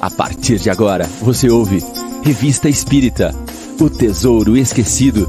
A 0.00 0.08
partir 0.08 0.60
de 0.60 0.70
agora, 0.70 1.06
você 1.20 1.50
ouve 1.50 1.80
Revista 2.22 2.68
Espírita 2.68 3.32
O 3.80 3.90
Tesouro 3.90 4.56
Esquecido. 4.56 5.28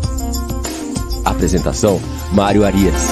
Apresentação: 1.26 2.00
Mário 2.32 2.64
Arias. 2.64 3.08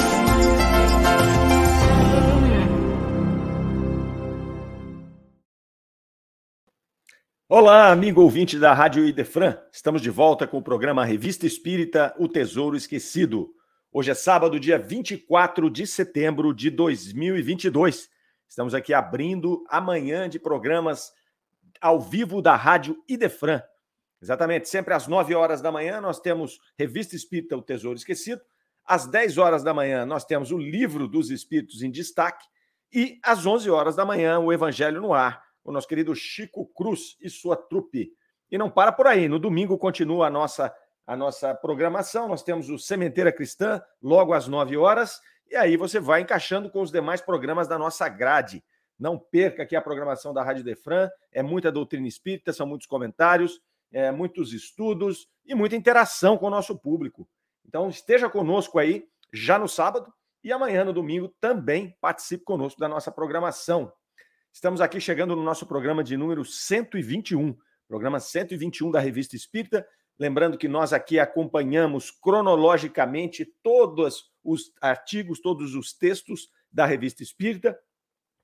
Olá, 7.50 7.92
amigo 7.92 8.22
ouvinte 8.22 8.60
da 8.60 8.72
Rádio 8.72 9.08
Idefran. 9.08 9.58
Estamos 9.74 10.04
de 10.04 10.12
volta 10.12 10.46
com 10.46 10.60
o 10.60 10.64
programa 10.64 11.04
Revista 11.04 11.48
Espírita 11.48 12.14
O 12.20 12.28
Tesouro 12.28 12.78
Esquecido. 12.78 13.50
Hoje 13.92 14.12
é 14.12 14.14
sábado, 14.14 14.60
dia 14.60 14.78
24 14.78 15.72
de 15.72 15.88
setembro 15.88 16.54
de 16.54 16.70
2022. 16.70 18.10
Estamos 18.48 18.76
aqui 18.76 18.94
abrindo 18.94 19.64
amanhã 19.72 20.30
de 20.30 20.38
programas 20.38 21.18
ao 21.82 22.00
vivo 22.00 22.42
da 22.42 22.56
Rádio 22.56 23.04
Idefran. 23.08 23.62
Exatamente, 24.22 24.68
sempre 24.68 24.94
às 24.94 25.08
9 25.08 25.36
horas 25.36 25.62
da 25.62 25.72
manhã 25.72 26.02
nós 26.02 26.20
temos 26.20 26.60
Revista 26.78 27.16
Espírita 27.16 27.56
O 27.56 27.62
Tesouro 27.62 27.98
Esquecido. 27.98 28.42
Às 28.84 29.06
10 29.06 29.38
horas 29.38 29.64
da 29.64 29.74
manhã 29.74 30.06
nós 30.06 30.26
temos 30.26 30.52
o 30.52 30.58
Livro 30.58 31.08
dos 31.08 31.30
Espíritos 31.30 31.82
em 31.82 31.92
Destaque. 31.92 32.46
E 32.92 33.20
às 33.22 33.46
11 33.46 33.70
horas 33.70 33.96
da 33.96 34.06
manhã 34.06 34.40
o 34.40 34.52
Evangelho 34.52 35.02
no 35.02 35.14
Ar, 35.14 35.44
o 35.64 35.72
nosso 35.72 35.88
querido 35.88 36.16
Chico 36.16 36.66
Cruz 36.74 37.18
e 37.22 37.30
sua 37.30 37.56
trupe. 37.56 38.12
E 38.50 38.58
não 38.58 38.70
para 38.70 38.92
por 38.92 39.08
aí, 39.08 39.28
no 39.28 39.38
domingo 39.38 39.78
continua 39.78 40.28
a 40.28 40.30
nossa, 40.30 40.74
a 41.06 41.16
nossa 41.16 41.54
programação. 41.54 42.28
Nós 42.28 42.42
temos 42.42 42.70
o 42.70 42.80
Sementeira 42.80 43.32
Cristã, 43.32 43.82
logo 44.02 44.34
às 44.34 44.48
9 44.48 44.78
horas. 44.78 45.20
E 45.50 45.56
aí 45.56 45.78
você 45.78 46.00
vai 46.00 46.22
encaixando 46.22 46.70
com 46.70 46.82
os 46.82 46.92
demais 46.92 47.22
programas 47.22 47.68
da 47.68 47.78
nossa 47.78 48.08
grade. 48.10 48.64
Não 49.00 49.18
perca 49.18 49.64
aqui 49.64 49.76
a 49.76 49.82
programação 49.82 50.34
da 50.34 50.44
Rádio 50.44 50.64
Defran, 50.64 51.10
é 51.32 51.44
muita 51.44 51.72
doutrina 51.72 52.08
espírita, 52.08 52.52
são 52.52 52.66
muitos 52.66 52.88
comentários, 52.88 53.62
é, 53.92 54.12
muitos 54.12 54.54
estudos 54.54 55.28
e 55.46 55.54
muita 55.54 55.76
interação 55.76 56.38
com 56.38 56.48
o 56.48 56.52
nosso 56.52 56.78
público. 56.78 57.28
Então 57.66 57.90
esteja 57.90 58.30
conosco 58.30 58.80
aí 58.80 59.08
já 59.32 59.60
no 59.60 59.68
sábado 59.68 60.12
e 60.44 60.52
amanhã 60.52 60.84
no 60.84 60.94
domingo 60.94 61.28
também 61.40 61.96
participe 62.00 62.44
conosco 62.44 62.80
da 62.80 62.88
nossa 62.88 63.12
programação. 63.12 63.92
Estamos 64.52 64.82
aqui 64.82 65.00
chegando 65.00 65.36
no 65.36 65.44
nosso 65.44 65.68
programa 65.68 66.04
de 66.04 66.18
número 66.18 66.44
121, 66.44 67.56
programa 67.88 68.20
121 68.20 68.90
da 68.90 69.00
Revista 69.00 69.36
Espírita. 69.36 69.88
Lembrando 70.18 70.58
que 70.58 70.68
nós 70.68 70.94
aqui 70.94 71.20
acompanhamos 71.20 72.10
cronologicamente 72.10 73.46
todos 73.62 74.32
os 74.44 74.72
artigos, 74.82 75.40
todos 75.40 75.76
os 75.76 75.94
textos 75.94 76.50
da 76.72 76.86
Revista 76.86 77.22
Espírita. 77.22 77.78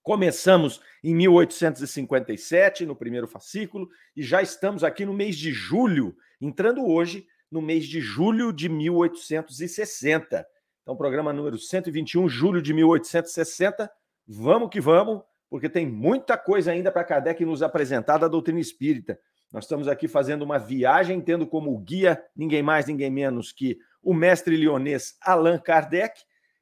Começamos 0.04 0.82
em 1.02 1.16
1857, 1.16 2.86
no 2.86 2.94
primeiro 2.94 3.26
fascículo, 3.26 3.90
e 4.14 4.22
já 4.22 4.42
estamos 4.42 4.84
aqui 4.84 5.06
no 5.06 5.14
mês 5.14 5.38
de 5.38 5.54
julho, 5.54 6.14
entrando 6.42 6.86
hoje 6.86 7.26
no 7.50 7.62
mês 7.62 7.86
de 7.86 8.02
julho 8.02 8.52
de 8.52 8.68
1860. 8.68 10.46
Então, 10.82 10.98
programa 10.98 11.32
número 11.32 11.58
121, 11.58 12.28
julho 12.28 12.62
de 12.62 12.74
1860. 12.74 13.90
Vamos 14.28 14.70
que 14.70 14.82
vamos, 14.82 15.22
porque 15.50 15.70
tem 15.70 15.88
muita 15.88 16.38
coisa 16.38 16.74
ainda 16.74 16.92
para 16.92 17.06
Kardec 17.06 17.46
nos 17.46 17.64
apresentar 17.64 18.18
da 18.18 18.28
doutrina 18.28 18.60
espírita. 18.60 19.18
Nós 19.54 19.64
estamos 19.64 19.88
aqui 19.88 20.10
fazendo 20.10 20.42
uma 20.42 20.60
viagem, 20.60 21.22
tendo 21.22 21.48
como 21.48 21.78
guia 21.80 22.22
ninguém 22.36 22.62
mais, 22.62 22.88
ninguém 22.88 23.10
menos 23.10 23.54
que 23.54 23.78
o 24.02 24.14
mestre 24.14 24.58
lionês 24.58 25.16
Allan 25.22 25.60
Kardec, 25.60 26.20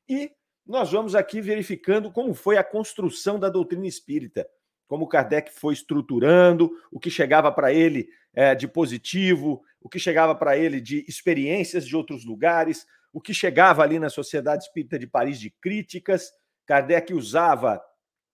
e 0.08 0.30
nós 0.66 0.92
vamos 0.92 1.16
aqui 1.16 1.42
verificando 1.42 2.12
como 2.12 2.34
foi 2.34 2.58
a 2.58 2.64
construção 2.64 3.40
da 3.40 3.50
doutrina 3.50 3.88
espírita, 3.88 4.48
como 4.88 5.08
Kardec 5.08 5.52
foi 5.52 5.74
estruturando, 5.74 6.72
o 6.92 7.00
que 7.00 7.10
chegava 7.10 7.52
para 7.52 7.74
ele 7.74 8.10
é, 8.34 8.54
de 8.54 8.68
positivo, 8.68 9.64
o 9.80 9.90
que 9.90 10.00
chegava 10.00 10.36
para 10.36 10.58
ele 10.58 10.80
de 10.80 11.06
experiências 11.08 11.86
de 11.86 11.96
outros 11.96 12.26
lugares, 12.26 12.86
o 13.14 13.20
que 13.20 13.34
chegava 13.34 13.84
ali 13.84 14.00
na 14.00 14.10
Sociedade 14.10 14.64
Espírita 14.64 14.98
de 14.98 15.08
Paris 15.08 15.40
de 15.40 15.50
críticas. 15.50 16.32
Kardec 16.66 17.14
usava 17.14 17.82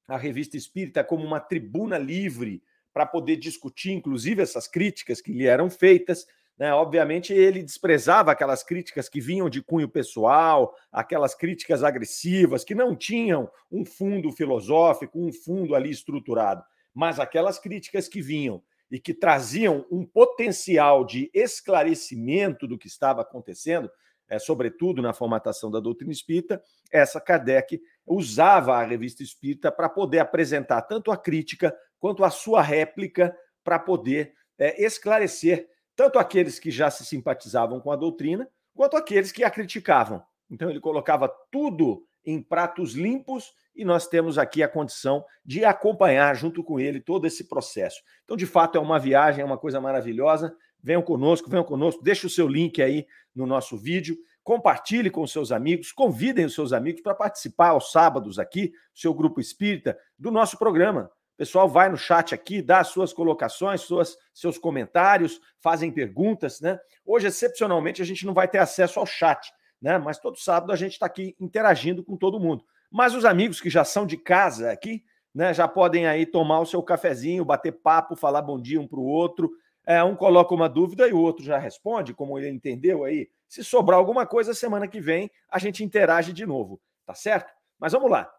a 0.08 0.18
revista 0.18 0.56
espírita 0.56 1.04
como 1.04 1.26
uma 1.26 1.40
tribuna 1.40 1.98
livre 1.98 2.64
para 2.94 3.06
poder 3.06 3.38
discutir, 3.38 3.92
inclusive, 3.92 4.42
essas 4.42 4.68
críticas 4.68 5.22
que 5.22 5.32
lhe 5.32 5.46
eram 5.46 5.70
feitas. 5.70 6.26
Né? 6.58 6.74
Obviamente, 6.74 7.34
ele 7.34 7.62
desprezava 7.62 8.32
aquelas 8.32 8.64
críticas 8.64 9.08
que 9.08 9.22
vinham 9.22 9.50
de 9.50 9.62
cunho 9.62 9.88
pessoal, 9.88 10.76
aquelas 10.92 11.36
críticas 11.36 11.84
agressivas, 11.84 12.64
que 12.64 12.74
não 12.74 12.96
tinham 12.96 13.50
um 13.72 13.86
fundo 13.86 14.32
filosófico, 14.32 15.20
um 15.20 15.32
fundo 15.32 15.76
ali 15.76 15.92
estruturado, 15.92 16.64
mas 16.94 17.20
aquelas 17.20 17.60
críticas 17.60 18.08
que 18.08 18.22
vinham 18.22 18.62
e 18.90 19.00
que 19.00 19.14
traziam 19.14 19.86
um 19.92 20.06
potencial 20.06 21.06
de 21.06 21.30
esclarecimento 21.34 22.66
do 22.66 22.78
que 22.78 22.88
estava 22.88 23.22
acontecendo, 23.22 23.90
é, 24.30 24.40
sobretudo 24.40 25.02
na 25.02 25.14
formatação 25.14 25.70
da 25.70 25.80
doutrina 25.80 26.12
espírita, 26.12 26.62
essa 26.92 27.22
Kardec 27.22 27.80
usava 28.06 28.78
a 28.78 28.84
revista 28.84 29.22
espírita 29.22 29.72
para 29.72 29.90
poder 29.90 30.20
apresentar 30.20 30.82
tanto 30.84 31.12
a 31.12 31.18
crítica 31.18 31.76
quanto 32.00 32.24
a 32.24 32.30
sua 32.30 32.62
réplica 32.62 33.36
para 33.64 33.78
poder 33.78 34.34
é, 34.58 34.84
esclarecer 34.84 35.68
tanto 35.98 36.20
aqueles 36.20 36.60
que 36.60 36.70
já 36.70 36.92
se 36.92 37.04
simpatizavam 37.04 37.82
com 37.82 37.92
a 37.92 37.96
doutrina, 37.96 38.48
quanto 38.76 38.96
aqueles 38.96 39.32
que 39.32 39.44
a 39.44 39.50
criticavam. 39.50 40.24
Então, 40.50 40.70
ele 40.70 40.80
colocava 40.80 41.28
tudo 41.52 42.06
em 42.24 42.40
pratos 42.40 42.94
limpos 42.94 43.52
e 43.76 43.84
nós 43.84 44.08
temos 44.08 44.38
aqui 44.38 44.62
a 44.62 44.68
condição 44.68 45.26
de 45.44 45.66
acompanhar 45.66 46.36
junto 46.36 46.64
com 46.64 46.80
ele 46.80 47.02
todo 47.02 47.26
esse 47.26 47.48
processo. 47.48 48.02
Então, 48.24 48.38
de 48.38 48.46
fato, 48.46 48.78
é 48.78 48.82
uma 48.82 49.00
viagem, 49.00 49.42
é 49.42 49.46
uma 49.46 49.58
coisa 49.58 49.82
maravilhosa. 49.82 50.56
Venham 50.84 51.02
conosco, 51.02 51.50
venham 51.50 51.64
conosco, 51.64 52.04
deixe 52.04 52.28
o 52.28 52.30
seu 52.30 52.48
link 52.48 52.80
aí 52.80 53.08
no 53.36 53.48
nosso 53.48 53.76
vídeo, 53.76 54.16
compartilhe 54.44 55.10
com 55.10 55.26
seus 55.26 55.52
amigos, 55.52 55.92
convidem 55.92 56.46
os 56.46 56.54
seus 56.54 56.74
amigos 56.74 57.02
para 57.02 57.16
participar 57.16 57.70
aos 57.70 57.92
sábados 57.92 58.38
aqui, 58.38 58.72
seu 58.94 59.16
grupo 59.16 59.42
espírita, 59.42 59.98
do 60.18 60.30
nosso 60.30 60.60
programa. 60.60 61.10
Pessoal 61.38 61.70
vai 61.70 61.88
no 61.88 61.98
chat 61.98 62.34
aqui, 62.34 62.64
dá 62.64 62.84
suas 62.84 63.14
colocações, 63.14 63.82
suas, 63.82 64.18
seus 64.34 64.58
comentários, 64.58 65.40
fazem 65.62 65.92
perguntas, 65.92 66.60
né? 66.60 66.80
Hoje, 67.06 67.28
excepcionalmente, 67.28 68.02
a 68.02 68.06
gente 68.06 68.26
não 68.26 68.34
vai 68.34 68.48
ter 68.48 68.58
acesso 68.58 69.00
ao 69.00 69.06
chat, 69.06 69.54
né? 69.80 70.00
Mas 70.00 70.18
todo 70.18 70.40
sábado 70.40 70.74
a 70.74 70.76
gente 70.76 70.94
está 70.94 71.06
aqui 71.06 71.36
interagindo 71.40 72.04
com 72.04 72.18
todo 72.18 72.40
mundo. 72.40 72.66
Mas 72.92 73.14
os 73.14 73.24
amigos 73.24 73.62
que 73.62 73.70
já 73.70 73.84
são 73.84 74.06
de 74.06 74.18
casa 74.18 74.72
aqui, 74.72 75.04
né, 75.34 75.54
já 75.54 75.68
podem 75.68 76.08
aí 76.08 76.26
tomar 76.26 76.60
o 76.60 76.66
seu 76.66 76.82
cafezinho, 76.82 77.46
bater 77.46 77.72
papo, 77.72 78.16
falar 78.16 78.42
bom 78.42 78.60
dia 78.60 78.82
um 78.82 78.88
para 78.88 79.00
o 79.00 79.06
outro. 79.06 79.52
É, 79.86 80.04
um 80.04 80.16
coloca 80.16 80.54
uma 80.54 80.68
dúvida 80.68 81.08
e 81.08 81.14
o 81.14 81.20
outro 81.20 81.46
já 81.46 81.60
responde, 81.60 82.14
como 82.14 82.38
ele 82.40 82.50
entendeu 82.50 83.04
aí. 83.04 83.30
Se 83.48 83.64
sobrar 83.64 84.00
alguma 84.00 84.26
coisa, 84.26 84.54
semana 84.54 84.88
que 84.88 85.00
vem 85.00 85.30
a 85.50 85.60
gente 85.60 85.84
interage 85.84 86.34
de 86.34 86.46
novo, 86.46 86.82
tá 87.06 87.14
certo? 87.14 87.54
Mas 87.80 87.94
vamos 87.94 88.10
lá. 88.10 88.30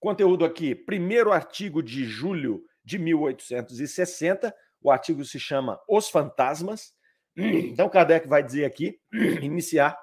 Conteúdo 0.00 0.46
aqui, 0.46 0.74
primeiro 0.74 1.30
artigo 1.30 1.82
de 1.82 2.04
julho 2.04 2.64
de 2.82 2.98
1860. 2.98 4.52
O 4.80 4.90
artigo 4.90 5.22
se 5.26 5.38
chama 5.38 5.78
Os 5.86 6.08
Fantasmas. 6.08 6.92
Então, 7.36 7.88
Kardec 7.88 8.26
vai 8.26 8.42
dizer 8.42 8.64
aqui, 8.64 8.98
iniciar, 9.40 9.96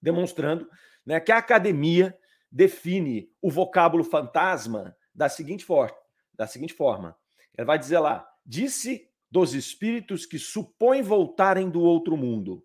demonstrando 0.00 0.68
né, 1.04 1.20
que 1.20 1.30
a 1.30 1.38
academia 1.38 2.16
define 2.50 3.28
o 3.42 3.50
vocábulo 3.50 4.02
fantasma 4.02 4.96
da 5.14 5.28
seguinte, 5.28 5.64
for 5.64 5.94
da 6.34 6.46
seguinte 6.46 6.72
forma. 6.72 7.16
Ela 7.56 7.66
vai 7.66 7.78
dizer 7.78 7.98
lá: 7.98 8.26
disse 8.44 9.08
dos 9.30 9.52
espíritos 9.52 10.24
que 10.24 10.38
supõem 10.38 11.02
voltarem 11.02 11.68
do 11.68 11.82
outro 11.82 12.16
mundo. 12.16 12.64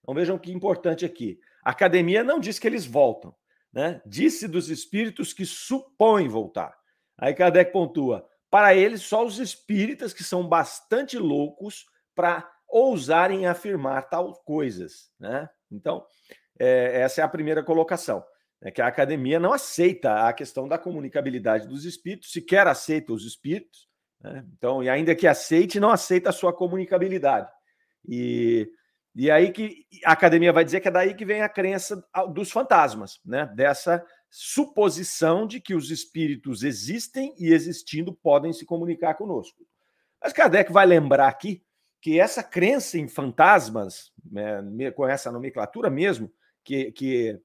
Então 0.00 0.14
vejam 0.14 0.38
que 0.38 0.52
importante 0.52 1.04
aqui. 1.04 1.38
A 1.64 1.70
academia 1.70 2.24
não 2.24 2.40
diz 2.40 2.58
que 2.58 2.66
eles 2.66 2.86
voltam. 2.86 3.34
Né? 3.72 4.00
Disse 4.04 4.48
dos 4.48 4.68
espíritos 4.68 5.32
que 5.32 5.46
supõem 5.46 6.28
voltar. 6.28 6.76
Aí 7.18 7.34
Kardec 7.34 7.72
pontua: 7.72 8.28
para 8.50 8.74
eles, 8.74 9.02
só 9.02 9.24
os 9.24 9.38
espíritas 9.38 10.12
que 10.12 10.24
são 10.24 10.46
bastante 10.46 11.16
loucos 11.18 11.86
para 12.14 12.50
ousarem 12.68 13.46
afirmar 13.46 14.08
tal 14.08 14.34
coisas. 14.44 15.10
Né? 15.18 15.48
Então, 15.70 16.04
é, 16.58 17.00
essa 17.02 17.20
é 17.20 17.24
a 17.24 17.28
primeira 17.28 17.62
colocação. 17.62 18.24
É 18.62 18.70
que 18.70 18.82
a 18.82 18.86
academia 18.86 19.40
não 19.40 19.52
aceita 19.52 20.28
a 20.28 20.32
questão 20.32 20.68
da 20.68 20.76
comunicabilidade 20.76 21.66
dos 21.66 21.84
espíritos, 21.84 22.30
sequer 22.30 22.66
aceita 22.66 23.12
os 23.12 23.24
espíritos. 23.24 23.88
Né? 24.20 24.44
Então, 24.56 24.82
e 24.82 24.88
ainda 24.88 25.14
que 25.14 25.26
aceite, 25.26 25.80
não 25.80 25.90
aceita 25.90 26.28
a 26.30 26.32
sua 26.32 26.52
comunicabilidade. 26.52 27.50
E 28.06 28.70
e 29.14 29.30
aí 29.30 29.50
que 29.50 29.86
a 30.04 30.12
academia 30.12 30.52
vai 30.52 30.64
dizer 30.64 30.80
que 30.80 30.88
é 30.88 30.90
daí 30.90 31.14
que 31.14 31.24
vem 31.24 31.42
a 31.42 31.48
crença 31.48 32.02
dos 32.32 32.50
fantasmas, 32.50 33.20
né? 33.24 33.46
Dessa 33.54 34.04
suposição 34.28 35.46
de 35.46 35.60
que 35.60 35.74
os 35.74 35.90
espíritos 35.90 36.62
existem 36.62 37.34
e 37.36 37.52
existindo 37.52 38.14
podem 38.14 38.52
se 38.52 38.64
comunicar 38.64 39.14
conosco. 39.14 39.66
Mas 40.22 40.32
Kardec 40.32 40.72
vai 40.72 40.86
lembrar 40.86 41.26
aqui 41.26 41.64
que 42.00 42.20
essa 42.20 42.42
crença 42.42 42.96
em 42.96 43.08
fantasmas, 43.08 44.12
né, 44.24 44.90
com 44.92 45.06
essa 45.06 45.30
nomenclatura 45.30 45.90
mesmo, 45.90 46.32
que, 46.64 46.92
que, 46.92 47.40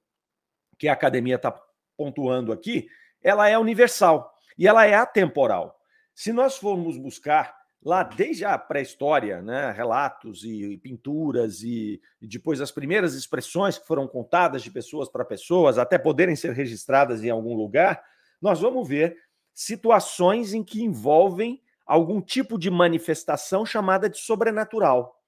que 0.78 0.88
a 0.88 0.94
academia 0.94 1.36
está 1.36 1.60
pontuando 1.98 2.54
aqui, 2.54 2.88
ela 3.22 3.50
é 3.50 3.58
universal 3.58 4.32
e 4.58 4.68
ela 4.68 4.86
é 4.86 4.94
atemporal. 4.94 5.76
Se 6.14 6.32
nós 6.32 6.58
formos 6.58 6.98
buscar 6.98 7.58
lá 7.86 8.02
desde 8.02 8.44
a 8.44 8.58
pré-história, 8.58 9.44
né, 9.44 9.72
relatos 9.72 10.44
e, 10.44 10.76
pinturas 10.78 11.62
e, 11.62 12.02
e, 12.20 12.28
depois 12.28 12.60
as 12.60 12.72
primeiras 12.72 13.14
expressões 13.14 13.78
que 13.78 13.86
foram 13.86 14.08
contadas 14.08 14.64
de 14.64 14.72
pessoas 14.72 15.08
para 15.08 15.24
pessoas, 15.24 15.78
até 15.78 16.00
poderem 16.00 16.36
ser 16.36 16.52
registradas 16.54 17.24
em 17.24 17.30
algum 17.30 17.56
lugar, 17.56 18.04
nós 18.42 18.60
vamos 18.60 18.88
ver 18.88 19.16
situações 19.54 20.52
em 20.52 20.64
que 20.64 20.84
envolvem 20.84 21.62
algum 21.86 22.20
tipo 22.20 22.58
de 22.58 22.72
manifestação 22.72 23.64
chamada 23.64 24.10
de 24.10 24.18
sobrenatural. 24.18 25.22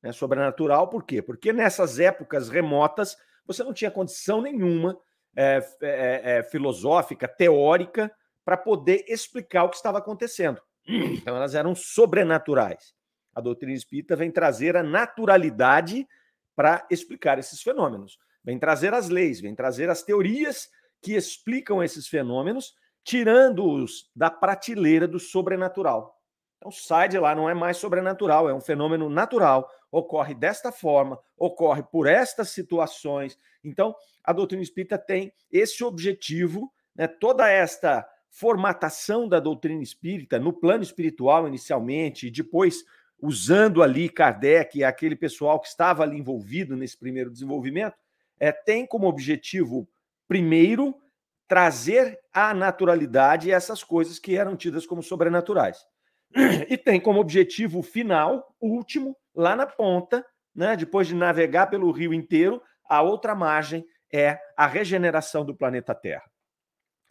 Né? 0.00 0.12
Sobrenatural 0.12 0.86
por 0.86 1.02
quê? 1.02 1.20
Porque 1.20 1.52
nessas 1.52 1.98
épocas 1.98 2.48
remotas 2.48 3.16
você 3.44 3.64
não 3.64 3.74
tinha 3.74 3.90
condição 3.90 4.40
nenhuma 4.40 4.96
é, 5.36 5.66
é, 5.82 6.36
é, 6.36 6.42
filosófica, 6.44 7.26
teórica, 7.26 8.14
para 8.44 8.56
poder 8.56 9.04
explicar 9.08 9.64
o 9.64 9.68
que 9.68 9.76
estava 9.76 9.98
acontecendo. 9.98 10.62
Então, 10.86 11.36
elas 11.36 11.54
eram 11.54 11.74
sobrenaturais. 11.74 12.94
A 13.34 13.40
doutrina 13.40 13.72
espírita 13.72 14.14
vem 14.14 14.30
trazer 14.30 14.76
a 14.76 14.82
naturalidade 14.82 16.06
para 16.54 16.86
explicar 16.90 17.38
esses 17.38 17.62
fenômenos. 17.62 18.18
Vem 18.44 18.58
trazer 18.58 18.92
as 18.94 19.08
leis, 19.08 19.40
vem 19.40 19.54
trazer 19.54 19.90
as 19.90 20.02
teorias 20.02 20.68
que 21.02 21.14
explicam 21.14 21.82
esses 21.82 22.06
fenômenos, 22.06 22.74
tirando-os 23.02 24.10
da 24.14 24.30
prateleira 24.30 25.08
do 25.08 25.18
sobrenatural. 25.18 26.18
Então, 26.58 26.70
sai 26.70 27.08
de 27.08 27.18
lá, 27.18 27.34
não 27.34 27.48
é 27.48 27.54
mais 27.54 27.76
sobrenatural, 27.76 28.48
é 28.48 28.54
um 28.54 28.60
fenômeno 28.60 29.10
natural, 29.10 29.70
ocorre 29.90 30.34
desta 30.34 30.72
forma, 30.72 31.18
ocorre 31.36 31.82
por 31.82 32.06
estas 32.06 32.50
situações. 32.50 33.38
Então, 33.62 33.94
a 34.22 34.32
doutrina 34.32 34.62
espírita 34.62 34.96
tem 34.96 35.32
esse 35.50 35.84
objetivo, 35.84 36.72
né, 36.94 37.06
toda 37.06 37.50
esta 37.50 38.08
formatação 38.34 39.28
da 39.28 39.38
doutrina 39.38 39.80
espírita 39.80 40.40
no 40.40 40.52
plano 40.52 40.82
espiritual 40.82 41.46
inicialmente, 41.46 42.26
e 42.26 42.30
depois 42.32 42.84
usando 43.16 43.80
ali 43.80 44.08
Kardec 44.08 44.76
e 44.76 44.82
aquele 44.82 45.14
pessoal 45.14 45.60
que 45.60 45.68
estava 45.68 46.02
ali 46.02 46.18
envolvido 46.18 46.76
nesse 46.76 46.98
primeiro 46.98 47.30
desenvolvimento, 47.30 47.94
é, 48.40 48.50
tem 48.50 48.84
como 48.84 49.06
objetivo, 49.06 49.88
primeiro, 50.26 50.96
trazer 51.46 52.18
à 52.32 52.52
naturalidade 52.52 53.52
essas 53.52 53.84
coisas 53.84 54.18
que 54.18 54.36
eram 54.36 54.56
tidas 54.56 54.84
como 54.84 55.02
sobrenaturais. 55.02 55.86
E 56.68 56.76
tem 56.76 57.00
como 57.00 57.20
objetivo 57.20 57.82
final, 57.82 58.52
último, 58.60 59.16
lá 59.32 59.54
na 59.54 59.64
ponta, 59.66 60.26
né, 60.52 60.76
depois 60.76 61.06
de 61.06 61.14
navegar 61.14 61.68
pelo 61.68 61.92
rio 61.92 62.12
inteiro, 62.12 62.60
a 62.84 63.00
outra 63.00 63.32
margem 63.32 63.86
é 64.12 64.40
a 64.56 64.66
regeneração 64.66 65.44
do 65.44 65.54
planeta 65.54 65.94
Terra. 65.94 66.28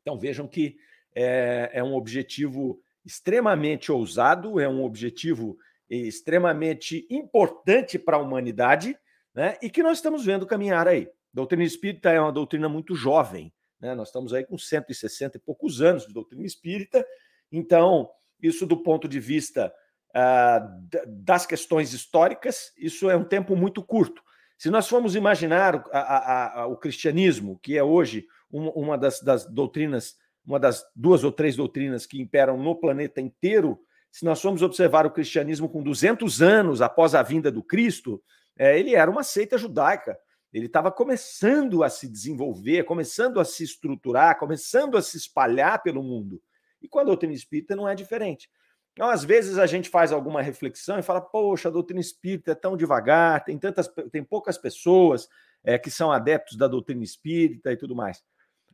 Então 0.02 0.20
vejam 0.20 0.46
que 0.46 0.76
é, 1.16 1.70
é 1.74 1.84
um 1.84 1.94
objetivo 1.94 2.80
extremamente 3.06 3.92
ousado, 3.92 4.60
é 4.60 4.68
um 4.68 4.84
objetivo 4.84 5.58
extremamente 5.90 7.06
importante 7.10 8.00
para 8.00 8.18
a 8.18 8.22
humanidade, 8.22 8.98
né? 9.34 9.58
E 9.62 9.70
que 9.70 9.84
nós 9.84 9.98
estamos 9.98 10.26
vendo 10.26 10.48
caminhar 10.48 10.88
aí. 10.88 11.04
A 11.04 11.10
doutrina 11.34 11.64
espírita 11.64 12.10
é 12.10 12.20
uma 12.20 12.32
doutrina 12.32 12.70
muito 12.70 12.96
jovem, 12.96 13.54
né? 13.80 13.94
Nós 13.94 14.08
estamos 14.08 14.34
aí 14.34 14.46
com 14.46 14.58
160 14.58 15.38
e 15.38 15.40
poucos 15.40 15.82
anos 15.82 16.08
de 16.08 16.14
doutrina 16.14 16.46
espírita, 16.46 17.06
então, 17.52 18.10
isso 18.42 18.66
do 18.66 18.82
ponto 18.82 19.08
de 19.08 19.20
vista 19.20 19.72
uh, 20.16 21.06
das 21.08 21.46
questões 21.46 21.94
históricas, 21.94 22.72
isso 22.76 23.10
é 23.10 23.16
um 23.16 23.24
tempo 23.24 23.56
muito 23.56 23.84
curto. 23.84 24.24
Se 24.58 24.72
nós 24.72 24.88
formos 24.88 25.16
imaginar 25.16 25.76
a, 25.92 26.00
a, 26.00 26.62
a, 26.62 26.68
o 26.68 26.78
cristianismo, 26.78 27.60
que 27.62 27.78
é 27.78 27.84
hoje 27.84 28.26
uma, 28.52 28.72
uma 28.72 28.98
das, 28.98 29.22
das 29.22 29.46
doutrinas 29.46 30.16
uma 30.46 30.60
das 30.60 30.86
duas 30.96 31.24
ou 31.24 31.32
três 31.32 31.56
doutrinas 31.56 32.06
que 32.06 32.22
imperam 32.22 32.58
no 32.58 32.76
planeta 32.76 33.22
inteiro, 33.22 33.80
se 34.12 34.26
nós 34.26 34.42
formos 34.42 34.62
observar 34.62 35.06
o 35.06 35.12
cristianismo 35.12 35.70
com 35.70 35.82
200 35.82 36.42
anos 36.42 36.82
após 36.82 37.16
a 37.16 37.24
vinda 37.24 37.52
do 37.52 37.64
Cristo, 37.64 38.22
é, 38.58 38.78
ele 38.78 38.94
era 38.94 39.10
uma 39.10 39.24
seita 39.24 39.58
judaica. 39.58 40.18
Ele 40.54 40.68
estava 40.68 40.92
começando 40.92 41.84
a 41.84 41.90
se 41.90 42.08
desenvolver, 42.08 42.84
começando 42.84 43.40
a 43.40 43.46
se 43.46 43.64
estruturar, 43.64 44.38
começando 44.38 44.98
a 44.98 45.02
se 45.02 45.18
espalhar 45.18 45.82
pelo 45.82 46.04
mundo. 46.04 46.40
E 46.80 46.88
com 46.88 47.00
a 47.00 47.04
doutrina 47.04 47.34
espírita 47.34 47.76
não 47.76 47.90
é 47.90 47.96
diferente. 47.96 48.52
Então, 48.92 49.10
às 49.10 49.24
vezes 49.24 49.58
a 49.58 49.66
gente 49.66 49.90
faz 49.90 50.12
alguma 50.12 50.42
reflexão 50.42 51.00
e 51.00 51.02
fala: 51.02 51.20
poxa, 51.20 51.70
a 51.70 51.72
doutrina 51.72 52.00
espírita 52.00 52.52
é 52.52 52.56
tão 52.56 52.78
devagar, 52.78 53.44
tem 53.44 53.58
tantas, 53.58 53.88
tem 54.12 54.24
poucas 54.24 54.58
pessoas 54.58 55.28
é, 55.64 55.80
que 55.80 55.90
são 55.90 56.12
adeptos 56.12 56.56
da 56.56 56.68
doutrina 56.68 57.04
espírita 57.04 57.72
e 57.72 57.78
tudo 57.78 57.96
mais. 57.96 58.24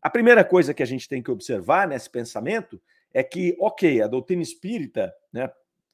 A 0.01 0.10
primeira 0.10 0.44
coisa 0.44 0.74
que 0.74 0.84
a 0.84 0.86
gente 0.86 1.07
tem 1.07 1.22
que 1.22 1.31
observar 1.31 1.88
nesse 1.88 2.10
pensamento 2.10 2.81
é 3.13 3.24
que, 3.24 3.56
ok, 3.60 4.01
a 4.01 4.07
doutrina 4.07 4.42
espírita, 4.42 5.13
né, 5.31 5.50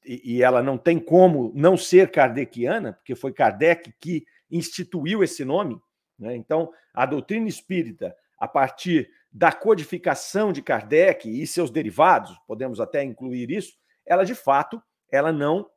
e, 0.06 0.36
e 0.36 0.42
ela 0.42 0.62
não 0.62 0.78
tem 0.78 0.98
como 0.98 1.52
não 1.54 1.76
ser 1.76 2.10
kardeciana, 2.10 2.92
porque 2.92 3.14
foi 3.14 3.32
Kardec 3.32 3.92
que 4.00 4.24
instituiu 4.50 5.24
esse 5.24 5.44
nome, 5.44 5.80
né? 6.18 6.36
então 6.36 6.72
a 6.94 7.04
doutrina 7.04 7.48
espírita, 7.48 8.16
a 8.38 8.46
partir 8.46 9.10
da 9.32 9.50
codificação 9.50 10.52
de 10.52 10.62
Kardec 10.62 11.28
e 11.28 11.46
seus 11.46 11.70
derivados, 11.70 12.38
podemos 12.46 12.80
até 12.80 13.02
incluir 13.02 13.50
isso, 13.50 13.76
ela 14.06 14.24
de 14.24 14.34
fato 14.34 14.80
ela 15.10 15.32
não 15.32 15.68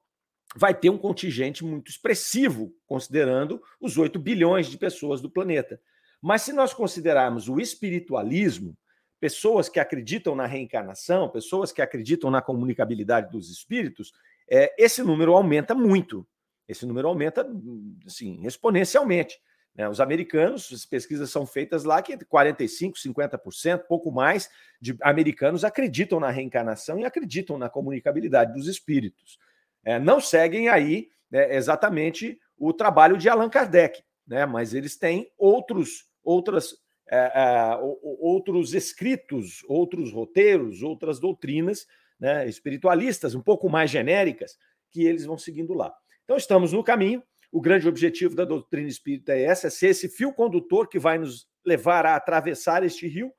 vai 0.55 0.73
ter 0.73 0.89
um 0.89 0.97
contingente 0.97 1.63
muito 1.63 1.89
expressivo, 1.89 2.73
considerando 2.87 3.61
os 3.79 3.97
8 3.97 4.17
bilhões 4.19 4.67
de 4.67 4.77
pessoas 4.77 5.21
do 5.21 5.29
planeta. 5.29 5.79
Mas 6.21 6.41
se 6.41 6.53
nós 6.53 6.73
considerarmos 6.73 7.47
o 7.47 7.59
espiritualismo, 7.59 8.75
pessoas 9.19 9.69
que 9.69 9.79
acreditam 9.79 10.35
na 10.35 10.45
reencarnação, 10.45 11.29
pessoas 11.29 11.71
que 11.71 11.81
acreditam 11.81 12.31
na 12.31 12.41
comunicabilidade 12.41 13.31
dos 13.31 13.49
espíritos, 13.49 14.11
é, 14.49 14.73
esse 14.77 15.03
número 15.03 15.33
aumenta 15.33 15.75
muito. 15.75 16.27
Esse 16.67 16.85
número 16.85 17.07
aumenta, 17.07 17.47
assim, 18.05 18.45
exponencialmente. 18.45 19.39
Né? 19.75 19.87
Os 19.87 19.99
americanos, 19.99 20.71
as 20.73 20.85
pesquisas 20.85 21.29
são 21.29 21.45
feitas 21.45 21.83
lá 21.83 22.01
que 22.01 22.15
45%, 22.17 22.93
50%, 22.93 23.83
pouco 23.87 24.11
mais 24.11 24.49
de 24.79 24.95
americanos 25.01 25.63
acreditam 25.63 26.19
na 26.19 26.29
reencarnação 26.29 26.99
e 26.99 27.05
acreditam 27.05 27.57
na 27.57 27.69
comunicabilidade 27.69 28.53
dos 28.53 28.67
espíritos. 28.67 29.37
É, 29.83 29.99
não 29.99 30.19
seguem 30.19 30.69
aí 30.69 31.09
é, 31.31 31.55
exatamente 31.55 32.39
o 32.57 32.73
trabalho 32.73 33.17
de 33.17 33.29
Allan 33.29 33.49
Kardec, 33.49 34.03
né? 34.29 34.45
mas 34.45 34.73
eles 34.73 34.95
têm 34.95 35.29
outros 35.37 36.07
outras, 36.23 36.75
é, 37.09 37.17
é, 37.17 37.77
outros 38.19 38.73
escritos, 38.73 39.63
outros 39.67 40.13
roteiros, 40.13 40.83
outras 40.83 41.19
doutrinas 41.19 41.87
né, 42.19 42.47
espiritualistas, 42.47 43.33
um 43.33 43.41
pouco 43.41 43.67
mais 43.67 43.89
genéricas, 43.89 44.57
que 44.91 45.05
eles 45.05 45.25
vão 45.25 45.37
seguindo 45.37 45.73
lá. 45.73 45.93
Então, 46.23 46.37
estamos 46.37 46.73
no 46.73 46.83
caminho. 46.83 47.23
O 47.51 47.59
grande 47.59 47.87
objetivo 47.87 48.35
da 48.35 48.45
doutrina 48.45 48.87
espírita 48.87 49.33
é 49.33 49.41
essa: 49.41 49.67
é 49.67 49.69
ser 49.69 49.87
esse 49.87 50.07
fio 50.07 50.31
condutor 50.31 50.87
que 50.87 50.99
vai 50.99 51.17
nos 51.17 51.47
levar 51.65 52.05
a 52.05 52.15
atravessar 52.15 52.83
este 52.83 53.07
rio. 53.07 53.33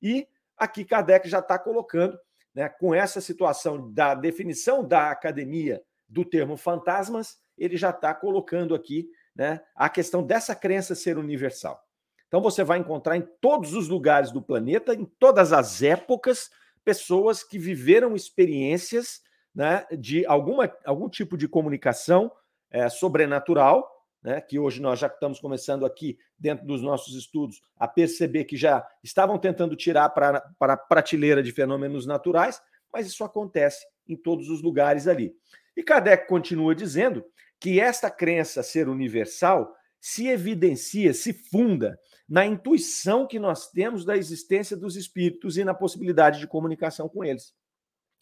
E 0.00 0.28
aqui 0.56 0.84
Kardec 0.84 1.28
já 1.28 1.40
está 1.40 1.58
colocando, 1.58 2.16
né, 2.54 2.68
com 2.68 2.94
essa 2.94 3.20
situação 3.20 3.92
da 3.92 4.14
definição 4.14 4.86
da 4.86 5.10
academia 5.10 5.82
do 6.08 6.24
termo 6.24 6.56
fantasmas, 6.56 7.38
ele 7.58 7.76
já 7.76 7.90
está 7.90 8.14
colocando 8.14 8.74
aqui 8.74 9.08
né, 9.36 9.60
a 9.74 9.88
questão 9.88 10.22
dessa 10.22 10.54
crença 10.54 10.94
ser 10.94 11.18
universal. 11.18 11.80
Então 12.26 12.40
você 12.40 12.64
vai 12.64 12.78
encontrar 12.78 13.16
em 13.16 13.26
todos 13.40 13.74
os 13.74 13.88
lugares 13.88 14.32
do 14.32 14.42
planeta, 14.42 14.94
em 14.94 15.04
todas 15.04 15.52
as 15.52 15.82
épocas, 15.82 16.50
pessoas 16.84 17.44
que 17.44 17.58
viveram 17.58 18.16
experiências 18.16 19.20
né, 19.54 19.86
de 19.96 20.26
alguma, 20.26 20.72
algum 20.84 21.08
tipo 21.08 21.36
de 21.36 21.48
comunicação 21.48 22.32
é, 22.70 22.88
sobrenatural, 22.88 23.90
né, 24.22 24.40
que 24.40 24.58
hoje 24.58 24.80
nós 24.80 24.98
já 24.98 25.06
estamos 25.06 25.38
começando 25.38 25.86
aqui, 25.86 26.18
dentro 26.38 26.66
dos 26.66 26.82
nossos 26.82 27.14
estudos, 27.14 27.62
a 27.76 27.86
perceber 27.86 28.44
que 28.44 28.56
já 28.56 28.86
estavam 29.02 29.38
tentando 29.38 29.76
tirar 29.76 30.08
para, 30.10 30.40
para 30.58 30.72
a 30.72 30.76
prateleira 30.76 31.42
de 31.42 31.52
fenômenos 31.52 32.06
naturais, 32.06 32.60
mas 32.92 33.06
isso 33.06 33.22
acontece 33.22 33.86
em 34.08 34.16
todos 34.16 34.48
os 34.48 34.62
lugares 34.62 35.06
ali. 35.06 35.34
E 35.76 35.82
Kardec 35.82 36.26
continua 36.26 36.74
dizendo 36.74 37.24
que 37.60 37.80
esta 37.80 38.10
crença 38.10 38.62
ser 38.62 38.88
universal 38.88 39.74
se 40.00 40.28
evidencia, 40.28 41.12
se 41.12 41.32
funda 41.32 41.98
na 42.28 42.44
intuição 42.44 43.26
que 43.26 43.38
nós 43.38 43.70
temos 43.70 44.04
da 44.04 44.16
existência 44.16 44.76
dos 44.76 44.96
espíritos 44.96 45.56
e 45.56 45.64
na 45.64 45.74
possibilidade 45.74 46.38
de 46.38 46.46
comunicação 46.46 47.08
com 47.08 47.24
eles. 47.24 47.54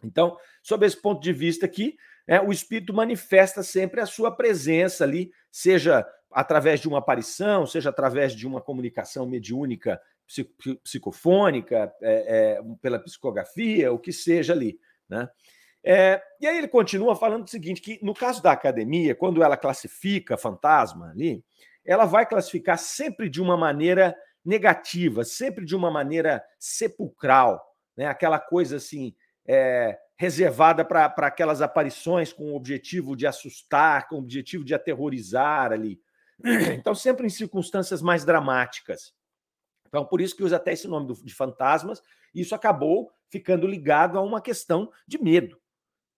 Então, 0.03 0.37
sob 0.63 0.87
esse 0.87 1.01
ponto 1.01 1.23
de 1.23 1.33
vista 1.33 1.67
aqui, 1.67 1.97
é, 2.27 2.41
o 2.41 2.53
espírito 2.53 2.93
manifesta 2.93 3.63
sempre 3.63 4.01
a 4.01 4.07
sua 4.07 4.35
presença 4.35 5.05
ali, 5.05 5.31
seja 5.51 6.07
através 6.31 6.81
de 6.81 6.89
uma 6.89 6.99
aparição, 6.99 7.67
seja 7.67 7.91
através 7.91 8.35
de 8.35 8.47
uma 8.47 8.61
comunicação 8.61 9.27
mediúnica 9.27 10.01
psicofônica, 10.83 11.93
é, 12.03 12.59
é, 12.59 12.63
pela 12.81 12.99
psicografia, 12.99 13.93
o 13.93 13.99
que 13.99 14.13
seja 14.13 14.53
ali. 14.53 14.79
Né? 15.09 15.29
É, 15.87 16.23
e 16.41 16.47
aí 16.47 16.57
ele 16.57 16.69
continua 16.69 17.15
falando 17.15 17.45
o 17.45 17.51
seguinte: 17.51 17.81
que 17.81 17.99
no 18.03 18.15
caso 18.15 18.43
da 18.43 18.53
academia, 18.53 19.15
quando 19.15 19.43
ela 19.43 19.57
classifica 19.57 20.39
fantasma 20.39 21.11
ali, 21.11 21.45
ela 21.85 22.07
vai 22.07 22.25
classificar 22.27 22.79
sempre 22.79 23.29
de 23.29 23.43
uma 23.43 23.57
maneira 23.57 24.17
negativa, 24.43 25.25
sempre 25.25 25.65
de 25.65 25.77
uma 25.77 25.91
maneira 25.91 26.43
sepulcral, 26.59 27.63
né? 27.97 28.07
aquela 28.07 28.39
coisa 28.39 28.77
assim, 28.77 29.15
é, 29.47 29.99
reservada 30.17 30.85
para 30.85 31.07
aquelas 31.19 31.61
aparições 31.61 32.33
com 32.33 32.53
o 32.53 32.57
objetivo 32.57 33.15
de 33.15 33.27
assustar, 33.27 34.09
com 34.09 34.17
o 34.17 34.21
objetivo 34.21 34.65
de 34.65 34.75
aterrorizar 34.75 35.73
ali. 35.73 36.01
Então, 36.77 36.95
sempre 36.95 37.27
em 37.27 37.31
circunstâncias 37.31 38.03
mais 38.03 38.25
dramáticas. 38.25 39.15
Então, 39.87 40.05
por 40.05 40.21
isso 40.21 40.37
que 40.37 40.43
usa 40.43 40.57
até 40.57 40.73
esse 40.73 40.89
nome 40.89 41.15
de 41.23 41.33
fantasmas, 41.33 42.03
e 42.35 42.41
isso 42.41 42.55
acabou 42.55 43.13
ficando 43.31 43.67
ligado 43.67 44.19
a 44.19 44.21
uma 44.21 44.41
questão 44.41 44.91
de 45.07 45.23
medo. 45.23 45.57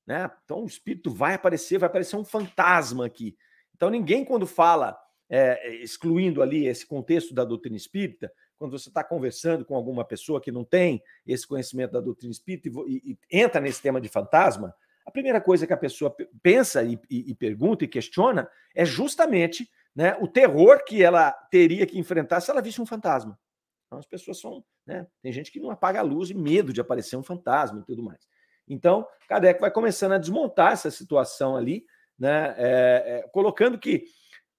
Né? 0.06 0.30
Então, 0.44 0.62
o 0.62 0.66
espírito 0.66 1.10
vai 1.10 1.34
aparecer, 1.34 1.78
vai 1.78 1.88
aparecer 1.88 2.16
um 2.16 2.24
fantasma 2.24 3.04
aqui. 3.04 3.36
Então, 3.74 3.90
ninguém, 3.90 4.24
quando 4.24 4.46
fala, 4.46 4.96
é, 5.28 5.74
excluindo 5.76 6.42
ali 6.42 6.66
esse 6.66 6.86
contexto 6.86 7.34
da 7.34 7.44
doutrina 7.44 7.76
espírita, 7.76 8.32
quando 8.56 8.78
você 8.78 8.88
está 8.88 9.04
conversando 9.04 9.64
com 9.64 9.74
alguma 9.74 10.04
pessoa 10.04 10.40
que 10.40 10.52
não 10.52 10.64
tem 10.64 11.02
esse 11.26 11.46
conhecimento 11.46 11.92
da 11.92 12.00
doutrina 12.00 12.32
espírita 12.32 12.68
e, 12.68 12.72
e, 12.86 13.12
e 13.12 13.18
entra 13.30 13.60
nesse 13.60 13.82
tema 13.82 14.00
de 14.00 14.08
fantasma, 14.08 14.74
a 15.04 15.10
primeira 15.10 15.40
coisa 15.40 15.66
que 15.66 15.72
a 15.72 15.76
pessoa 15.76 16.14
pensa 16.42 16.82
e, 16.82 16.98
e, 17.08 17.34
pergunta 17.34 17.84
e 17.84 17.88
questiona 17.88 18.50
é 18.74 18.84
justamente 18.84 19.70
né, 19.94 20.16
o 20.20 20.26
terror 20.26 20.84
que 20.84 21.02
ela 21.02 21.30
teria 21.30 21.86
que 21.86 21.98
enfrentar 21.98 22.40
se 22.40 22.50
ela 22.50 22.60
visse 22.60 22.80
um 22.82 22.86
fantasma. 22.86 23.38
Então, 23.86 23.98
as 23.98 24.06
pessoas 24.06 24.40
são. 24.40 24.64
Né, 24.84 25.06
tem 25.22 25.32
gente 25.32 25.52
que 25.52 25.60
não 25.60 25.70
apaga 25.70 26.00
a 26.00 26.02
luz 26.02 26.30
e 26.30 26.34
medo 26.34 26.72
de 26.72 26.80
aparecer 26.80 27.16
um 27.16 27.22
fantasma 27.22 27.80
e 27.80 27.84
tudo 27.84 28.02
mais. 28.02 28.26
Então, 28.68 29.06
Kardec 29.28 29.60
vai 29.60 29.70
começando 29.70 30.12
a 30.12 30.18
desmontar 30.18 30.72
essa 30.72 30.90
situação 30.90 31.56
ali, 31.56 31.84
né, 32.18 32.54
é, 32.56 33.04
é, 33.24 33.28
colocando 33.28 33.78
que 33.78 34.04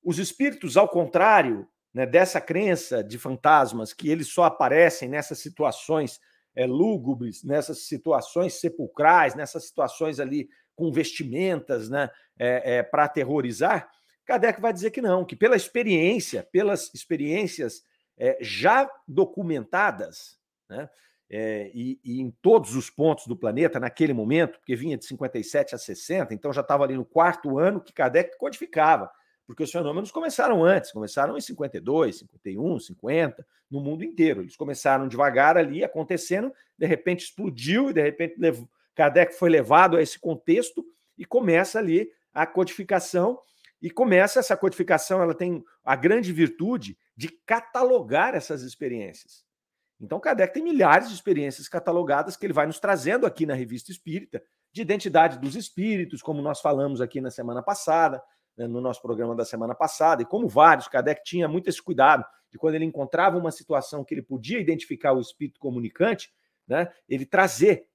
os 0.03 0.19
espíritos, 0.19 0.77
ao 0.77 0.87
contrário 0.87 1.67
né, 1.93 2.05
dessa 2.05 2.39
crença 2.39 3.03
de 3.03 3.17
fantasmas, 3.17 3.93
que 3.93 4.09
eles 4.09 4.27
só 4.27 4.43
aparecem 4.43 5.09
nessas 5.09 5.39
situações 5.39 6.19
é, 6.55 6.65
lúgubres, 6.65 7.43
nessas 7.43 7.87
situações 7.87 8.53
sepulcrais, 8.53 9.35
nessas 9.35 9.65
situações 9.65 10.19
ali 10.19 10.49
com 10.75 10.91
vestimentas 10.91 11.89
né, 11.89 12.09
é, 12.37 12.77
é, 12.77 12.83
para 12.83 13.05
aterrorizar, 13.05 13.89
Kardec 14.27 14.59
vai 14.59 14.73
dizer 14.73 14.91
que 14.91 15.01
não, 15.01 15.23
que 15.23 15.35
pela 15.35 15.55
experiência, 15.55 16.47
pelas 16.51 16.93
experiências 16.93 17.81
é, 18.17 18.37
já 18.41 18.89
documentadas, 19.07 20.37
né, 20.69 20.89
é, 21.29 21.71
e, 21.73 21.99
e, 22.03 22.21
em 22.21 22.31
todos 22.41 22.75
os 22.75 22.89
pontos 22.89 23.27
do 23.27 23.35
planeta 23.35 23.79
naquele 23.79 24.13
momento, 24.13 24.59
porque 24.59 24.75
vinha 24.75 24.97
de 24.97 25.05
57 25.05 25.75
a 25.75 25.77
60, 25.77 26.33
então 26.33 26.53
já 26.53 26.61
estava 26.61 26.83
ali 26.83 26.95
no 26.95 27.05
quarto 27.05 27.57
ano 27.57 27.81
que 27.81 27.93
Kardec 27.93 28.37
codificava 28.37 29.11
porque 29.47 29.63
os 29.63 29.71
fenômenos 29.71 30.11
começaram 30.11 30.63
antes, 30.63 30.91
começaram 30.91 31.37
em 31.37 31.41
52, 31.41 32.19
51, 32.19 32.79
50, 32.81 33.47
no 33.71 33.79
mundo 33.79 34.03
inteiro. 34.03 34.41
Eles 34.41 34.57
começaram 34.57 35.07
devagar 35.07 35.57
ali, 35.57 35.85
acontecendo, 35.85 36.53
de 36.77 36.85
repente 36.85 37.23
explodiu 37.23 37.89
e 37.89 37.93
de 37.93 38.01
repente 38.01 38.35
levou, 38.37 38.69
Kardec 38.93 39.33
foi 39.33 39.49
levado 39.49 39.95
a 39.95 40.01
esse 40.01 40.19
contexto 40.19 40.85
e 41.17 41.23
começa 41.23 41.79
ali 41.79 42.11
a 42.33 42.45
codificação 42.45 43.39
e 43.81 43.89
começa 43.89 44.39
essa 44.39 44.57
codificação, 44.57 45.21
ela 45.21 45.33
tem 45.33 45.63
a 45.83 45.95
grande 45.95 46.33
virtude 46.33 46.97
de 47.15 47.29
catalogar 47.29 48.35
essas 48.35 48.63
experiências. 48.63 49.46
Então, 49.99 50.19
Kardec 50.19 50.53
tem 50.53 50.63
milhares 50.63 51.09
de 51.09 51.15
experiências 51.15 51.67
catalogadas 51.67 52.37
que 52.37 52.45
ele 52.45 52.53
vai 52.53 52.67
nos 52.67 52.79
trazendo 52.79 53.25
aqui 53.25 53.45
na 53.45 53.53
Revista 53.53 53.91
Espírita, 53.91 54.41
de 54.71 54.81
identidade 54.81 55.39
dos 55.39 55.55
espíritos, 55.55 56.21
como 56.21 56.41
nós 56.41 56.61
falamos 56.61 57.01
aqui 57.01 57.19
na 57.19 57.31
semana 57.31 57.63
passada, 57.63 58.21
né, 58.55 58.67
no 58.67 58.79
nosso 58.81 59.01
programa 59.01 59.35
da 59.35 59.45
semana 59.45 59.73
passada, 59.73 60.21
e 60.21 60.25
como 60.25 60.47
vários, 60.47 60.87
Kardec 60.87 61.23
tinha 61.23 61.47
muito 61.47 61.69
esse 61.69 61.81
cuidado 61.81 62.25
de 62.51 62.57
quando 62.57 62.75
ele 62.75 62.85
encontrava 62.85 63.37
uma 63.37 63.51
situação 63.51 64.03
que 64.03 64.13
ele 64.13 64.21
podia 64.21 64.59
identificar 64.59 65.13
o 65.13 65.21
espírito 65.21 65.59
comunicante, 65.59 66.31
né, 66.67 66.91
ele 67.07 67.25
trazer, 67.25 67.87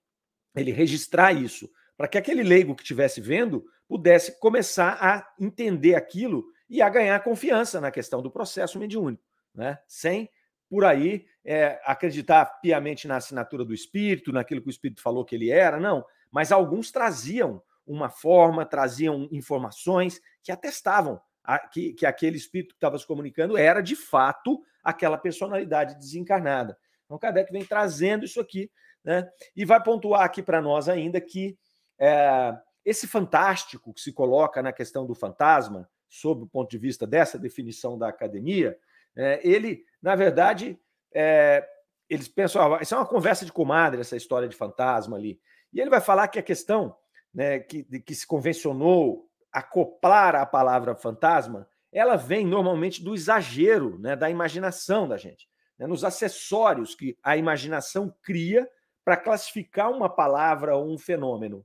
ele 0.54 0.73
registrar 0.73 1.32
isso, 1.32 1.71
para 1.97 2.09
que 2.09 2.18
aquele 2.18 2.42
leigo 2.42 2.75
que 2.75 2.82
estivesse 2.82 3.21
vendo 3.21 3.64
pudesse 3.87 4.38
começar 4.40 4.97
a 5.00 5.26
entender 5.38 5.94
aquilo 5.94 6.44
e 6.68 6.80
a 6.80 6.88
ganhar 6.88 7.23
confiança 7.23 7.80
na 7.80 7.90
questão 7.90 8.23
do 8.23 8.30
processo 8.30 8.78
mediúnico, 8.78 9.23
né, 9.54 9.78
sem 9.87 10.28
por 10.72 10.86
aí 10.86 11.26
é, 11.44 11.78
acreditar 11.84 12.46
piamente 12.62 13.06
na 13.06 13.16
assinatura 13.16 13.62
do 13.62 13.74
espírito, 13.74 14.32
naquilo 14.32 14.62
que 14.62 14.68
o 14.68 14.70
espírito 14.70 15.02
falou 15.02 15.22
que 15.22 15.34
ele 15.34 15.50
era, 15.50 15.78
não, 15.78 16.02
mas 16.30 16.50
alguns 16.50 16.90
traziam 16.90 17.62
uma 17.86 18.08
forma, 18.08 18.64
traziam 18.64 19.28
informações 19.30 20.18
que 20.42 20.50
atestavam 20.50 21.20
a, 21.44 21.58
que, 21.58 21.92
que 21.92 22.06
aquele 22.06 22.38
espírito 22.38 22.70
que 22.70 22.78
estava 22.78 22.98
se 22.98 23.06
comunicando 23.06 23.58
era 23.58 23.82
de 23.82 23.94
fato 23.94 24.62
aquela 24.82 25.18
personalidade 25.18 25.94
desencarnada. 25.98 26.74
Então, 27.04 27.18
Kardec 27.18 27.52
vem 27.52 27.66
trazendo 27.66 28.24
isso 28.24 28.40
aqui, 28.40 28.70
né? 29.04 29.28
E 29.54 29.66
vai 29.66 29.82
pontuar 29.82 30.22
aqui 30.22 30.42
para 30.42 30.62
nós 30.62 30.88
ainda 30.88 31.20
que 31.20 31.54
é, 31.98 32.56
esse 32.82 33.06
fantástico 33.06 33.92
que 33.92 34.00
se 34.00 34.10
coloca 34.10 34.62
na 34.62 34.72
questão 34.72 35.04
do 35.04 35.14
fantasma, 35.14 35.86
sob 36.08 36.44
o 36.44 36.48
ponto 36.48 36.70
de 36.70 36.78
vista 36.78 37.06
dessa 37.06 37.38
definição 37.38 37.98
da 37.98 38.08
academia, 38.08 38.74
é, 39.16 39.40
ele, 39.42 39.85
na 40.00 40.14
verdade, 40.14 40.78
é, 41.14 41.66
eles 42.09 42.28
pensam, 42.28 42.75
ah, 42.75 42.83
isso 42.83 42.95
é 42.95 42.99
uma 42.99 43.07
conversa 43.07 43.45
de 43.45 43.52
comadre, 43.52 44.00
essa 44.00 44.16
história 44.16 44.49
de 44.49 44.57
fantasma 44.57 45.16
ali. 45.16 45.40
E 45.73 45.81
ele 45.81 45.90
vai 45.90 46.00
falar 46.00 46.28
que 46.28 46.38
a 46.38 46.42
questão 46.42 46.95
né, 47.33 47.59
que, 47.59 47.85
que 48.00 48.14
se 48.14 48.26
convencionou 48.26 49.28
acoplar 49.50 50.35
a 50.35 50.47
palavra 50.47 50.95
fantasma, 50.95 51.69
ela 51.90 52.16
vem 52.16 52.47
normalmente 52.47 53.02
do 53.02 53.14
exagero, 53.14 53.99
né, 53.99 54.16
da 54.16 54.31
imaginação 54.31 55.07
da 55.07 55.16
gente, 55.16 55.49
né, 55.78 55.87
nos 55.87 56.04
acessórios 56.04 56.95
que 56.95 57.19
a 57.23 57.37
imaginação 57.37 58.14
cria 58.23 58.69
para 59.04 59.16
classificar 59.16 59.90
uma 59.90 60.09
palavra 60.09 60.76
ou 60.76 60.90
um 60.90 60.99
fenômeno. 60.99 61.64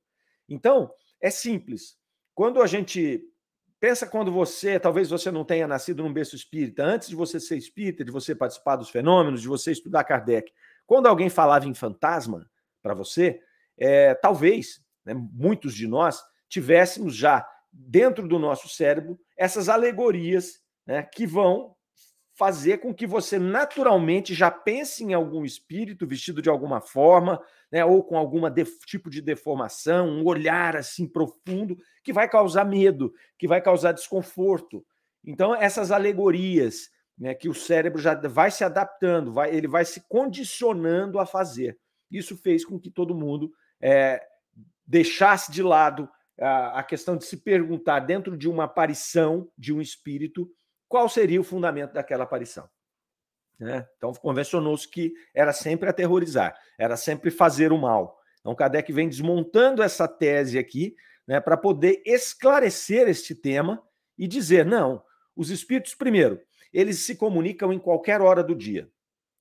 Então, 0.49 0.91
é 1.21 1.29
simples. 1.29 1.97
Quando 2.33 2.61
a 2.61 2.67
gente 2.67 3.23
pensa 3.79 4.07
quando 4.07 4.31
você, 4.31 4.79
talvez 4.79 5.09
você 5.09 5.31
não 5.31 5.45
tenha 5.45 5.67
nascido 5.67 6.03
num 6.03 6.11
berço 6.11 6.35
espírita, 6.35 6.83
antes 6.83 7.07
de 7.09 7.15
você 7.15 7.39
ser 7.39 7.57
espírita, 7.57 8.03
de 8.03 8.11
você 8.11 8.33
participar 8.35 8.75
dos 8.75 8.89
fenômenos, 8.89 9.41
de 9.41 9.47
você 9.47 9.71
estudar 9.71 10.03
Kardec, 10.03 10.51
quando 10.85 11.07
alguém 11.07 11.29
falava 11.29 11.67
em 11.67 11.73
fantasma 11.73 12.49
para 12.81 12.93
você, 12.93 13.39
é, 13.77 14.13
talvez 14.15 14.81
né, 15.05 15.13
muitos 15.13 15.73
de 15.73 15.87
nós, 15.87 16.23
tivéssemos 16.49 17.15
já 17.15 17.47
dentro 17.71 18.27
do 18.27 18.39
nosso 18.39 18.67
cérebro 18.67 19.19
essas 19.35 19.69
alegorias 19.69 20.61
né, 20.85 21.03
que 21.03 21.27
vão 21.27 21.75
fazer 22.37 22.77
com 22.77 22.93
que 22.93 23.07
você 23.07 23.39
naturalmente 23.39 24.35
já 24.35 24.51
pense 24.51 25.03
em 25.03 25.13
algum 25.13 25.43
espírito 25.43 26.05
vestido 26.05 26.39
de 26.39 26.49
alguma 26.49 26.79
forma, 26.79 27.41
né, 27.71 27.83
ou 27.83 28.03
com 28.03 28.15
algum 28.15 28.41
tipo 28.85 29.09
de 29.09 29.21
deformação, 29.21 30.07
um 30.07 30.23
olhar 30.23 30.77
assim 30.77 31.07
profundo 31.07 31.75
que 32.03 32.13
vai 32.13 32.29
causar 32.29 32.63
medo, 32.63 33.11
que 33.39 33.47
vai 33.47 33.59
causar 33.59 33.91
desconforto. 33.91 34.85
Então 35.25 35.55
essas 35.55 35.91
alegorias, 35.91 36.89
né, 37.17 37.33
que 37.33 37.49
o 37.49 37.55
cérebro 37.55 37.99
já 37.99 38.13
vai 38.13 38.51
se 38.51 38.63
adaptando, 38.63 39.33
vai, 39.33 39.53
ele 39.53 39.67
vai 39.67 39.83
se 39.83 40.07
condicionando 40.07 41.17
a 41.17 41.25
fazer. 41.25 41.75
Isso 42.11 42.37
fez 42.37 42.63
com 42.63 42.79
que 42.79 42.91
todo 42.91 43.15
mundo 43.15 43.51
é, 43.81 44.21
deixasse 44.85 45.51
de 45.51 45.63
lado 45.63 46.07
a, 46.39 46.79
a 46.79 46.83
questão 46.83 47.17
de 47.17 47.25
se 47.25 47.37
perguntar, 47.37 48.01
dentro 48.01 48.37
de 48.37 48.47
uma 48.47 48.65
aparição 48.65 49.49
de 49.57 49.73
um 49.73 49.81
espírito, 49.81 50.47
qual 50.87 51.09
seria 51.09 51.39
o 51.39 51.43
fundamento 51.43 51.93
daquela 51.93 52.23
aparição. 52.23 52.69
Né? 53.59 53.87
Então, 53.97 54.13
convencionou-se 54.13 54.87
que 54.87 55.13
era 55.33 55.51
sempre 55.51 55.89
aterrorizar, 55.89 56.55
era 56.77 56.95
sempre 56.95 57.31
fazer 57.31 57.71
o 57.71 57.77
mal. 57.77 58.17
Então, 58.39 58.55
Kardec 58.55 58.91
vem 58.93 59.09
desmontando 59.09 59.81
essa 59.81 60.07
tese 60.07 60.57
aqui 60.57 60.95
né, 61.27 61.39
para 61.39 61.57
poder 61.57 62.01
esclarecer 62.05 63.07
este 63.09 63.35
tema 63.35 63.83
e 64.17 64.27
dizer: 64.27 64.65
não, 64.65 65.03
os 65.35 65.49
espíritos, 65.49 65.95
primeiro, 65.95 66.39
eles 66.71 66.99
se 66.99 67.15
comunicam 67.15 67.73
em 67.73 67.79
qualquer 67.79 68.21
hora 68.21 68.43
do 68.43 68.55
dia. 68.55 68.89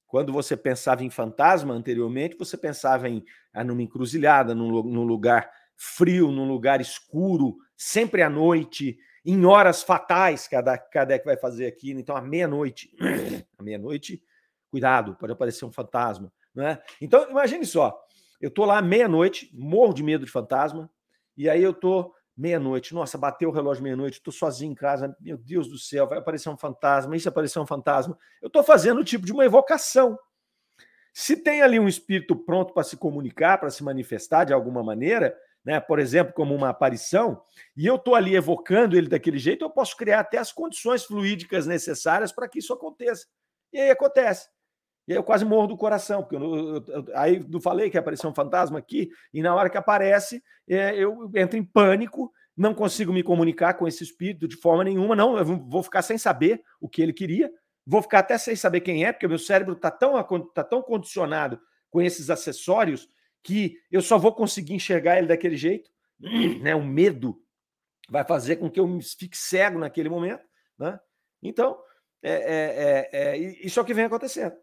Quando 0.07 0.33
você 0.33 0.57
pensava 0.57 1.05
em 1.05 1.11
fantasma 1.11 1.75
anteriormente, 1.75 2.37
você 2.38 2.57
pensava 2.57 3.09
em 3.09 3.25
ah, 3.53 3.65
numa 3.65 3.83
encruzilhada, 3.83 4.55
num, 4.55 4.83
num 4.83 5.05
lugar 5.05 5.50
frio, 5.75 6.31
num 6.31 6.49
lugar 6.49 6.81
escuro, 6.81 7.57
sempre 7.76 8.23
à 8.23 8.31
noite, 8.31 8.99
em 9.26 9.45
horas 9.45 9.83
fatais, 9.83 10.47
que 10.47 10.54
a 10.54 10.78
Kardec 10.78 11.25
vai 11.25 11.37
fazer 11.37 11.66
aqui. 11.66 11.90
Então, 11.90 12.16
à 12.16 12.21
meia-noite, 12.21 12.97
à 13.59 13.62
meia-noite, 13.62 14.23
cuidado, 14.71 15.16
pode 15.16 15.33
aparecer 15.33 15.64
um 15.64 15.73
fantasma. 15.73 16.33
Não 16.54 16.64
é? 16.64 16.80
Então, 17.00 17.28
imagine 17.28 17.66
só, 17.66 18.00
eu 18.40 18.49
estou 18.49 18.64
lá 18.64 18.80
meia-noite, 18.80 19.50
morro 19.52 19.92
de 19.92 20.04
medo 20.04 20.25
de 20.25 20.30
fantasma, 20.30 20.88
e 21.37 21.50
aí 21.50 21.61
eu 21.61 21.73
estou 21.73 22.14
meia-noite, 22.37 22.95
nossa, 22.95 23.18
bateu 23.18 23.49
o 23.49 23.52
relógio 23.52 23.83
meia-noite, 23.83 24.18
estou 24.18 24.33
sozinho 24.33 24.71
em 24.71 24.75
casa, 24.75 25.16
meu 25.21 25.37
Deus 25.37 25.68
do 25.68 25.78
céu, 25.78 26.06
vai 26.06 26.18
aparecer 26.18 26.49
um 26.49 26.56
fantasma, 26.56 27.16
e 27.16 27.21
se 27.21 27.28
aparecer 27.28 27.59
um 27.59 27.66
fantasma? 27.66 28.16
Eu 28.40 28.47
estou 28.47 28.62
fazendo 28.62 29.00
o 29.00 29.04
tipo 29.04 29.26
de 29.26 29.33
uma 29.33 29.45
evocação. 29.45 30.16
Se 31.12 31.37
tem 31.37 31.62
ali 31.62 31.80
um 31.80 31.88
espírito 31.88 32.37
pronto 32.37 32.73
para 32.73 32.85
se 32.85 32.97
comunicar, 32.97 33.59
para 33.59 33.71
se 33.71 33.83
manifestar 33.83 34.45
de 34.45 34.52
alguma 34.52 34.85
maneira, 34.85 35.37
né, 35.66 35.80
por 35.80 35.99
exemplo, 35.99 36.32
como 36.32 36.54
uma 36.54 36.68
aparição, 36.68 37.42
e 37.76 37.85
eu 37.85 37.96
estou 37.96 38.14
ali 38.14 38.37
evocando 38.37 38.96
ele 38.96 39.08
daquele 39.08 39.37
jeito, 39.37 39.64
eu 39.64 39.70
posso 39.70 39.96
criar 39.96 40.20
até 40.20 40.38
as 40.38 40.52
condições 40.52 41.04
fluídicas 41.04 41.66
necessárias 41.66 42.30
para 42.30 42.49
que 42.49 42.61
isso 42.61 42.73
aconteça. 42.73 43.26
E 43.73 43.80
aí 43.80 43.90
acontece. 43.90 44.49
E 45.08 45.12
aí 45.12 45.18
eu 45.18 45.25
quase 45.25 45.44
morro 45.44 45.66
do 45.66 45.76
coração, 45.76 46.23
porque 46.23 46.37
eu, 46.37 46.54
eu, 46.54 46.85
eu, 46.87 47.06
aí 47.14 47.44
não 47.49 47.61
falei 47.61 47.90
que 47.90 47.99
apareceu 47.99 48.30
um 48.30 48.35
fantasma 48.35 48.78
aqui, 48.78 49.11
e 49.35 49.42
na 49.42 49.52
hora 49.56 49.68
que 49.68 49.76
aparece, 49.76 50.40
é, 50.68 50.94
eu 50.94 51.28
entro 51.35 51.58
em 51.58 51.64
pânico, 51.64 52.32
não 52.56 52.73
consigo 52.73 53.12
me 53.12 53.25
comunicar 53.25 53.75
com 53.75 53.88
esse 53.88 54.04
espírito 54.04 54.46
de 54.46 54.56
forma 54.56 54.85
nenhuma, 54.85 55.16
não, 55.16 55.37
eu 55.37 55.44
vou 55.44 55.82
ficar 55.82 56.02
sem 56.02 56.16
saber 56.16 56.62
o 56.80 56.88
que 56.88 57.02
ele 57.02 57.12
queria, 57.12 57.50
vou 57.85 58.00
ficar 58.00 58.20
até 58.20 58.38
sem 58.38 58.54
saber 58.54 58.82
quem 58.82 59.04
é, 59.04 59.12
porque 59.12 59.26
meu 59.26 59.38
cérebro 59.38 59.75
está 59.75 59.90
tão, 59.90 60.23
tá 60.54 60.62
tão 60.62 60.80
condicionado 60.80 61.61
com 61.90 62.00
esses 62.00 62.30
acessórios 62.30 63.08
que 63.47 63.79
eu 63.93 64.03
só 64.03 64.19
vou 64.19 64.35
conseguir 64.35 64.75
enxergar 64.75 65.19
ele 65.19 65.29
daquele 65.29 65.57
jeito. 65.57 65.88
Né? 66.62 66.75
O 66.75 66.85
medo 66.85 67.41
vai 68.09 68.25
fazer 68.25 68.57
com 68.57 68.69
que 68.69 68.81
eu 68.81 68.99
fique 69.00 69.38
cego 69.38 69.79
naquele 69.79 70.09
momento. 70.09 70.43
Né? 70.76 70.99
Então, 71.41 71.79
é, 72.21 72.33
é, 72.33 73.09
é, 73.12 73.29
é 73.29 73.38
isso 73.65 73.79
é 73.79 73.83
o 73.83 73.87
que 73.87 73.95
vem 73.95 74.07
acontecendo. 74.07 74.57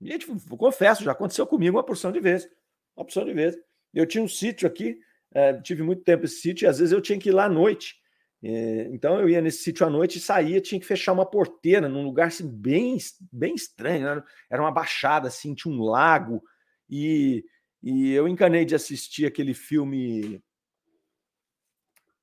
E, 0.00 0.08
gente, 0.08 0.26
confesso, 0.56 1.04
já 1.04 1.12
aconteceu 1.12 1.46
comigo 1.46 1.76
uma 1.76 1.84
porção 1.84 2.10
de 2.10 2.18
vezes. 2.18 2.48
Uma 2.96 3.04
porção 3.04 3.24
de 3.24 3.32
vezes. 3.32 3.60
Eu 3.94 4.04
tinha 4.04 4.22
um 4.22 4.28
sítio 4.28 4.66
aqui, 4.66 4.98
é, 5.32 5.52
tive 5.60 5.84
muito 5.84 6.02
tempo 6.02 6.24
esse 6.24 6.40
sítio, 6.40 6.66
e 6.66 6.68
às 6.68 6.80
vezes 6.80 6.92
eu 6.92 7.00
tinha 7.00 7.18
que 7.18 7.28
ir 7.28 7.32
lá 7.32 7.44
à 7.44 7.48
noite. 7.48 7.94
É, 8.42 8.88
então 8.90 9.20
eu 9.20 9.28
ia 9.28 9.40
nesse 9.40 9.62
sítio 9.62 9.86
à 9.86 9.90
noite 9.90 10.18
e 10.18 10.20
saía, 10.20 10.60
tinha 10.60 10.80
que 10.80 10.86
fechar 10.86 11.12
uma 11.12 11.28
porteira 11.28 11.88
num 11.88 12.02
lugar 12.02 12.28
assim, 12.28 12.48
bem, 12.48 12.98
bem 13.30 13.54
estranho. 13.54 14.16
Né? 14.16 14.22
Era 14.50 14.62
uma 14.62 14.72
baixada, 14.72 15.28
assim, 15.28 15.54
tinha 15.54 15.72
um 15.72 15.82
lago. 15.82 16.42
E, 16.90 17.44
e 17.82 18.12
eu 18.12 18.26
encanei 18.26 18.64
de 18.64 18.74
assistir 18.74 19.26
aquele 19.26 19.54
filme 19.54 20.42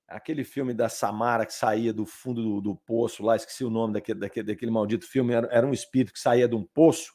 aquele 0.07 0.43
filme 0.43 0.73
da 0.73 0.87
Samara 0.87 1.45
que 1.45 1.53
saía 1.53 1.91
do 1.91 2.05
fundo 2.05 2.41
do, 2.41 2.61
do 2.61 2.75
poço 2.75 3.23
lá, 3.23 3.35
esqueci 3.35 3.63
o 3.63 3.69
nome 3.69 3.93
daquele, 3.93 4.19
daquele, 4.19 4.47
daquele 4.47 4.71
maldito 4.71 5.07
filme, 5.07 5.33
era, 5.33 5.47
era, 5.51 5.65
um 5.65 5.73
espírito 5.73 6.13
que 6.13 6.19
saía 6.19 6.47
de 6.47 6.55
um 6.55 6.63
poço 6.63 7.11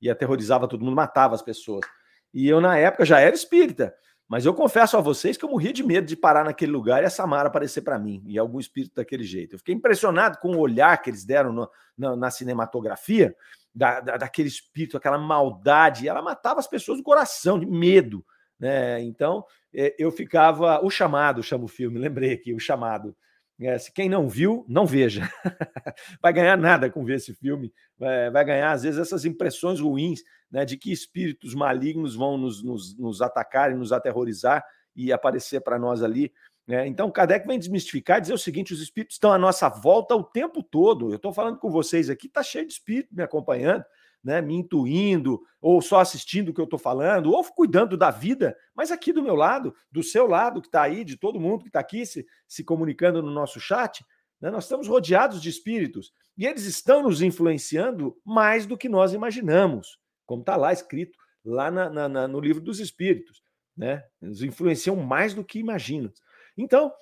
e 0.00 0.10
aterrorizava 0.10 0.68
todo 0.68 0.84
mundo, 0.84 0.94
matava 0.94 1.34
as 1.34 1.42
pessoas. 1.42 1.86
E 2.32 2.48
eu, 2.48 2.60
na 2.60 2.76
época, 2.76 3.04
já 3.04 3.20
era 3.20 3.34
espírita, 3.34 3.94
mas 4.28 4.44
eu 4.44 4.54
confesso 4.54 4.96
a 4.96 5.00
vocês 5.00 5.36
que 5.36 5.44
eu 5.44 5.48
morria 5.48 5.72
de 5.72 5.82
medo 5.82 6.06
de 6.06 6.16
parar 6.16 6.44
naquele 6.44 6.72
lugar 6.72 7.02
e 7.02 7.06
a 7.06 7.10
Samara 7.10 7.48
aparecer 7.48 7.82
para 7.82 7.98
mim, 7.98 8.22
e 8.26 8.38
algum 8.38 8.58
espírito 8.58 8.96
daquele 8.96 9.24
jeito. 9.24 9.54
Eu 9.54 9.58
fiquei 9.58 9.74
impressionado 9.74 10.38
com 10.38 10.56
o 10.56 10.58
olhar 10.58 10.96
que 11.00 11.10
eles 11.10 11.24
deram 11.24 11.52
no, 11.52 11.70
na, 11.96 12.16
na, 12.16 12.30
cinematografia, 12.30 13.34
da, 13.74 14.00
da, 14.00 14.16
daquele 14.16 14.48
espírito, 14.48 14.96
aquela 14.96 15.18
maldade, 15.18 16.08
ela 16.08 16.22
matava 16.22 16.60
as 16.60 16.66
pessoas 16.66 16.98
do 16.98 17.04
coração, 17.04 17.58
de 17.58 17.66
medo. 17.66 18.24
Né? 18.58 19.02
Então, 19.02 19.44
é, 19.74 19.94
eu 19.98 20.12
ficava. 20.12 20.84
O 20.84 20.90
chamado 20.90 21.42
chama 21.42 21.64
o 21.64 21.68
filme, 21.68 21.98
lembrei 21.98 22.32
aqui, 22.32 22.54
o 22.54 22.60
chamado. 22.60 23.16
É, 23.60 23.78
se 23.78 23.92
quem 23.92 24.08
não 24.08 24.28
viu, 24.28 24.64
não 24.68 24.84
veja. 24.84 25.28
vai 26.20 26.32
ganhar 26.32 26.56
nada 26.56 26.90
com 26.90 27.04
ver 27.04 27.16
esse 27.16 27.34
filme. 27.34 27.72
É, 28.00 28.30
vai 28.30 28.44
ganhar, 28.44 28.72
às 28.72 28.82
vezes, 28.82 28.98
essas 28.98 29.24
impressões 29.24 29.80
ruins 29.80 30.22
né, 30.50 30.64
de 30.64 30.76
que 30.76 30.92
espíritos 30.92 31.54
malignos 31.54 32.14
vão 32.14 32.36
nos, 32.36 32.62
nos, 32.62 32.96
nos 32.98 33.22
atacar 33.22 33.70
e 33.70 33.74
nos 33.74 33.92
aterrorizar 33.92 34.64
e 34.94 35.12
aparecer 35.12 35.60
para 35.60 35.78
nós 35.78 36.02
ali. 36.02 36.32
Né? 36.66 36.86
Então, 36.86 37.10
Kardec 37.10 37.46
vem 37.46 37.58
desmistificar 37.58 38.18
e 38.18 38.22
dizer 38.22 38.34
o 38.34 38.38
seguinte: 38.38 38.72
os 38.72 38.80
espíritos 38.80 39.16
estão 39.16 39.32
à 39.32 39.38
nossa 39.38 39.68
volta 39.68 40.14
o 40.14 40.24
tempo 40.24 40.62
todo. 40.62 41.10
Eu 41.10 41.16
estou 41.16 41.32
falando 41.32 41.58
com 41.58 41.70
vocês 41.70 42.08
aqui, 42.08 42.26
está 42.26 42.42
cheio 42.42 42.66
de 42.66 42.72
espírito 42.72 43.14
me 43.14 43.22
acompanhando 43.22 43.84
né, 44.24 44.40
me 44.40 44.54
intuindo, 44.54 45.42
ou 45.60 45.82
só 45.82 46.00
assistindo 46.00 46.48
o 46.48 46.54
que 46.54 46.60
eu 46.60 46.64
estou 46.64 46.78
falando, 46.78 47.30
ou 47.30 47.44
cuidando 47.44 47.94
da 47.94 48.10
vida, 48.10 48.56
mas 48.74 48.90
aqui 48.90 49.12
do 49.12 49.22
meu 49.22 49.34
lado, 49.34 49.74
do 49.92 50.02
seu 50.02 50.26
lado, 50.26 50.62
que 50.62 50.68
está 50.68 50.82
aí, 50.82 51.04
de 51.04 51.18
todo 51.18 51.38
mundo 51.38 51.62
que 51.62 51.68
está 51.68 51.80
aqui 51.80 52.06
se, 52.06 52.26
se 52.48 52.64
comunicando 52.64 53.22
no 53.22 53.30
nosso 53.30 53.60
chat, 53.60 54.02
né, 54.40 54.50
nós 54.50 54.64
estamos 54.64 54.88
rodeados 54.88 55.42
de 55.42 55.50
espíritos 55.50 56.10
e 56.38 56.46
eles 56.46 56.64
estão 56.64 57.02
nos 57.02 57.20
influenciando 57.20 58.16
mais 58.24 58.64
do 58.64 58.78
que 58.78 58.88
nós 58.88 59.12
imaginamos, 59.12 59.98
como 60.24 60.40
está 60.40 60.56
lá 60.56 60.72
escrito, 60.72 61.18
lá 61.44 61.70
na, 61.70 61.90
na, 61.90 62.08
na, 62.08 62.26
no 62.26 62.40
livro 62.40 62.62
dos 62.62 62.80
espíritos. 62.80 63.43
Né? 63.76 64.04
Nos 64.20 64.42
influenciam 64.42 64.96
mais 64.96 65.34
do 65.34 65.44
que 65.44 65.58
imaginam. 65.58 66.12
Então, 66.56 66.92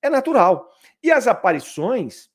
é 0.00 0.10
natural. 0.10 0.70
E 1.02 1.10
as 1.10 1.26
aparições, 1.26 2.30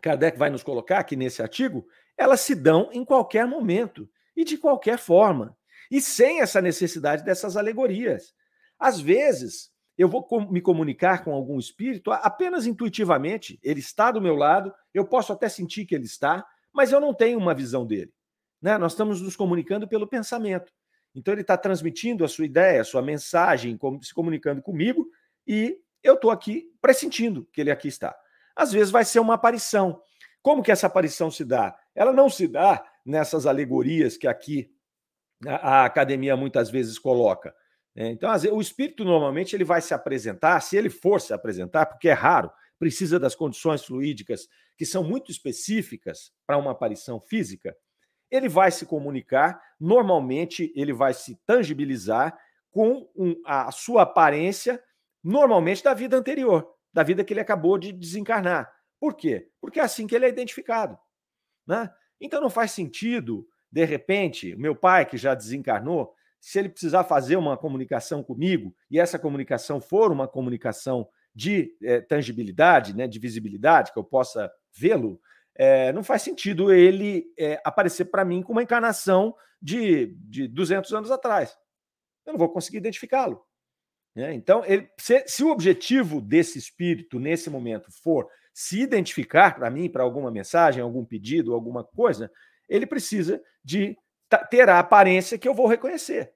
Kardec 0.00 0.38
vai 0.38 0.50
nos 0.50 0.62
colocar 0.62 0.98
aqui 0.98 1.16
nesse 1.16 1.42
artigo, 1.42 1.86
elas 2.16 2.40
se 2.40 2.54
dão 2.54 2.90
em 2.92 3.04
qualquer 3.04 3.46
momento 3.46 4.08
e 4.36 4.44
de 4.44 4.56
qualquer 4.56 4.98
forma, 4.98 5.56
e 5.90 6.00
sem 6.00 6.40
essa 6.40 6.60
necessidade 6.60 7.24
dessas 7.24 7.56
alegorias. 7.56 8.34
Às 8.78 9.00
vezes, 9.00 9.70
eu 9.98 10.08
vou 10.08 10.26
me 10.50 10.60
comunicar 10.60 11.24
com 11.24 11.34
algum 11.34 11.58
espírito 11.58 12.10
apenas 12.10 12.66
intuitivamente, 12.66 13.58
ele 13.62 13.80
está 13.80 14.10
do 14.10 14.20
meu 14.20 14.34
lado, 14.34 14.72
eu 14.94 15.06
posso 15.06 15.32
até 15.32 15.48
sentir 15.48 15.84
que 15.84 15.94
ele 15.94 16.04
está, 16.04 16.46
mas 16.72 16.92
eu 16.92 17.00
não 17.00 17.12
tenho 17.12 17.38
uma 17.38 17.54
visão 17.54 17.86
dele. 17.86 18.12
Né? 18.62 18.78
Nós 18.78 18.92
estamos 18.92 19.20
nos 19.20 19.36
comunicando 19.36 19.88
pelo 19.88 20.06
pensamento. 20.06 20.72
Então, 21.14 21.34
ele 21.34 21.40
está 21.40 21.56
transmitindo 21.56 22.24
a 22.24 22.28
sua 22.28 22.44
ideia, 22.44 22.80
a 22.80 22.84
sua 22.84 23.02
mensagem, 23.02 23.78
se 24.02 24.14
comunicando 24.14 24.62
comigo, 24.62 25.08
e 25.46 25.78
eu 26.02 26.14
estou 26.14 26.30
aqui 26.30 26.70
pressentindo 26.80 27.46
que 27.52 27.60
ele 27.60 27.70
aqui 27.70 27.88
está. 27.88 28.16
Às 28.54 28.72
vezes 28.72 28.90
vai 28.90 29.04
ser 29.04 29.20
uma 29.20 29.34
aparição. 29.34 30.00
Como 30.42 30.62
que 30.62 30.72
essa 30.72 30.86
aparição 30.86 31.30
se 31.30 31.44
dá? 31.44 31.76
Ela 31.94 32.12
não 32.12 32.30
se 32.30 32.46
dá 32.46 32.84
nessas 33.04 33.46
alegorias 33.46 34.16
que 34.16 34.26
aqui 34.26 34.72
a, 35.46 35.84
academia 35.84 36.36
muitas 36.36 36.70
vezes 36.70 36.98
coloca. 36.98 37.54
Né? 37.94 38.10
Então, 38.10 38.30
o 38.52 38.60
espírito 38.60 39.04
normalmente 39.04 39.54
ele 39.54 39.64
vai 39.64 39.80
se 39.80 39.92
apresentar, 39.92 40.60
se 40.60 40.76
ele 40.76 40.90
for 40.90 41.20
se 41.20 41.32
apresentar, 41.32 41.86
porque 41.86 42.08
é 42.08 42.12
raro, 42.12 42.50
precisa 42.78 43.18
das 43.18 43.34
condições 43.34 43.84
fluídicas 43.84 44.48
que 44.76 44.86
são 44.86 45.04
muito 45.04 45.30
específicas 45.30 46.32
para 46.46 46.56
uma 46.56 46.70
aparição 46.70 47.20
física, 47.20 47.76
ele 48.30 48.48
vai 48.48 48.70
se 48.70 48.86
comunicar, 48.86 49.60
normalmente 49.80 50.72
ele 50.76 50.92
vai 50.92 51.14
se 51.14 51.40
tangibilizar 51.46 52.38
com 52.70 53.08
um, 53.16 53.40
a 53.44 53.72
sua 53.72 54.02
aparência, 54.02 54.82
normalmente 55.24 55.82
da 55.82 55.94
vida 55.94 56.16
anterior, 56.16 56.68
da 56.92 57.02
vida 57.02 57.24
que 57.24 57.32
ele 57.32 57.40
acabou 57.40 57.78
de 57.78 57.92
desencarnar. 57.92 58.70
Por 58.98 59.14
quê? 59.14 59.48
Porque 59.60 59.80
é 59.80 59.82
assim 59.82 60.06
que 60.06 60.14
ele 60.14 60.26
é 60.26 60.28
identificado. 60.28 60.98
Né? 61.66 61.90
Então 62.20 62.40
não 62.40 62.50
faz 62.50 62.72
sentido, 62.72 63.48
de 63.72 63.84
repente, 63.84 64.54
meu 64.56 64.76
pai, 64.76 65.06
que 65.06 65.16
já 65.16 65.34
desencarnou, 65.34 66.14
se 66.40 66.58
ele 66.58 66.68
precisar 66.68 67.04
fazer 67.04 67.36
uma 67.36 67.56
comunicação 67.56 68.22
comigo 68.22 68.74
e 68.90 68.98
essa 68.98 69.18
comunicação 69.18 69.80
for 69.80 70.10
uma 70.10 70.26
comunicação 70.26 71.08
de 71.34 71.76
é, 71.82 72.00
tangibilidade, 72.00 72.96
né, 72.96 73.06
de 73.06 73.18
visibilidade, 73.18 73.92
que 73.92 73.98
eu 73.98 74.04
possa 74.04 74.50
vê-lo, 74.72 75.20
é, 75.62 75.92
não 75.92 76.02
faz 76.02 76.22
sentido 76.22 76.72
ele 76.72 77.34
é, 77.38 77.60
aparecer 77.62 78.06
para 78.06 78.24
mim 78.24 78.42
com 78.42 78.50
uma 78.50 78.62
encarnação 78.62 79.36
de, 79.60 80.16
de 80.22 80.48
200 80.48 80.90
anos 80.94 81.10
atrás. 81.10 81.54
Eu 82.24 82.32
não 82.32 82.38
vou 82.38 82.48
conseguir 82.48 82.78
identificá-lo. 82.78 83.44
Né? 84.16 84.32
Então, 84.32 84.64
ele, 84.64 84.88
se, 84.98 85.22
se 85.28 85.44
o 85.44 85.50
objetivo 85.50 86.18
desse 86.18 86.58
espírito 86.58 87.20
nesse 87.20 87.50
momento 87.50 87.90
for 88.02 88.26
se 88.54 88.80
identificar 88.80 89.54
para 89.54 89.68
mim, 89.68 89.90
para 89.90 90.02
alguma 90.02 90.30
mensagem, 90.30 90.82
algum 90.82 91.04
pedido, 91.04 91.52
alguma 91.52 91.84
coisa, 91.84 92.32
ele 92.66 92.86
precisa 92.86 93.38
de 93.62 93.94
ter 94.48 94.66
a 94.66 94.78
aparência 94.78 95.36
que 95.36 95.46
eu 95.46 95.52
vou 95.52 95.66
reconhecer. 95.66 96.32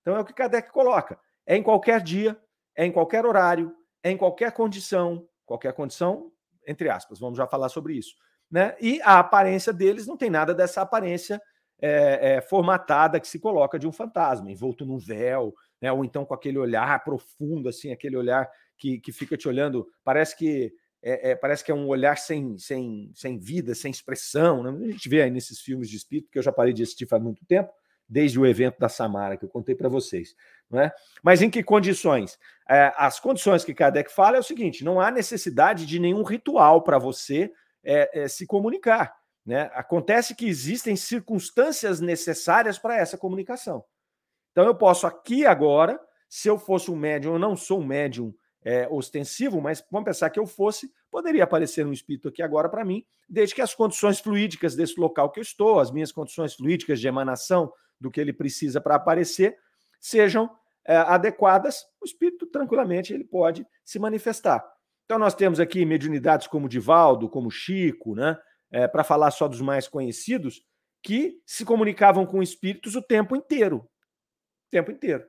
Então 0.00 0.16
é 0.16 0.20
o 0.20 0.24
que 0.24 0.32
Kardec 0.32 0.70
coloca. 0.70 1.18
É 1.44 1.56
em 1.56 1.62
qualquer 1.64 2.00
dia, 2.00 2.40
é 2.76 2.86
em 2.86 2.92
qualquer 2.92 3.26
horário, 3.26 3.74
é 4.00 4.12
em 4.12 4.16
qualquer 4.16 4.52
condição, 4.52 5.28
qualquer 5.44 5.72
condição, 5.72 6.30
entre 6.68 6.88
aspas, 6.88 7.18
vamos 7.18 7.36
já 7.36 7.48
falar 7.48 7.68
sobre 7.68 7.94
isso. 7.94 8.14
Né? 8.50 8.74
E 8.80 9.00
a 9.02 9.18
aparência 9.18 9.72
deles 9.72 10.06
não 10.06 10.16
tem 10.16 10.28
nada 10.28 10.52
dessa 10.54 10.82
aparência 10.82 11.40
é, 11.80 12.34
é, 12.34 12.40
formatada 12.40 13.20
que 13.20 13.28
se 13.28 13.38
coloca 13.38 13.78
de 13.78 13.86
um 13.86 13.92
fantasma, 13.92 14.50
envolto 14.50 14.84
num 14.84 14.98
véu, 14.98 15.54
né? 15.80 15.90
ou 15.92 16.04
então 16.04 16.24
com 16.24 16.34
aquele 16.34 16.58
olhar 16.58 17.02
profundo, 17.04 17.68
assim, 17.68 17.92
aquele 17.92 18.16
olhar 18.16 18.50
que, 18.76 18.98
que 18.98 19.12
fica 19.12 19.36
te 19.36 19.48
olhando, 19.48 19.86
parece 20.04 20.36
que 20.36 20.72
é, 21.02 21.30
é, 21.30 21.34
parece 21.34 21.64
que 21.64 21.72
é 21.72 21.74
um 21.74 21.86
olhar 21.86 22.18
sem, 22.18 22.58
sem, 22.58 23.10
sem 23.14 23.38
vida, 23.38 23.74
sem 23.74 23.90
expressão. 23.90 24.62
Né? 24.62 24.88
A 24.88 24.92
gente 24.92 25.08
vê 25.08 25.22
aí 25.22 25.30
nesses 25.30 25.60
filmes 25.60 25.88
de 25.88 25.96
espírito, 25.96 26.30
que 26.30 26.38
eu 26.38 26.42
já 26.42 26.52
parei 26.52 26.72
de 26.72 26.82
assistir 26.82 27.06
faz 27.06 27.22
muito 27.22 27.44
tempo, 27.46 27.72
desde 28.06 28.38
o 28.38 28.46
evento 28.46 28.78
da 28.78 28.88
Samara, 28.88 29.36
que 29.36 29.44
eu 29.44 29.48
contei 29.48 29.74
para 29.74 29.88
vocês. 29.88 30.34
Não 30.68 30.80
é? 30.80 30.92
Mas 31.22 31.40
em 31.40 31.48
que 31.48 31.62
condições? 31.62 32.38
É, 32.68 32.92
as 32.96 33.18
condições 33.18 33.64
que 33.64 33.72
Kardec 33.72 34.12
fala 34.12 34.36
é 34.36 34.40
o 34.40 34.44
seguinte: 34.44 34.84
não 34.84 35.00
há 35.00 35.10
necessidade 35.10 35.86
de 35.86 35.98
nenhum 35.98 36.22
ritual 36.22 36.82
para 36.82 36.98
você 36.98 37.50
é, 37.84 38.22
é, 38.22 38.28
se 38.28 38.46
comunicar. 38.46 39.14
Né? 39.44 39.70
Acontece 39.74 40.34
que 40.34 40.46
existem 40.46 40.96
circunstâncias 40.96 42.00
necessárias 42.00 42.78
para 42.78 42.96
essa 42.96 43.16
comunicação. 43.16 43.84
Então 44.52 44.64
eu 44.66 44.74
posso 44.74 45.06
aqui 45.06 45.46
agora, 45.46 46.00
se 46.28 46.48
eu 46.48 46.58
fosse 46.58 46.90
um 46.90 46.96
médium, 46.96 47.34
eu 47.34 47.38
não 47.38 47.56
sou 47.56 47.80
um 47.80 47.86
médium 47.86 48.34
é, 48.62 48.86
ostensivo, 48.88 49.60
mas 49.60 49.84
vamos 49.90 50.04
pensar 50.04 50.30
que 50.30 50.38
eu 50.38 50.46
fosse, 50.46 50.92
poderia 51.10 51.44
aparecer 51.44 51.86
um 51.86 51.92
espírito 51.92 52.28
aqui 52.28 52.42
agora 52.42 52.68
para 52.68 52.84
mim, 52.84 53.04
desde 53.28 53.54
que 53.54 53.62
as 53.62 53.74
condições 53.74 54.20
fluídicas 54.20 54.74
desse 54.74 55.00
local 55.00 55.30
que 55.30 55.40
eu 55.40 55.42
estou, 55.42 55.80
as 55.80 55.90
minhas 55.90 56.12
condições 56.12 56.54
fluídicas 56.54 57.00
de 57.00 57.08
emanação 57.08 57.72
do 57.98 58.10
que 58.10 58.20
ele 58.20 58.32
precisa 58.32 58.80
para 58.80 58.96
aparecer, 58.96 59.56
sejam 60.00 60.50
é, 60.84 60.96
adequadas, 60.96 61.84
o 62.00 62.04
espírito 62.04 62.46
tranquilamente 62.46 63.12
ele 63.12 63.24
pode 63.24 63.66
se 63.84 63.98
manifestar. 63.98 64.64
Então 65.10 65.18
nós 65.18 65.34
temos 65.34 65.58
aqui 65.58 65.84
mediunidades 65.84 66.46
como 66.46 66.68
Divaldo, 66.68 67.28
como 67.28 67.50
Chico, 67.50 68.14
né? 68.14 68.38
É, 68.70 68.86
para 68.86 69.02
falar 69.02 69.32
só 69.32 69.48
dos 69.48 69.60
mais 69.60 69.88
conhecidos, 69.88 70.62
que 71.02 71.42
se 71.44 71.64
comunicavam 71.64 72.24
com 72.24 72.40
espíritos 72.40 72.94
o 72.94 73.02
tempo 73.02 73.34
inteiro. 73.34 73.78
O 73.78 74.70
tempo 74.70 74.92
inteiro. 74.92 75.24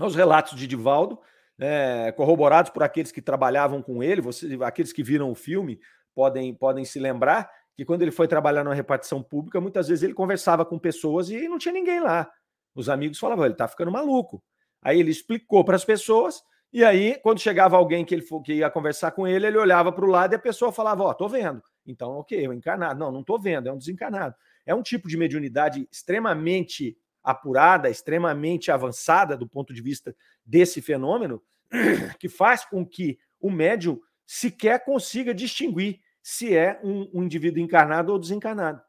Os 0.00 0.16
relatos 0.16 0.58
de 0.58 0.66
Divaldo, 0.66 1.20
é, 1.60 2.10
corroborados 2.10 2.72
por 2.72 2.82
aqueles 2.82 3.12
que 3.12 3.22
trabalhavam 3.22 3.80
com 3.80 4.02
ele, 4.02 4.20
você, 4.20 4.58
aqueles 4.62 4.92
que 4.92 5.04
viram 5.04 5.30
o 5.30 5.34
filme 5.36 5.78
podem, 6.12 6.52
podem 6.52 6.84
se 6.84 6.98
lembrar 6.98 7.48
que 7.76 7.84
quando 7.84 8.02
ele 8.02 8.10
foi 8.10 8.26
trabalhar 8.26 8.64
numa 8.64 8.74
repartição 8.74 9.22
pública, 9.22 9.60
muitas 9.60 9.86
vezes 9.86 10.02
ele 10.02 10.12
conversava 10.12 10.64
com 10.64 10.76
pessoas 10.76 11.30
e 11.30 11.46
não 11.46 11.56
tinha 11.56 11.72
ninguém 11.72 12.00
lá. 12.00 12.28
Os 12.74 12.88
amigos 12.88 13.20
falavam, 13.20 13.44
ele 13.44 13.54
está 13.54 13.68
ficando 13.68 13.92
maluco. 13.92 14.42
Aí 14.82 14.98
ele 14.98 15.12
explicou 15.12 15.64
para 15.64 15.76
as 15.76 15.84
pessoas, 15.84 16.42
e 16.74 16.82
aí, 16.82 17.16
quando 17.22 17.38
chegava 17.38 17.76
alguém 17.76 18.04
que 18.04 18.12
ele 18.12 18.26
que 18.44 18.54
ia 18.54 18.68
conversar 18.68 19.12
com 19.12 19.28
ele, 19.28 19.46
ele 19.46 19.56
olhava 19.56 19.92
para 19.92 20.04
o 20.04 20.08
lado 20.08 20.32
e 20.32 20.34
a 20.34 20.40
pessoa 20.40 20.72
falava: 20.72 21.04
Ó, 21.04 21.10
oh, 21.10 21.14
tô 21.14 21.28
vendo. 21.28 21.62
Então, 21.86 22.18
ok, 22.18 22.48
um 22.48 22.52
encarnado. 22.52 22.98
Não, 22.98 23.12
não 23.12 23.22
tô 23.22 23.38
vendo, 23.38 23.68
é 23.68 23.72
um 23.72 23.78
desencarnado. 23.78 24.34
É 24.66 24.74
um 24.74 24.82
tipo 24.82 25.06
de 25.06 25.16
mediunidade 25.16 25.86
extremamente 25.92 26.98
apurada, 27.22 27.88
extremamente 27.88 28.72
avançada 28.72 29.36
do 29.36 29.48
ponto 29.48 29.72
de 29.72 29.80
vista 29.80 30.16
desse 30.44 30.82
fenômeno, 30.82 31.40
que 32.18 32.28
faz 32.28 32.64
com 32.64 32.84
que 32.84 33.20
o 33.40 33.52
médium 33.52 34.00
sequer 34.26 34.84
consiga 34.84 35.32
distinguir 35.32 36.00
se 36.20 36.56
é 36.56 36.80
um, 36.82 37.08
um 37.14 37.22
indivíduo 37.22 37.62
encarnado 37.62 38.10
ou 38.10 38.18
desencarnado. 38.18 38.82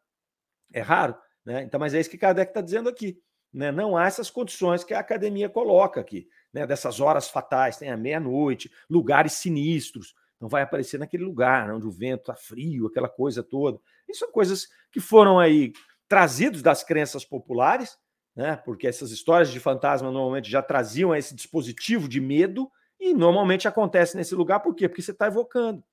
É 0.74 0.82
raro, 0.82 1.15
né? 1.45 1.62
Então, 1.62 1.80
mas 1.80 1.93
é 1.93 2.00
isso 2.00 2.10
que 2.10 2.17
Kardec 2.17 2.50
está 2.50 2.62
dizendo 2.62 2.89
aqui. 2.89 3.21
Né? 3.54 3.71
Não 3.71 3.95
há 3.95 4.06
essas 4.06 4.30
condições 4.30 4.84
que 4.84 4.93
a 4.93 5.00
academia 5.00 5.48
coloca 5.48 6.02
aqui, 6.02 6.28
né? 6.56 6.65
dessas 6.65 7.02
horas 7.02 7.30
fatais, 7.30 7.76
tem 7.76 7.91
a 7.91 7.98
meia-noite, 7.98 8.72
lugares 8.89 9.34
sinistros. 9.34 10.15
Não 10.39 10.48
vai 10.48 10.62
aparecer 10.62 10.98
naquele 10.98 11.26
lugar 11.26 11.70
onde 11.70 11.86
o 11.86 11.91
vento 11.91 12.22
está 12.22 12.34
frio, 12.34 12.88
aquela 12.88 13.10
coisa 13.10 13.44
toda. 13.44 13.78
Isso 14.08 14.20
são 14.20 14.32
coisas 14.32 14.70
que 14.89 15.02
foram 15.02 15.38
aí 15.38 15.74
trazidos 16.08 16.62
das 16.62 16.82
crenças 16.82 17.26
populares, 17.26 17.98
né? 18.34 18.56
porque 18.56 18.88
essas 18.88 19.12
histórias 19.12 19.52
de 19.52 19.60
fantasma 19.60 20.10
normalmente 20.10 20.50
já 20.50 20.62
traziam 20.62 21.13
esse 21.13 21.36
dispositivo 21.36 22.08
de 22.08 22.22
medo, 22.22 22.72
e 22.98 23.13
normalmente 23.13 23.68
acontece 23.68 24.15
nesse 24.15 24.34
lugar, 24.34 24.62
por 24.62 24.74
quê? 24.74 24.88
Porque 24.88 25.02
você 25.02 25.12
está 25.12 25.28
evocando. 25.28 25.84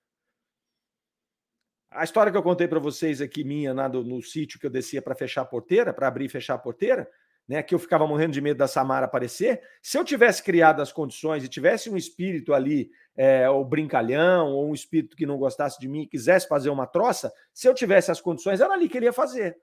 A 1.91 2.05
história 2.05 2.31
que 2.31 2.39
eu 2.39 2.43
contei 2.43 2.69
para 2.69 2.79
vocês 2.79 3.21
aqui, 3.21 3.43
minha, 3.43 3.75
no, 3.75 4.05
no 4.05 4.23
sítio 4.23 4.61
que 4.61 4.67
eu 4.67 4.71
descia 4.71 5.03
para 5.03 5.17
fechar 5.17 5.43
a 5.43 5.45
porteira, 5.45 5.93
para 5.93 6.07
abrir 6.07 6.27
e 6.27 6.29
fechar 6.29 6.55
a 6.55 6.59
porteira, 6.59 7.11
né, 7.49 7.63
que 7.63 7.75
eu 7.75 7.79
ficava 7.79 8.07
morrendo 8.07 8.33
de 8.33 8.41
medo 8.41 8.59
da 8.59 8.69
Samara 8.69 9.07
aparecer, 9.07 9.61
se 9.83 9.99
eu 9.99 10.05
tivesse 10.05 10.43
criado 10.43 10.81
as 10.81 10.93
condições 10.93 11.45
e 11.45 11.49
tivesse 11.49 11.91
um 11.91 11.97
espírito 11.97 12.55
ali, 12.55 12.91
é, 13.17 13.49
ou 13.51 13.65
brincalhão, 13.65 14.53
ou 14.53 14.71
um 14.71 14.75
espírito 14.75 15.17
que 15.17 15.27
não 15.27 15.37
gostasse 15.37 15.79
de 15.79 15.89
mim 15.89 16.03
e 16.03 16.07
quisesse 16.07 16.49
fazer 16.49 16.71
uma 16.71 16.87
troça, 16.87 17.33
se 17.53 17.69
eu 17.69 17.75
tivesse 17.75 18.11
as 18.11 18.21
condições, 18.21 18.61
era 18.61 18.73
ali 18.73 18.89
que 18.89 18.97
ele 18.97 19.07
ia 19.07 19.13
fazer. 19.13 19.59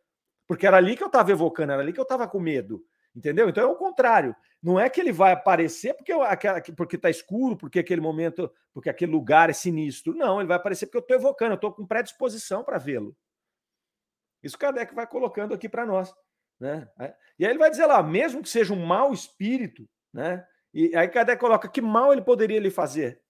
Porque 0.48 0.68
era 0.68 0.78
ali 0.78 0.96
que 0.96 1.04
eu 1.04 1.08
estava 1.08 1.32
evocando, 1.32 1.72
era 1.72 1.82
ali 1.82 1.94
que 1.94 2.00
eu 2.00 2.04
estava 2.04 2.28
com 2.28 2.40
medo. 2.40 2.84
Entendeu? 3.16 3.50
Então 3.50 3.64
é 3.64 3.68
o 3.68 3.76
contrário. 3.76 4.36
Não 4.62 4.80
é 4.80 4.90
que 4.90 5.00
ele 5.00 5.12
vai 5.12 5.32
aparecer 5.32 5.94
porque 5.96 6.14
porque 6.76 6.96
está 6.96 7.10
escuro, 7.10 7.58
porque 7.58 7.80
aquele 7.80 8.02
momento, 8.02 8.52
porque 8.74 8.90
aquele 8.90 9.12
lugar 9.12 9.50
é 9.50 9.54
sinistro. 9.54 10.14
Não, 10.14 10.40
ele 10.40 10.48
vai 10.48 10.58
aparecer 10.58 10.86
porque 10.86 10.98
eu 10.98 11.02
estou 11.02 11.18
evocando, 11.18 11.52
eu 11.52 11.56
estou 11.56 11.72
com 11.72 11.86
predisposição 11.86 12.64
para 12.64 12.78
vê-lo. 12.78 13.16
Isso 14.44 14.56
o 14.56 14.60
Kardec 14.60 14.94
vai 14.94 15.08
colocando 15.08 15.54
aqui 15.54 15.68
para 15.68 15.86
nós. 15.86 16.14
Né? 16.60 16.88
E 17.38 17.46
aí 17.46 17.52
ele 17.52 17.60
vai 17.60 17.70
dizer 17.70 17.86
lá, 17.86 18.04
mesmo 18.04 18.42
que 18.42 18.50
seja 18.50 18.74
um 18.74 18.86
mau 18.86 19.14
espírito, 19.14 19.88
né? 20.14 20.46
E 20.74 20.96
aí 20.96 21.08
Kardec 21.08 21.40
coloca 21.40 21.70
que 21.70 21.82
mal 21.82 22.12
ele 22.12 22.22
poderia 22.22 22.60
lhe 22.60 22.70
fazer. 22.70 23.22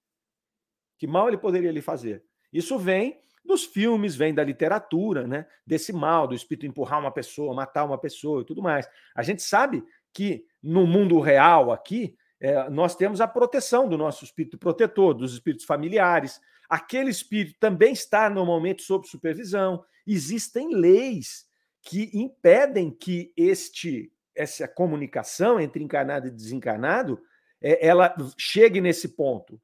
Que 0.98 1.08
mal 1.08 1.28
ele 1.28 1.38
poderia 1.38 1.72
lhe 1.72 1.82
fazer. 1.82 2.24
Isso 2.52 2.78
vem 2.78 3.22
dos 3.46 3.64
filmes, 3.64 4.16
vem 4.16 4.34
da 4.34 4.44
literatura, 4.44 5.26
né? 5.26 5.46
Desse 5.66 5.94
mal, 5.94 6.28
do 6.28 6.36
espírito 6.36 6.66
empurrar 6.66 7.00
uma 7.00 7.12
pessoa, 7.12 7.54
matar 7.54 7.86
uma 7.86 7.98
pessoa 7.98 8.42
e 8.42 8.46
tudo 8.46 8.62
mais. 8.62 8.90
A 9.16 9.24
gente 9.24 9.42
sabe 9.42 9.84
que 10.14 10.46
no 10.62 10.86
mundo 10.86 11.20
real 11.20 11.72
aqui, 11.72 12.18
é, 12.40 12.70
nós 12.70 12.96
temos 12.96 13.22
a 13.22 13.28
proteção 13.28 13.88
do 13.88 13.98
nosso 13.98 14.24
espírito 14.24 14.58
protetor, 14.58 15.14
dos 15.14 15.34
espíritos 15.34 15.66
familiares. 15.66 16.40
Aquele 16.70 17.10
espírito 17.10 17.58
também 17.60 17.94
está 17.94 18.30
normalmente 18.30 18.82
sob 18.84 19.08
supervisão. 19.08 19.84
Existem 20.06 20.74
leis 20.74 21.49
que 21.82 22.10
impedem 22.14 22.92
que 22.92 23.32
este 23.36 24.12
essa 24.36 24.68
comunicação 24.68 25.60
entre 25.60 25.84
encarnado 25.84 26.28
e 26.28 26.32
desencarnado 26.32 27.22
é, 27.62 27.86
ela 27.86 28.16
chegue 28.38 28.80
nesse 28.80 29.10
ponto. 29.10 29.62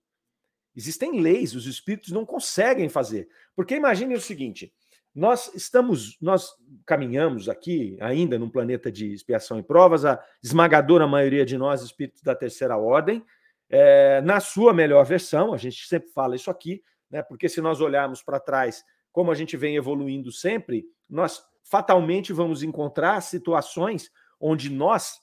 Existem 0.76 1.22
leis, 1.22 1.56
os 1.56 1.66
espíritos 1.66 2.12
não 2.12 2.26
conseguem 2.26 2.90
fazer. 2.90 3.30
Porque 3.56 3.76
imagine 3.76 4.14
o 4.14 4.22
seguinte: 4.22 4.74
nós 5.14 5.50
estamos, 5.56 6.18
nós 6.22 6.54
caminhamos 6.86 7.48
aqui 7.48 7.98
ainda 8.02 8.38
num 8.38 8.50
planeta 8.50 8.92
de 8.92 9.14
expiação 9.14 9.58
e 9.58 9.64
provas, 9.64 10.04
a 10.04 10.22
esmagadora 10.44 11.08
maioria 11.08 11.46
de 11.46 11.58
nós, 11.58 11.82
espíritos 11.82 12.22
da 12.22 12.36
terceira 12.36 12.76
ordem, 12.76 13.26
é, 13.70 14.20
na 14.22 14.42
sua 14.42 14.74
melhor 14.74 15.06
versão, 15.06 15.54
a 15.54 15.58
gente 15.58 15.88
sempre 15.88 16.10
fala 16.10 16.36
isso 16.36 16.52
aqui, 16.52 16.84
né? 17.10 17.24
Porque 17.24 17.48
se 17.48 17.62
nós 17.62 17.80
olharmos 17.80 18.22
para 18.22 18.42
trás, 18.42 18.84
como 19.14 19.32
a 19.32 19.36
gente 19.36 19.56
vem 19.56 19.78
evoluindo 19.78 20.30
sempre, 20.34 20.86
nós 21.10 21.42
fatalmente 21.66 22.32
vamos 22.32 22.64
encontrar 22.64 23.22
situações 23.22 24.12
onde 24.40 24.70
nós 24.70 25.20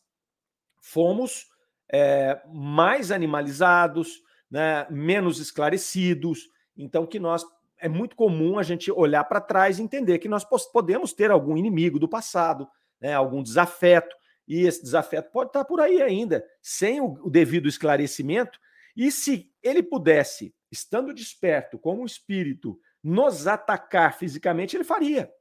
fomos 0.81 1.47
é, 1.91 2.43
mais 2.53 3.11
animalizados, 3.13 4.21
né, 4.51 4.87
menos 4.91 5.39
esclarecidos. 5.39 6.49
Então, 6.77 7.07
que 7.07 7.21
nós 7.21 7.45
é 7.79 7.89
muito 7.89 8.15
comum 8.15 8.59
a 8.59 8.63
gente 8.63 8.91
olhar 8.91 9.25
para 9.25 9.41
trás 9.41 9.79
e 9.79 9.83
entender 9.83 10.19
que 10.19 10.29
nós 10.29 10.45
podemos 10.73 11.13
ter 11.13 11.31
algum 11.31 11.57
inimigo 11.57 11.99
do 11.99 12.09
passado, 12.09 12.69
né, 13.01 13.13
algum 13.13 13.43
desafeto, 13.43 14.15
e 14.47 14.67
esse 14.67 14.83
desafeto 14.83 15.31
pode 15.33 15.51
estar 15.51 15.65
por 15.65 15.81
aí 15.81 16.03
ainda, 16.03 16.45
sem 16.61 17.01
o, 17.01 17.15
o 17.25 17.31
devido 17.31 17.69
esclarecimento. 17.69 18.59
E 18.97 19.11
se 19.11 19.51
ele 19.63 19.83
pudesse, 19.83 20.55
estando 20.71 21.15
desperto 21.15 21.79
como 21.79 22.05
espírito, 22.05 22.79
nos 23.03 23.47
atacar 23.47 24.17
fisicamente, 24.17 24.77
ele 24.77 24.85
faria. 24.85 25.33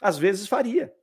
Às 0.00 0.18
vezes 0.18 0.46
faria, 0.46 0.94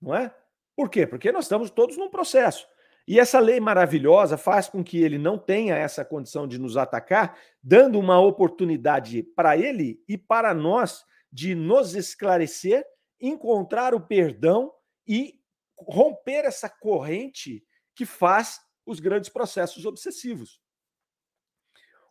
não 0.00 0.14
é? 0.14 0.34
Por 0.76 0.88
quê? 0.90 1.06
Porque 1.06 1.32
nós 1.32 1.44
estamos 1.44 1.70
todos 1.70 1.96
num 1.96 2.10
processo. 2.10 2.66
E 3.06 3.18
essa 3.18 3.40
lei 3.40 3.58
maravilhosa 3.58 4.36
faz 4.36 4.68
com 4.68 4.82
que 4.82 5.02
ele 5.02 5.18
não 5.18 5.36
tenha 5.36 5.76
essa 5.76 6.04
condição 6.04 6.46
de 6.46 6.58
nos 6.58 6.76
atacar, 6.76 7.36
dando 7.62 7.98
uma 7.98 8.20
oportunidade 8.20 9.22
para 9.22 9.56
ele 9.56 10.02
e 10.08 10.16
para 10.16 10.54
nós 10.54 11.04
de 11.32 11.54
nos 11.54 11.94
esclarecer, 11.94 12.84
encontrar 13.20 13.94
o 13.94 14.00
perdão 14.00 14.72
e 15.06 15.40
romper 15.76 16.44
essa 16.44 16.68
corrente 16.68 17.64
que 17.94 18.06
faz 18.06 18.60
os 18.86 19.00
grandes 19.00 19.30
processos 19.30 19.84
obsessivos. 19.84 20.60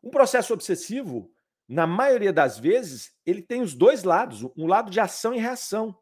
Um 0.03 0.09
processo 0.09 0.53
obsessivo, 0.53 1.31
na 1.67 1.85
maioria 1.85 2.33
das 2.33 2.57
vezes, 2.57 3.13
ele 3.25 3.41
tem 3.41 3.61
os 3.61 3.73
dois 3.73 4.03
lados, 4.03 4.43
um 4.57 4.67
lado 4.67 4.89
de 4.89 4.99
ação 4.99 5.33
e 5.33 5.39
reação. 5.39 5.97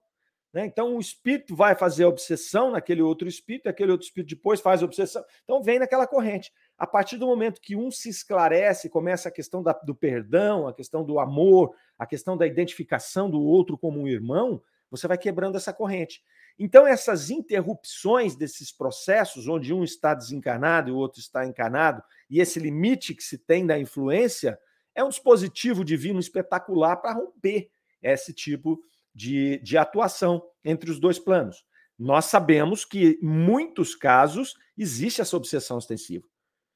Né? 0.51 0.65
Então, 0.65 0.95
o 0.95 0.99
espírito 0.99 1.55
vai 1.55 1.75
fazer 1.75 2.03
a 2.03 2.07
obsessão 2.07 2.71
naquele 2.71 3.01
outro 3.01 3.27
espírito, 3.27 3.69
aquele 3.69 3.91
outro 3.91 4.07
espírito 4.07 4.35
depois 4.35 4.59
faz 4.59 4.81
a 4.81 4.85
obsessão. 4.85 5.23
Então, 5.43 5.61
vem 5.61 5.77
naquela 5.77 6.07
corrente. 6.07 6.51
A 6.77 6.87
partir 6.87 7.17
do 7.17 7.27
momento 7.27 7.61
que 7.61 7.75
um 7.75 7.91
se 7.91 8.09
esclarece, 8.09 8.89
começa 8.89 9.29
a 9.29 9.31
questão 9.31 9.61
da, 9.61 9.73
do 9.73 9.93
perdão, 9.93 10.67
a 10.67 10.73
questão 10.73 11.03
do 11.03 11.19
amor, 11.19 11.75
a 11.97 12.05
questão 12.05 12.35
da 12.35 12.47
identificação 12.47 13.29
do 13.29 13.41
outro 13.41 13.77
como 13.77 13.99
um 13.99 14.07
irmão, 14.07 14.61
você 14.89 15.07
vai 15.07 15.17
quebrando 15.17 15.55
essa 15.55 15.71
corrente. 15.71 16.23
Então, 16.57 16.85
essas 16.87 17.29
interrupções 17.29 18.35
desses 18.35 18.71
processos, 18.71 19.47
onde 19.47 19.73
um 19.73 19.83
está 19.83 20.13
desencarnado 20.13 20.89
e 20.89 20.91
o 20.91 20.97
outro 20.97 21.19
está 21.19 21.45
encarnado, 21.45 22.03
e 22.29 22.41
esse 22.41 22.59
limite 22.59 23.13
que 23.13 23.23
se 23.23 23.37
tem 23.37 23.65
da 23.65 23.79
influência, 23.79 24.59
é 24.95 25.03
um 25.03 25.09
dispositivo 25.09 25.85
divino 25.85 26.19
espetacular 26.19 26.97
para 26.97 27.13
romper 27.13 27.69
esse 28.01 28.33
tipo 28.33 28.81
de 29.13 29.59
de, 29.59 29.77
atuação 29.77 30.41
entre 30.63 30.89
os 30.89 30.99
dois 30.99 31.19
planos. 31.19 31.63
Nós 31.97 32.25
sabemos 32.25 32.85
que, 32.85 33.19
em 33.21 33.27
muitos 33.27 33.95
casos, 33.95 34.55
existe 34.77 35.21
essa 35.21 35.35
obsessão 35.35 35.77
ostensiva. 35.77 36.25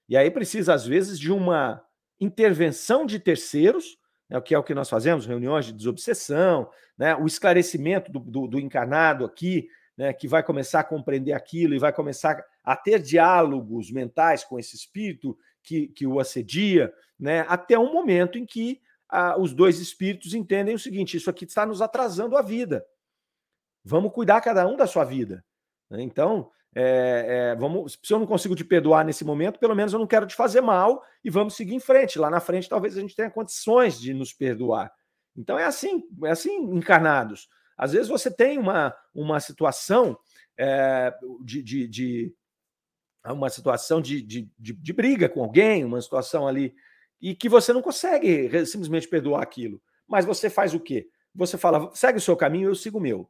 E 0.09 0.17
aí 0.17 0.29
precisa, 0.29 0.73
às 0.73 0.85
vezes, 0.85 1.17
de 1.17 1.31
uma 1.31 1.81
intervenção 2.19 3.05
de 3.05 3.19
terceiros, 3.19 3.97
né, 4.29 4.39
que 4.41 4.53
é 4.53 4.57
o 4.57 4.63
que 4.63 4.73
nós 4.73 4.89
fazemos, 4.89 5.25
reuniões 5.25 5.65
de 5.65 5.73
desobsessão, 5.73 6.69
né, 6.97 7.15
o 7.15 7.25
esclarecimento 7.25 8.11
do, 8.11 8.19
do, 8.19 8.47
do 8.47 8.59
encarnado 8.59 9.23
aqui, 9.23 9.67
né, 9.97 10.11
que 10.11 10.27
vai 10.27 10.43
começar 10.43 10.81
a 10.81 10.83
compreender 10.83 11.33
aquilo 11.33 11.73
e 11.73 11.79
vai 11.79 11.93
começar 11.93 12.43
a 12.63 12.75
ter 12.75 12.99
diálogos 12.99 13.91
mentais 13.91 14.43
com 14.43 14.57
esse 14.57 14.75
espírito 14.75 15.37
que, 15.61 15.87
que 15.87 16.05
o 16.05 16.19
assedia, 16.19 16.91
né, 17.19 17.45
até 17.47 17.77
um 17.77 17.93
momento 17.93 18.37
em 18.37 18.45
que 18.45 18.81
os 19.37 19.53
dois 19.53 19.79
espíritos 19.79 20.33
entendem 20.33 20.75
o 20.75 20.79
seguinte: 20.79 21.17
isso 21.17 21.29
aqui 21.29 21.45
está 21.45 21.65
nos 21.65 21.81
atrasando 21.81 22.37
a 22.37 22.41
vida. 22.41 22.85
Vamos 23.83 24.13
cuidar 24.13 24.41
cada 24.41 24.67
um 24.67 24.77
da 24.77 24.87
sua 24.87 25.03
vida. 25.03 25.43
Né? 25.89 26.01
Então, 26.01 26.49
é, 26.75 27.51
é, 27.51 27.55
vamos, 27.55 27.99
se 28.01 28.13
eu 28.13 28.19
não 28.19 28.25
consigo 28.25 28.55
te 28.55 28.63
perdoar 28.63 29.05
nesse 29.05 29.23
momento, 29.23 29.59
pelo 29.59 29.75
menos 29.75 29.93
eu 29.93 29.99
não 29.99 30.07
quero 30.07 30.25
te 30.25 30.35
fazer 30.35 30.61
mal 30.61 31.03
e 31.23 31.29
vamos 31.29 31.55
seguir 31.55 31.75
em 31.75 31.79
frente. 31.79 32.17
Lá 32.17 32.29
na 32.29 32.39
frente, 32.39 32.69
talvez 32.69 32.97
a 32.97 33.01
gente 33.01 33.15
tenha 33.15 33.29
condições 33.29 33.99
de 33.99 34.13
nos 34.13 34.33
perdoar. 34.33 34.91
Então 35.35 35.57
é 35.57 35.65
assim, 35.65 36.03
é 36.23 36.31
assim 36.31 36.55
encarnados. 36.75 37.47
Às 37.77 37.93
vezes 37.93 38.07
você 38.07 38.31
tem 38.31 38.57
uma, 38.57 38.95
uma 39.13 39.39
situação 39.39 40.17
é, 40.57 41.13
de, 41.43 41.61
de, 41.61 41.87
de, 41.87 42.35
uma 43.25 43.49
situação 43.49 44.01
de, 44.01 44.21
de, 44.21 44.49
de, 44.57 44.73
de 44.73 44.93
briga 44.93 45.27
com 45.27 45.43
alguém, 45.43 45.83
uma 45.83 46.01
situação 46.01 46.47
ali, 46.47 46.73
e 47.23 47.33
que 47.33 47.47
você 47.47 47.71
não 47.71 47.81
consegue 47.81 48.65
simplesmente 48.65 49.07
perdoar 49.07 49.41
aquilo. 49.41 49.81
Mas 50.05 50.25
você 50.25 50.49
faz 50.49 50.73
o 50.73 50.79
quê? 50.79 51.07
Você 51.33 51.57
fala, 51.57 51.89
segue 51.95 52.17
o 52.17 52.21
seu 52.21 52.35
caminho, 52.35 52.69
eu 52.69 52.75
sigo 52.75 52.97
o 52.97 53.01
meu. 53.01 53.29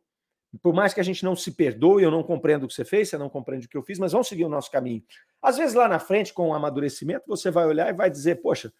Por 0.64 0.74
mais 0.74 0.96
que 0.96 1.00
a 1.00 1.04
gente 1.04 1.24
não 1.24 1.36
se 1.36 1.52
perdoe, 1.52 2.02
eu 2.02 2.10
não 2.10 2.24
compreendo 2.24 2.64
o 2.64 2.68
que 2.68 2.74
você 2.74 2.84
fez, 2.84 3.10
você 3.10 3.20
não 3.20 3.30
compreende 3.30 3.68
o 3.68 3.70
que 3.70 3.78
eu 3.78 3.84
fiz, 3.84 4.00
mas 4.00 4.12
vamos 4.12 4.28
seguir 4.28 4.46
o 4.46 4.50
nosso 4.50 4.72
caminho. 4.72 5.04
Às 5.40 5.58
vezes 5.58 5.76
lá 5.76 5.88
na 5.88 6.00
frente, 6.00 6.34
com 6.34 6.50
o 6.50 6.54
amadurecimento, 6.56 7.26
você 7.28 7.52
vai 7.52 7.68
olhar 7.68 7.88
e 7.88 7.94
vai 7.94 8.10
dizer, 8.10 8.42
poxa, 8.42 8.74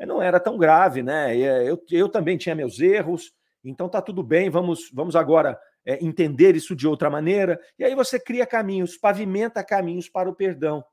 não 0.00 0.20
era 0.20 0.40
tão 0.40 0.58
grave, 0.58 1.00
né? 1.00 1.38
Eh, 1.38 1.70
eu, 1.70 1.80
eu 1.92 2.08
também 2.08 2.36
tinha 2.36 2.54
meus 2.54 2.80
erros, 2.80 3.32
então 3.62 3.88
tá 3.88 4.02
tudo 4.02 4.20
bem, 4.20 4.50
vamos, 4.50 4.90
vamos 4.92 5.14
agora 5.14 5.56
é, 5.84 6.04
entender 6.04 6.56
isso 6.56 6.74
de 6.74 6.88
outra 6.88 7.08
maneira. 7.08 7.60
E 7.78 7.84
aí 7.84 7.94
você 7.94 8.18
cria 8.18 8.44
caminhos, 8.44 8.96
pavimenta 8.96 9.62
caminhos 9.62 10.08
para 10.08 10.28
o 10.28 10.34
perdão. 10.34 10.84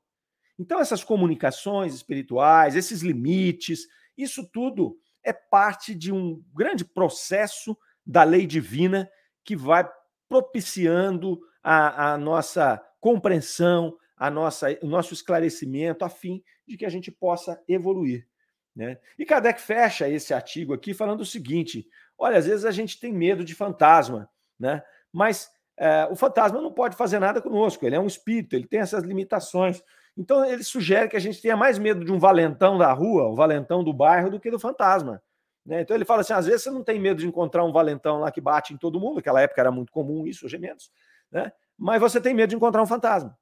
Então, 0.58 0.80
essas 0.80 1.02
comunicações 1.02 1.94
espirituais, 1.94 2.76
esses 2.76 3.02
limites, 3.02 3.86
isso 4.16 4.48
tudo 4.52 4.96
é 5.22 5.32
parte 5.32 5.94
de 5.94 6.12
um 6.12 6.42
grande 6.54 6.84
processo 6.84 7.76
da 8.06 8.22
lei 8.22 8.46
divina 8.46 9.10
que 9.42 9.56
vai 9.56 9.88
propiciando 10.28 11.40
a, 11.62 12.12
a 12.12 12.18
nossa 12.18 12.80
compreensão, 13.00 13.96
a 14.16 14.30
nossa, 14.30 14.78
o 14.82 14.86
nosso 14.86 15.12
esclarecimento, 15.12 16.04
a 16.04 16.08
fim 16.08 16.42
de 16.66 16.76
que 16.76 16.86
a 16.86 16.90
gente 16.90 17.10
possa 17.10 17.60
evoluir. 17.68 18.26
Né? 18.74 18.98
E 19.18 19.24
Kardec 19.24 19.60
fecha 19.60 20.08
esse 20.08 20.34
artigo 20.34 20.74
aqui 20.74 20.92
falando 20.92 21.20
o 21.20 21.26
seguinte: 21.26 21.86
olha, 22.18 22.38
às 22.38 22.46
vezes 22.46 22.64
a 22.64 22.70
gente 22.70 22.98
tem 22.98 23.12
medo 23.12 23.44
de 23.44 23.54
fantasma, 23.54 24.28
né? 24.58 24.82
mas 25.12 25.50
é, 25.76 26.06
o 26.10 26.16
fantasma 26.16 26.60
não 26.60 26.72
pode 26.72 26.96
fazer 26.96 27.18
nada 27.18 27.40
conosco, 27.40 27.86
ele 27.86 27.96
é 27.96 28.00
um 28.00 28.06
espírito, 28.06 28.54
ele 28.54 28.66
tem 28.66 28.80
essas 28.80 29.04
limitações. 29.04 29.82
Então 30.16 30.44
ele 30.44 30.62
sugere 30.62 31.08
que 31.08 31.16
a 31.16 31.20
gente 31.20 31.42
tenha 31.42 31.56
mais 31.56 31.78
medo 31.78 32.04
de 32.04 32.12
um 32.12 32.18
valentão 32.18 32.78
da 32.78 32.92
rua, 32.92 33.28
um 33.28 33.34
valentão 33.34 33.82
do 33.82 33.92
bairro, 33.92 34.30
do 34.30 34.38
que 34.38 34.50
do 34.50 34.58
fantasma. 34.58 35.22
Né? 35.66 35.80
Então 35.80 35.96
ele 35.96 36.04
fala 36.04 36.20
assim: 36.20 36.32
às 36.32 36.46
vezes 36.46 36.62
você 36.62 36.70
não 36.70 36.84
tem 36.84 37.00
medo 37.00 37.20
de 37.20 37.26
encontrar 37.26 37.64
um 37.64 37.72
valentão 37.72 38.20
lá 38.20 38.30
que 38.30 38.40
bate 38.40 38.72
em 38.72 38.76
todo 38.76 39.00
mundo, 39.00 39.16
naquela 39.16 39.40
época 39.40 39.60
era 39.60 39.70
muito 39.70 39.92
comum 39.92 40.26
isso, 40.26 40.46
hoje 40.46 40.56
é 40.56 40.58
menos, 40.58 40.90
né? 41.30 41.52
mas 41.76 42.00
você 42.00 42.20
tem 42.20 42.34
medo 42.34 42.50
de 42.50 42.56
encontrar 42.56 42.82
um 42.82 42.86
fantasma. 42.86 43.36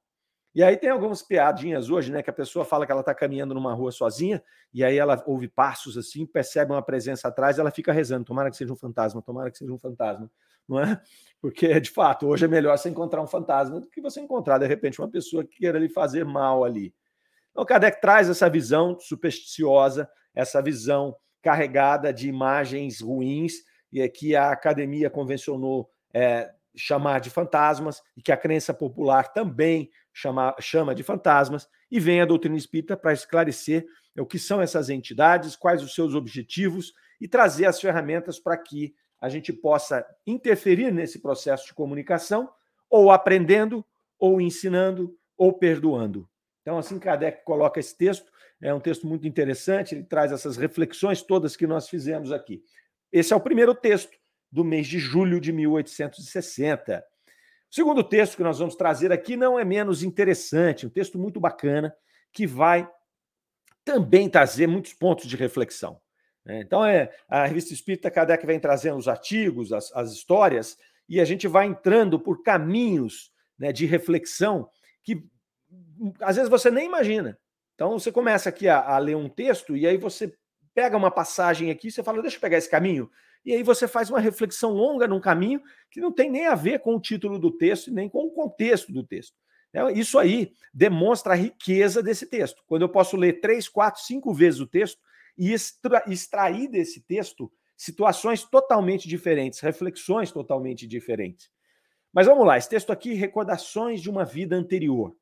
E 0.55 0.63
aí 0.63 0.77
tem 0.77 0.89
algumas 0.89 1.23
piadinhas 1.23 1.89
hoje, 1.89 2.11
né? 2.11 2.21
Que 2.21 2.29
a 2.29 2.33
pessoa 2.33 2.63
fala 2.63 2.85
que 2.85 2.91
ela 2.91 3.01
está 3.01 3.13
caminhando 3.13 3.55
numa 3.55 3.73
rua 3.73 3.91
sozinha, 3.91 4.41
e 4.71 4.83
aí 4.83 4.97
ela 4.97 5.21
ouve 5.25 5.47
passos 5.47 5.97
assim, 5.97 6.27
percebe 6.27 6.71
uma 6.71 6.81
presença 6.81 7.27
atrás, 7.27 7.57
ela 7.57 7.71
fica 7.71 7.91
rezando: 7.91 8.25
tomara 8.25 8.51
que 8.51 8.57
seja 8.57 8.71
um 8.71 8.75
fantasma, 8.75 9.21
tomara 9.21 9.49
que 9.49 9.57
seja 9.57 9.73
um 9.73 9.79
fantasma, 9.79 10.29
não 10.67 10.79
é? 10.79 11.01
Porque, 11.41 11.79
de 11.79 11.89
fato, 11.89 12.27
hoje 12.27 12.45
é 12.45 12.47
melhor 12.47 12.77
você 12.77 12.87
encontrar 12.87 13.21
um 13.21 13.27
fantasma 13.27 13.79
do 13.79 13.89
que 13.89 13.99
você 13.99 14.21
encontrar, 14.21 14.57
de 14.59 14.67
repente, 14.67 15.01
uma 15.01 15.09
pessoa 15.09 15.43
que 15.43 15.57
queira 15.57 15.77
lhe 15.77 15.89
fazer 15.89 16.23
mal 16.23 16.63
ali. 16.63 16.93
Então, 17.51 17.65
Kardec 17.65 17.99
traz 17.99 18.29
essa 18.29 18.49
visão 18.49 18.97
supersticiosa, 18.99 20.09
essa 20.33 20.61
visão 20.61 21.15
carregada 21.41 22.13
de 22.13 22.29
imagens 22.29 23.01
ruins, 23.01 23.55
e 23.91 24.01
aqui 24.01 24.35
a 24.35 24.51
academia 24.51 25.09
convencionou 25.09 25.89
é, 26.13 26.49
chamar 26.75 27.19
de 27.19 27.29
fantasmas, 27.29 28.01
e 28.15 28.21
que 28.21 28.31
a 28.31 28.37
crença 28.37 28.73
popular 28.73 29.33
também 29.33 29.89
chama, 30.13 30.55
chama 30.59 30.95
de 30.95 31.03
fantasmas, 31.03 31.67
e 31.91 31.99
vem 31.99 32.21
a 32.21 32.25
doutrina 32.25 32.57
espírita 32.57 32.95
para 32.95 33.13
esclarecer 33.13 33.85
o 34.17 34.25
que 34.25 34.39
são 34.39 34.61
essas 34.61 34.89
entidades, 34.89 35.55
quais 35.55 35.83
os 35.83 35.93
seus 35.93 36.15
objetivos 36.15 36.93
e 37.19 37.27
trazer 37.27 37.65
as 37.65 37.79
ferramentas 37.79 38.39
para 38.39 38.57
que 38.57 38.93
a 39.23 39.29
gente 39.29 39.53
possa 39.53 40.05
interferir 40.27 40.91
nesse 40.91 41.17
processo 41.17 41.65
de 41.65 41.73
comunicação, 41.73 42.49
ou 42.89 43.09
aprendendo, 43.09 43.81
ou 44.19 44.41
ensinando, 44.41 45.17
ou 45.37 45.53
perdoando. 45.53 46.29
Então, 46.61 46.77
assim, 46.77 46.99
Kardec 46.99 47.41
coloca 47.45 47.79
esse 47.79 47.97
texto, 47.97 48.29
é 48.61 48.73
um 48.73 48.81
texto 48.81 49.07
muito 49.07 49.25
interessante, 49.25 49.95
ele 49.95 50.03
traz 50.03 50.33
essas 50.33 50.57
reflexões 50.57 51.21
todas 51.21 51.55
que 51.55 51.65
nós 51.65 51.87
fizemos 51.87 52.33
aqui. 52.33 52.65
Esse 53.13 53.31
é 53.31 53.35
o 53.35 53.39
primeiro 53.39 53.73
texto 53.73 54.11
do 54.51 54.61
mês 54.61 54.87
de 54.87 54.99
julho 54.99 55.39
de 55.39 55.53
1860. 55.53 56.99
O 57.71 57.73
segundo 57.73 58.03
texto 58.03 58.35
que 58.35 58.43
nós 58.43 58.59
vamos 58.59 58.75
trazer 58.75 59.13
aqui 59.13 59.37
não 59.37 59.57
é 59.57 59.63
menos 59.63 60.03
interessante, 60.03 60.85
um 60.85 60.89
texto 60.89 61.17
muito 61.17 61.39
bacana, 61.39 61.95
que 62.33 62.45
vai 62.45 62.91
também 63.85 64.29
trazer 64.29 64.67
muitos 64.67 64.91
pontos 64.91 65.27
de 65.27 65.37
reflexão. 65.37 66.02
Né? 66.45 66.61
Então, 66.61 66.85
é 66.85 67.11
a 67.27 67.45
revista 67.45 67.73
Espírita 67.73 68.11
Kardec 68.11 68.45
vem 68.45 68.59
trazendo 68.59 68.97
os 68.97 69.07
artigos, 69.07 69.71
as, 69.71 69.91
as 69.95 70.11
histórias, 70.11 70.77
e 71.07 71.19
a 71.19 71.25
gente 71.25 71.47
vai 71.47 71.65
entrando 71.65 72.19
por 72.19 72.43
caminhos 72.43 73.31
né, 73.57 73.71
de 73.71 73.85
reflexão 73.85 74.69
que 75.03 75.23
às 76.19 76.35
vezes 76.35 76.49
você 76.49 76.69
nem 76.69 76.85
imagina. 76.85 77.37
Então, 77.75 77.97
você 77.97 78.11
começa 78.11 78.49
aqui 78.49 78.67
a, 78.67 78.79
a 78.79 78.97
ler 78.97 79.15
um 79.15 79.29
texto 79.29 79.75
e 79.75 79.87
aí 79.87 79.97
você 79.97 80.33
pega 80.73 80.97
uma 80.97 81.11
passagem 81.11 81.69
aqui 81.69 81.91
você 81.91 82.03
fala, 82.03 82.21
deixa 82.21 82.37
eu 82.37 82.41
pegar 82.41 82.57
esse 82.57 82.69
caminho, 82.69 83.09
e 83.45 83.53
aí 83.53 83.63
você 83.63 83.87
faz 83.87 84.09
uma 84.09 84.19
reflexão 84.19 84.71
longa 84.71 85.07
num 85.07 85.19
caminho 85.19 85.61
que 85.91 85.99
não 85.99 86.11
tem 86.11 86.29
nem 86.29 86.47
a 86.47 86.55
ver 86.55 86.79
com 86.79 86.95
o 86.95 86.99
título 86.99 87.37
do 87.37 87.51
texto, 87.51 87.91
nem 87.91 88.07
com 88.07 88.25
o 88.25 88.31
contexto 88.31 88.91
do 88.91 89.03
texto. 89.03 89.35
É, 89.73 89.91
isso 89.91 90.17
aí 90.19 90.53
demonstra 90.73 91.33
a 91.33 91.35
riqueza 91.35 92.01
desse 92.01 92.27
texto. 92.27 92.63
Quando 92.67 92.83
eu 92.83 92.89
posso 92.89 93.17
ler 93.17 93.41
três, 93.41 93.67
quatro, 93.67 94.01
cinco 94.01 94.33
vezes 94.33 94.59
o 94.59 94.67
texto 94.67 94.99
e 95.37 95.51
extra 95.53 96.03
extrair 96.07 96.67
desse 96.67 97.01
texto 97.01 97.51
situações 97.75 98.43
totalmente 98.43 99.07
diferentes, 99.07 99.59
reflexões 99.59 100.31
totalmente 100.31 100.87
diferentes. 100.87 101.49
Mas 102.13 102.27
vamos 102.27 102.45
lá, 102.45 102.57
esse 102.57 102.69
texto 102.69 102.91
aqui, 102.91 103.13
recordações 103.13 104.01
de 104.01 104.09
uma 104.09 104.23
vida 104.23 104.55
anterior. 104.55 105.15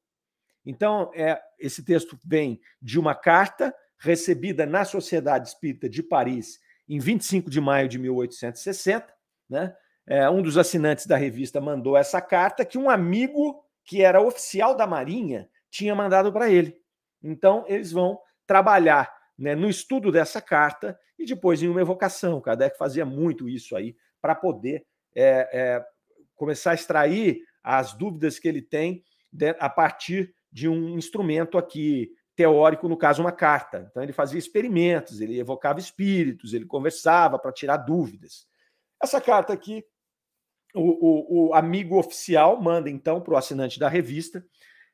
Então, 0.65 1.09
é, 1.15 1.41
esse 1.57 1.83
texto 1.83 2.19
vem 2.23 2.59
de 2.81 2.99
uma 2.99 3.15
carta 3.15 3.73
recebida 3.97 4.65
na 4.65 4.83
Sociedade 4.83 5.47
Espírita 5.47 5.89
de 5.89 6.03
Paris 6.03 6.59
em 6.87 6.99
25 6.99 7.49
de 7.49 7.61
maio 7.61 7.87
de 7.87 7.97
1860, 7.97 9.13
né? 9.49 9.75
É, 10.07 10.29
um 10.29 10.41
dos 10.41 10.57
assinantes 10.57 11.05
da 11.05 11.15
revista 11.15 11.61
mandou 11.61 11.95
essa 11.95 12.19
carta 12.19 12.65
que 12.65 12.77
um 12.77 12.89
amigo 12.89 13.63
que 13.85 14.01
era 14.01 14.19
oficial 14.19 14.75
da 14.75 14.85
Marinha 14.85 15.47
tinha 15.69 15.95
mandado 15.95 16.33
para 16.33 16.49
ele. 16.49 16.75
Então, 17.23 17.63
eles 17.67 17.91
vão 17.91 18.19
trabalhar 18.45 19.11
né, 19.41 19.55
no 19.55 19.67
estudo 19.67 20.11
dessa 20.11 20.39
carta 20.39 20.97
e 21.17 21.25
depois 21.25 21.63
em 21.63 21.67
uma 21.67 21.81
evocação. 21.81 22.39
Kardec 22.39 22.77
fazia 22.77 23.03
muito 23.03 23.49
isso 23.49 23.75
aí 23.75 23.95
para 24.21 24.35
poder 24.35 24.85
é, 25.15 25.49
é, 25.51 25.85
começar 26.35 26.71
a 26.71 26.75
extrair 26.75 27.41
as 27.63 27.93
dúvidas 27.93 28.37
que 28.37 28.47
ele 28.47 28.61
tem 28.61 29.03
a 29.59 29.69
partir 29.69 30.35
de 30.51 30.69
um 30.69 30.97
instrumento 30.97 31.57
aqui 31.57 32.11
teórico, 32.35 32.87
no 32.87 32.97
caso, 32.97 33.21
uma 33.21 33.31
carta. 33.31 33.87
Então, 33.89 34.03
ele 34.03 34.13
fazia 34.13 34.37
experimentos, 34.37 35.21
ele 35.21 35.39
evocava 35.39 35.79
espíritos, 35.79 36.53
ele 36.53 36.65
conversava 36.65 37.39
para 37.39 37.51
tirar 37.51 37.77
dúvidas. 37.77 38.47
Essa 39.01 39.19
carta 39.19 39.53
aqui, 39.53 39.83
o, 40.75 40.81
o, 40.81 41.49
o 41.49 41.53
amigo 41.53 41.97
oficial 41.97 42.61
manda 42.61 42.89
então 42.89 43.21
para 43.21 43.33
o 43.33 43.37
assinante 43.37 43.79
da 43.79 43.89
revista, 43.89 44.45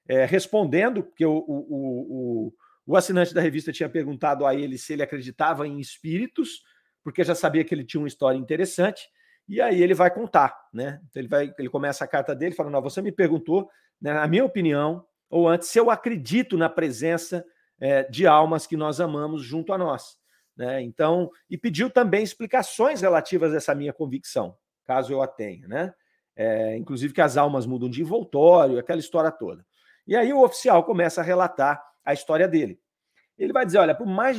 é, 0.08 0.26
respondendo, 0.26 1.04
porque 1.04 1.26
o, 1.26 1.44
o, 1.48 2.54
o, 2.88 2.96
assinante 2.96 3.34
da 3.34 3.42
revista 3.42 3.72
tinha 3.72 3.90
perguntado 3.90 4.46
a 4.46 4.56
ele 4.56 4.78
se 4.78 4.94
ele 4.94 5.04
acreditava 5.04 5.68
em 5.68 5.80
espíritos, 5.80 6.64
porque 7.04 7.24
já 7.24 7.36
sabia 7.36 7.64
que 7.64 7.76
ele 7.76 7.84
tinha 7.84 8.02
uma 8.02 8.08
história 8.08 8.38
interessante, 8.38 9.08
e 9.48 9.62
aí 9.62 9.82
ele 9.82 9.94
vai 9.94 10.14
contar, 10.14 10.58
né? 10.74 11.00
Então 11.10 11.22
ele 11.22 11.30
vai, 11.30 11.54
ele 11.58 11.70
começa 11.70 12.04
a 12.04 12.08
carta 12.08 12.36
dele 12.36 12.56
falando: 12.56 12.74
não, 12.74 12.82
você 12.82 13.02
me 13.02 13.12
perguntou, 13.12 13.70
né, 14.02 14.14
na 14.14 14.28
minha 14.28 14.44
opinião, 14.44 15.06
ou 15.30 15.48
antes, 15.48 15.70
se 15.70 15.80
eu 15.80 15.90
acredito 15.90 16.58
na 16.58 16.70
presença 16.70 17.46
é, 17.80 18.04
de 18.04 18.26
almas 18.26 18.66
que 18.66 18.76
nós 18.76 19.00
amamos 19.00 19.44
junto 19.44 19.74
a 19.74 19.78
nós. 19.78 20.18
Né? 20.56 20.82
Então, 20.82 21.30
e 21.50 21.58
pediu 21.58 21.90
também 21.90 22.24
explicações 22.24 23.02
relativas 23.02 23.54
a 23.54 23.58
essa 23.58 23.76
minha 23.76 23.94
convicção, 23.94 24.56
caso 24.86 25.14
eu 25.14 25.22
a 25.22 25.28
tenha, 25.28 25.68
né? 25.68 25.94
É, 26.36 26.76
inclusive 26.78 27.14
que 27.14 27.22
as 27.22 27.36
almas 27.36 27.66
mudam 27.66 27.90
de 27.90 28.02
envoltório, 28.02 28.78
aquela 28.78 29.00
história 29.00 29.32
toda. 29.32 29.66
E 30.06 30.16
aí 30.16 30.32
o 30.32 30.44
oficial 30.44 30.84
começa 30.84 31.22
a 31.22 31.24
relatar 31.24 31.84
a 32.08 32.14
história 32.14 32.48
dele. 32.48 32.80
Ele 33.38 33.52
vai 33.52 33.66
dizer: 33.66 33.80
olha, 33.80 33.94
por 33.94 34.08
mais, 34.08 34.38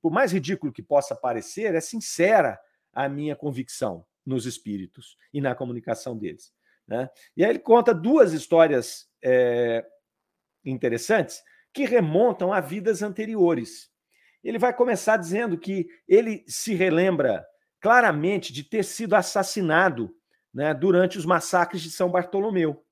por 0.00 0.12
mais 0.12 0.32
ridículo 0.32 0.72
que 0.72 0.82
possa 0.82 1.16
parecer, 1.16 1.74
é 1.74 1.80
sincera 1.80 2.58
a 2.92 3.08
minha 3.08 3.34
convicção 3.34 4.06
nos 4.24 4.46
espíritos 4.46 5.16
e 5.34 5.40
na 5.40 5.54
comunicação 5.54 6.16
deles. 6.16 6.54
Né? 6.86 7.10
E 7.36 7.44
aí 7.44 7.50
ele 7.50 7.58
conta 7.58 7.92
duas 7.92 8.32
histórias 8.32 9.08
é, 9.22 9.84
interessantes 10.64 11.42
que 11.74 11.84
remontam 11.84 12.52
a 12.52 12.60
vidas 12.60 13.02
anteriores. 13.02 13.90
Ele 14.42 14.58
vai 14.58 14.72
começar 14.72 15.16
dizendo 15.16 15.58
que 15.58 15.88
ele 16.08 16.44
se 16.46 16.72
relembra 16.72 17.44
claramente 17.80 18.52
de 18.52 18.62
ter 18.62 18.84
sido 18.84 19.14
assassinado 19.14 20.16
né, 20.54 20.72
durante 20.72 21.18
os 21.18 21.26
massacres 21.26 21.82
de 21.82 21.90
São 21.90 22.10
Bartolomeu. 22.10 22.82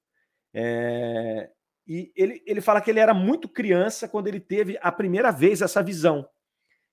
É, 0.52 1.50
e 1.87 2.12
ele, 2.16 2.42
ele 2.47 2.61
fala 2.61 2.81
que 2.81 2.90
ele 2.90 3.01
era 3.01 3.12
muito 3.12 3.49
criança 3.49 4.09
quando 4.09 4.29
ele 4.29 4.40
teve 4.40 4.79
a 4.81 4.90
primeira 4.90 5.31
vez 5.31 5.61
essa 5.61 5.83
visão. 5.83 6.27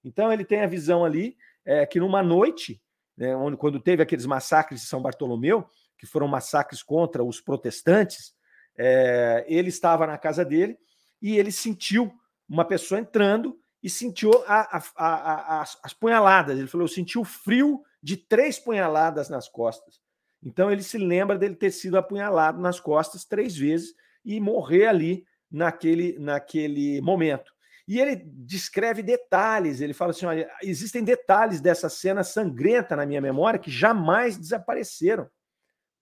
Então 0.03 0.31
ele 0.31 0.43
tem 0.43 0.61
a 0.61 0.67
visão 0.67 1.05
ali 1.05 1.37
é, 1.65 1.85
que 1.85 1.99
numa 1.99 2.21
noite 2.21 2.81
né, 3.15 3.35
onde, 3.35 3.55
quando 3.55 3.79
teve 3.79 4.01
aqueles 4.03 4.25
massacres 4.25 4.81
de 4.81 4.87
São 4.87 5.01
Bartolomeu, 5.01 5.65
que 5.97 6.05
foram 6.05 6.27
massacres 6.27 6.81
contra 6.81 7.23
os 7.23 7.39
protestantes, 7.39 8.33
é, 8.77 9.45
ele 9.47 9.69
estava 9.69 10.07
na 10.07 10.17
casa 10.17 10.43
dele 10.43 10.77
e 11.21 11.37
ele 11.37 11.51
sentiu 11.51 12.11
uma 12.49 12.65
pessoa 12.65 12.99
entrando 12.99 13.57
e 13.83 13.89
sentiu 13.89 14.31
a, 14.47 14.77
a, 14.77 14.83
a, 14.97 15.65
as 15.83 15.93
punhaladas. 15.93 16.57
Ele 16.57 16.67
falou: 16.67 16.85
Eu 16.85 16.91
senti 16.91 17.17
o 17.17 17.23
frio 17.23 17.81
de 18.01 18.17
três 18.17 18.57
punhaladas 18.57 19.29
nas 19.29 19.47
costas. 19.47 20.01
Então 20.43 20.71
ele 20.71 20.81
se 20.81 20.97
lembra 20.97 21.37
dele 21.37 21.55
ter 21.55 21.71
sido 21.71 21.97
apunhalado 21.97 22.59
nas 22.59 22.79
costas 22.79 23.23
três 23.23 23.55
vezes 23.55 23.93
e 24.23 24.39
morrer 24.39 24.87
ali 24.87 25.25
naquele, 25.49 26.17
naquele 26.19 27.01
momento. 27.01 27.51
E 27.87 27.99
ele 27.99 28.15
descreve 28.25 29.03
detalhes, 29.03 29.81
ele 29.81 29.93
fala 29.93 30.11
assim: 30.11 30.25
olha, 30.25 30.49
existem 30.63 31.03
detalhes 31.03 31.59
dessa 31.59 31.89
cena 31.89 32.23
sangrenta 32.23 32.95
na 32.95 33.05
minha 33.05 33.19
memória 33.19 33.59
que 33.59 33.71
jamais 33.71 34.37
desapareceram. 34.37 35.29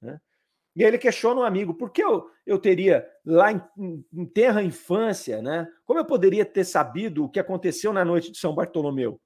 Né? 0.01 0.19
E 0.75 0.83
aí 0.83 0.89
ele 0.89 0.97
questiona 0.97 1.41
um 1.41 1.43
amigo: 1.43 1.73
por 1.73 1.89
que 1.89 2.03
eu, 2.03 2.29
eu 2.45 2.59
teria 2.59 3.07
lá 3.25 3.51
em, 3.51 3.61
em 4.13 4.25
terra 4.25 4.61
infância, 4.61 5.41
né? 5.41 5.67
Como 5.85 5.99
eu 5.99 6.05
poderia 6.05 6.45
ter 6.45 6.63
sabido 6.63 7.25
o 7.25 7.29
que 7.29 7.39
aconteceu 7.39 7.91
na 7.91 8.05
noite 8.05 8.31
de 8.31 8.37
São 8.37 8.53
Bartolomeu? 8.53 9.19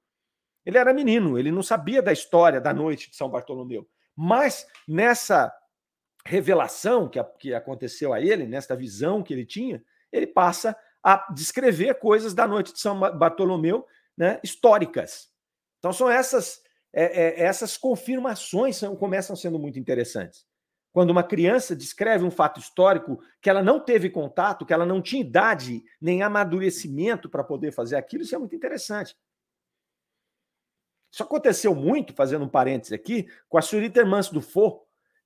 Ele 0.64 0.78
era 0.78 0.94
menino, 0.94 1.38
ele 1.38 1.50
não 1.50 1.62
sabia 1.62 2.00
da 2.00 2.12
história 2.12 2.60
da 2.60 2.72
noite 2.72 3.10
de 3.10 3.16
São 3.16 3.28
Bartolomeu. 3.28 3.86
Mas 4.16 4.66
nessa 4.88 5.52
revelação 6.26 7.08
que, 7.08 7.22
que 7.38 7.54
aconteceu 7.54 8.12
a 8.12 8.20
ele, 8.20 8.46
nesta 8.46 8.74
visão 8.74 9.22
que 9.22 9.32
ele 9.32 9.44
tinha, 9.44 9.82
ele 10.10 10.26
passa 10.26 10.76
a 11.02 11.32
descrever 11.32 11.94
coisas 11.98 12.32
da 12.32 12.46
noite 12.46 12.72
de 12.72 12.80
São 12.80 12.98
Bartolomeu 12.98 13.86
né, 14.16 14.40
históricas. 14.42 15.28
Então 15.78 15.92
são 15.92 16.10
essas 16.10 16.62
é, 16.94 17.04
é, 17.04 17.44
essas 17.44 17.76
confirmações 17.76 18.76
são, 18.76 18.94
começam 18.94 19.34
sendo 19.34 19.58
muito 19.58 19.78
interessantes. 19.78 20.46
Quando 20.92 21.10
uma 21.10 21.24
criança 21.24 21.74
descreve 21.74 22.24
um 22.24 22.30
fato 22.30 22.60
histórico 22.60 23.20
que 23.42 23.50
ela 23.50 23.64
não 23.64 23.80
teve 23.80 24.08
contato, 24.08 24.64
que 24.64 24.72
ela 24.72 24.86
não 24.86 25.02
tinha 25.02 25.20
idade 25.20 25.82
nem 26.00 26.22
amadurecimento 26.22 27.28
para 27.28 27.42
poder 27.42 27.72
fazer 27.72 27.96
aquilo, 27.96 28.22
isso 28.22 28.34
é 28.34 28.38
muito 28.38 28.54
interessante. 28.54 29.16
Isso 31.12 31.22
aconteceu 31.22 31.74
muito, 31.74 32.14
fazendo 32.14 32.44
um 32.44 32.48
parênteses 32.48 32.92
aqui, 32.92 33.28
com 33.48 33.58
a 33.58 33.62
senhorita 33.62 34.00
Hermance 34.00 34.32
Dufour, 34.32 34.83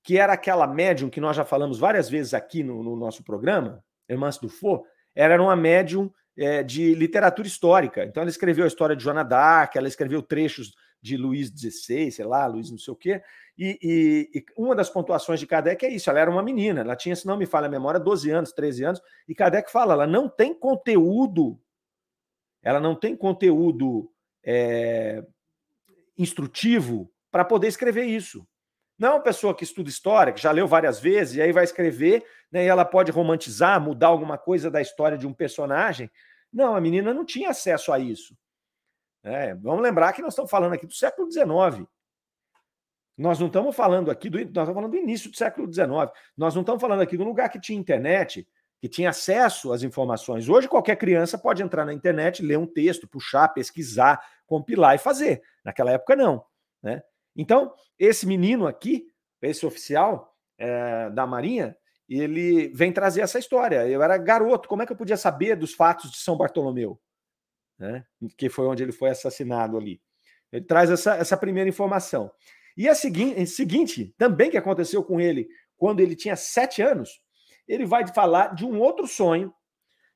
que 0.09 0.17
era 0.17 0.33
aquela 0.33 0.67
médium 0.67 1.11
que 1.11 1.21
nós 1.21 1.37
já 1.37 1.45
falamos 1.45 1.79
várias 1.79 2.09
vezes 2.09 2.33
aqui 2.33 2.63
no, 2.63 2.83
no 2.83 2.97
nosso 2.97 3.23
programa, 3.23 3.85
Hermance 4.09 4.41
Dufour, 4.41 4.83
era 5.15 5.43
uma 5.43 5.55
médium 5.55 6.11
é, 6.35 6.63
de 6.63 6.95
literatura 6.95 7.47
histórica. 7.47 8.07
Então 8.07 8.23
ela 8.23 8.31
escreveu 8.31 8.65
a 8.65 8.69
história 8.69 8.97
de 8.97 9.05
Joana 9.05 9.23
d'Arc, 9.23 9.77
ela 9.77 9.87
escreveu 9.87 10.23
trechos 10.23 10.75
de 11.03 11.15
Luís 11.15 11.51
XVI, 11.51 12.11
sei 12.11 12.25
lá, 12.25 12.47
Luís 12.47 12.71
não 12.71 12.79
sei 12.79 12.95
o 12.95 12.97
quê. 12.97 13.23
E, 13.59 13.79
e, 13.83 14.39
e, 14.39 14.45
uma 14.57 14.75
das 14.75 14.89
pontuações 14.89 15.41
de 15.41 15.47
Kardec 15.47 15.85
é 15.85 15.91
isso: 15.91 16.09
ela 16.09 16.21
era 16.21 16.31
uma 16.31 16.43
menina, 16.43 16.81
ela 16.81 16.97
tinha, 16.97 17.15
se 17.15 17.27
não 17.27 17.37
me 17.37 17.45
falha 17.45 17.67
a 17.67 17.71
memória, 17.71 18.01
12 18.01 18.31
anos, 18.31 18.51
13 18.53 18.85
anos, 18.85 19.03
e 19.29 19.35
Kardec 19.35 19.71
fala, 19.71 19.93
ela 19.93 20.07
não 20.07 20.27
tem 20.27 20.55
conteúdo, 20.55 21.61
ela 22.63 22.81
não 22.81 22.95
tem 22.95 23.15
conteúdo 23.15 24.11
é, 24.43 25.23
instrutivo 26.17 27.13
para 27.31 27.45
poder 27.45 27.69
escrever 27.69 28.07
isso. 28.07 28.49
Não 28.99 29.09
é 29.09 29.13
uma 29.13 29.21
pessoa 29.21 29.55
que 29.55 29.63
estuda 29.63 29.89
história, 29.89 30.33
que 30.33 30.43
já 30.43 30.51
leu 30.51 30.67
várias 30.67 30.99
vezes, 30.99 31.37
e 31.37 31.43
aí 31.43 31.53
vai 31.53 31.65
escrever, 31.65 32.25
né, 32.51 32.65
e 32.65 32.69
ela 32.69 32.85
pode 32.85 33.13
romantizar, 33.13 33.81
mudar 33.81 34.09
alguma 34.09 34.37
coisa 34.37 34.71
da 34.71 34.81
história 34.81 35.17
de 35.17 35.27
um 35.27 35.33
personagem. 35.33 36.11
Não, 36.53 36.75
a 36.75 36.81
menina 36.81 37.15
não 37.15 37.25
tinha 37.25 37.51
acesso 37.51 37.93
a 37.93 37.99
isso. 37.99 38.37
É, 39.23 39.55
vamos 39.55 39.83
lembrar 39.83 40.13
que 40.13 40.23
nós 40.23 40.33
estamos 40.33 40.51
falando 40.51 40.73
aqui 40.73 40.87
do 40.87 40.95
século 40.95 41.31
XIX. 41.31 41.87
Nós 43.17 43.39
não 43.39 43.49
estamos 43.49 43.75
falando 43.75 44.11
aqui 44.11 44.31
do. 44.31 44.39
Nós 44.39 44.49
estamos 44.49 44.75
falando 44.75 44.91
do 44.93 44.97
início 44.97 45.31
do 45.31 45.37
século 45.37 45.73
XIX. 45.73 45.89
Nós 46.37 46.55
não 46.55 46.63
estamos 46.63 46.81
falando 46.81 47.01
aqui 47.01 47.17
de 47.17 47.23
um 47.23 47.27
lugar 47.27 47.49
que 47.49 47.61
tinha 47.61 47.79
internet, 47.79 48.47
que 48.81 48.89
tinha 48.89 49.11
acesso 49.11 49.73
às 49.73 49.83
informações. 49.83 50.49
Hoje, 50.49 50.69
qualquer 50.69 50.97
criança 50.97 51.37
pode 51.37 51.61
entrar 51.61 51.85
na 51.85 51.93
internet, 51.93 52.43
ler 52.43 52.59
um 52.59 52.67
texto, 52.67 53.09
puxar, 53.09 53.49
pesquisar, 53.49 54.25
compilar 54.47 54.95
e 54.95 54.99
fazer. 54.99 55.43
Naquela 55.65 55.91
época, 55.91 56.15
não. 56.15 56.45
Né? 56.81 57.03
Então, 57.39 57.73
esse 57.97 58.27
menino 58.27 58.67
aqui, 58.67 59.07
esse 59.41 59.65
oficial 59.65 60.37
é, 60.59 61.09
da 61.11 61.25
Marinha, 61.25 61.77
ele 62.09 62.69
vem 62.75 62.93
trazer 62.93 63.21
essa 63.21 63.39
história. 63.39 63.87
Eu 63.87 64.03
era 64.03 64.19
garoto, 64.19 64.69
como 64.69 64.83
é 64.83 64.87
que 64.87 64.93
eu 64.93 64.97
podia 64.97 65.17
saber 65.17 65.55
dos 65.55 65.73
fatos 65.73 66.11
de 66.11 66.17
São 66.19 66.37
Bartolomeu? 66.37 67.01
Né? 67.79 68.05
Que 68.37 68.49
foi 68.49 68.67
onde 68.67 68.83
ele 68.83 68.91
foi 68.91 69.11
assassinado 69.11 69.77
ali. 69.79 70.03
Ele 70.51 70.65
traz 70.65 70.91
essa, 70.91 71.15
essa 71.15 71.37
primeira 71.37 71.69
informação. 71.69 72.31
E 72.77 72.89
a 72.89 72.95
seguinte, 72.95 73.47
seguinte, 73.47 74.15
também 74.19 74.51
que 74.51 74.57
aconteceu 74.57 75.05
com 75.05 75.21
ele 75.21 75.49
quando 75.77 76.01
ele 76.01 76.17
tinha 76.17 76.35
sete 76.35 76.83
anos, 76.83 77.21
ele 77.69 77.87
vai 77.87 78.07
falar 78.07 78.55
de 78.55 78.65
um 78.65 78.81
outro 78.81 79.07
sonho, 79.07 79.55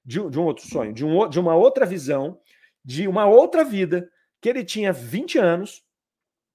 de, 0.04 0.18
de 0.28 0.40
um 0.40 0.44
outro 0.44 0.66
sonho, 0.66 0.92
de, 0.92 1.04
um, 1.04 1.28
de 1.28 1.38
uma 1.38 1.54
outra 1.54 1.86
visão, 1.86 2.40
de 2.84 3.06
uma 3.06 3.26
outra 3.26 3.64
vida, 3.64 4.10
que 4.40 4.48
ele 4.48 4.64
tinha 4.64 4.92
20 4.92 5.38
anos, 5.38 5.84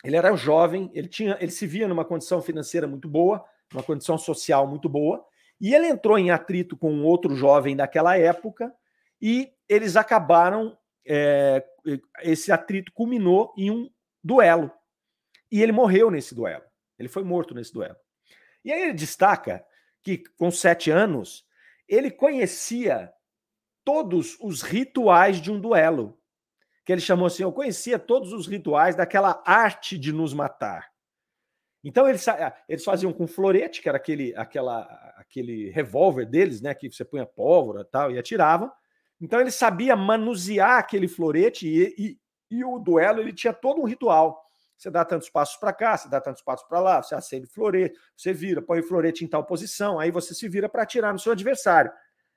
ele 0.08 0.15
era 0.15 0.34
jovem, 0.38 0.89
ele 0.93 1.10
tinha, 1.10 1.38
ele 1.41 1.52
se 1.52 1.67
via 1.67 1.86
numa 1.86 2.06
condição 2.06 2.41
financeira 2.41 2.88
muito 2.88 3.10
boa, 3.10 3.43
uma 3.74 3.84
condição 3.84 4.17
social 4.17 4.65
muito 4.65 4.88
boa, 4.88 5.26
e 5.60 5.76
ele 5.76 5.88
entrou 5.88 6.17
em 6.17 6.32
atrito 6.32 6.78
com 6.78 6.93
um 6.93 7.04
outro 7.04 7.36
jovem 7.36 7.76
daquela 7.76 8.17
época 8.17 8.74
e 9.22 9.52
eles 9.67 9.98
acabaram. 9.98 10.78
É, 11.06 11.65
esse 12.22 12.52
atrito 12.52 12.91
culminou 12.93 13.54
em 13.58 13.70
um 13.72 13.89
duelo 14.24 14.72
e 15.52 15.62
ele 15.62 15.74
morreu 15.74 16.10
nesse 16.10 16.34
duelo. 16.34 16.63
Ele 16.98 17.10
foi 17.10 17.24
morto 17.24 17.54
nesse 17.54 17.74
duelo. 17.74 17.96
E 18.63 18.72
aí 18.72 18.84
ele 18.84 18.93
destaca 18.93 19.65
que 20.02 20.24
com 20.38 20.50
sete 20.52 20.89
anos 20.89 21.46
ele 21.88 22.12
conhecia 22.12 23.12
todos 23.84 24.38
os 24.39 24.62
rituais 24.62 25.41
de 25.41 25.52
um 25.52 25.60
duelo 25.60 26.17
que 26.88 26.93
ele 26.93 27.02
chamou 27.02 27.28
assim: 27.28 27.43
eu 27.43 27.52
conhecia 27.52 28.00
todos 28.00 28.32
os 28.32 28.47
rituais 28.47 28.95
daquela 28.95 29.43
arte 29.45 29.97
de 29.97 30.13
nos 30.13 30.34
matar. 30.34 30.89
Então 31.84 32.08
eles, 32.08 32.26
ah, 32.30 32.56
eles 32.67 32.86
faziam 32.86 33.12
com 33.12 33.28
florete, 33.28 33.82
que 33.82 33.89
era 33.89 33.97
aquele, 33.97 34.34
aquela, 34.38 34.84
aquele 35.17 35.69
revólver 35.69 36.26
deles, 36.26 36.62
né, 36.62 36.73
que 36.73 36.89
você 36.89 37.04
punha 37.04 37.26
pólvora 37.26 37.84
tal 37.84 38.10
e 38.10 38.17
atirava. 38.17 38.71
Então 39.19 39.41
ele 39.41 39.52
sabia 39.52 39.97
manusear 39.97 40.80
aquele 40.80 41.10
florete 41.10 41.67
e, 41.67 41.93
e, 41.97 42.19
e 42.58 42.63
o 42.63 42.80
duelo 42.80 43.19
ele 43.19 43.34
tinha 43.34 43.52
todo 43.52 43.82
um 43.82 43.86
ritual. 43.86 44.41
Você 44.78 44.89
dá 44.89 45.04
tantos 45.04 45.30
passos 45.30 45.58
para 45.58 45.73
cá, 45.73 45.97
você 45.97 46.08
dá 46.08 46.21
tantos 46.21 46.41
passos 46.41 46.65
para 46.69 46.80
lá, 46.80 47.04
você 47.04 47.15
acende 47.15 47.47
florete, 47.47 48.00
você 48.15 48.32
vira, 48.32 48.62
põe 48.62 48.80
o 48.80 48.84
florete 48.84 49.26
em 49.26 49.28
tal 49.28 49.43
posição, 49.43 50.00
aí 50.00 50.10
você 50.10 50.34
se 50.34 50.47
vira 50.47 50.69
para 50.69 50.84
atirar 50.84 51.12
no 51.12 51.19
seu 51.19 51.34
adversário. 51.34 51.91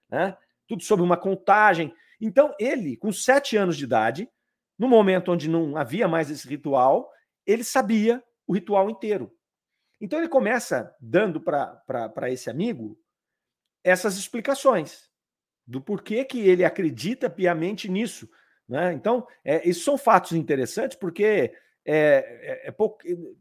Né? 0.08 0.36
Tudo 0.66 0.82
sob 0.82 1.02
uma 1.02 1.16
contagem. 1.16 1.94
Então, 2.20 2.52
ele, 2.58 2.96
com 2.96 3.12
sete 3.12 3.56
anos 3.56 3.76
de 3.76 3.84
idade, 3.84 4.28
no 4.80 4.88
momento 4.88 5.30
onde 5.30 5.46
não 5.46 5.76
havia 5.76 6.08
mais 6.08 6.30
esse 6.30 6.48
ritual, 6.48 7.12
ele 7.46 7.62
sabia 7.62 8.24
o 8.46 8.54
ritual 8.54 8.88
inteiro. 8.88 9.30
Então 10.00 10.18
ele 10.18 10.26
começa 10.26 10.96
dando 10.98 11.38
para 11.38 12.30
esse 12.30 12.48
amigo 12.48 12.98
essas 13.84 14.16
explicações 14.16 15.10
do 15.66 15.82
porquê 15.82 16.24
que 16.24 16.40
ele 16.40 16.64
acredita 16.64 17.28
piamente 17.28 17.90
nisso. 17.90 18.26
Né? 18.66 18.94
Então, 18.94 19.26
é, 19.44 19.68
esses 19.68 19.84
são 19.84 19.98
fatos 19.98 20.32
interessantes 20.32 20.96
porque 20.96 21.52
é, 21.84 22.62
é, 22.64 22.68
é, 22.68 22.70
pouco, 22.70 23.00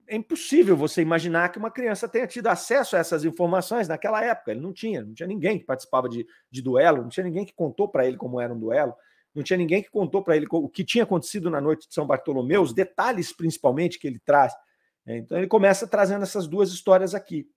é, 0.10 0.16
impossível 0.18 0.76
você 0.76 1.02
imaginar 1.02 1.54
que 1.54 1.58
uma 1.58 1.72
criança 1.72 2.10
tenha 2.10 2.28
tido 2.28 2.48
acesso 2.48 2.98
a 2.98 3.00
essas 3.00 3.24
informações 3.24 3.88
naquela 3.88 4.22
época. 4.22 4.52
Ele 4.52 4.60
não 4.60 4.74
tinha, 4.74 5.06
não 5.06 5.14
tinha 5.14 5.28
ninguém 5.28 5.58
que 5.58 5.66
participava 5.66 6.10
de, 6.10 6.28
de 6.52 6.62
duelo, 6.62 7.02
não 7.02 7.10
tinha 7.10 7.24
ninguém 7.24 7.46
que 7.46 7.54
contou 7.54 7.88
para 7.88 8.06
ele 8.06 8.18
como 8.18 8.42
era 8.42 8.54
um 8.54 8.60
duelo 8.60 8.94
não 9.34 9.44
tinha 9.44 9.58
ninguém 9.58 9.84
que 9.84 9.90
contou 9.90 10.24
para 10.24 10.36
ele 10.36 10.48
o 10.50 10.70
que 10.70 10.84
tinha 10.84 11.04
acontecido 11.04 11.50
na 11.50 11.62
noite 11.62 11.88
de 11.88 11.94
São 11.94 12.06
Bartolomeu, 12.06 12.62
os 12.62 12.74
detalhes 12.74 13.32
principalmente 13.32 14.00
que 14.00 14.08
ele 14.08 14.20
traz. 14.20 14.54
Né? 15.06 15.18
Então 15.18 15.38
ele 15.38 15.48
começa 15.48 15.88
trazendo 15.88 16.24
essas 16.24 16.48
duas 16.48 16.72
histórias 16.72 17.14
aqui. 17.14 17.48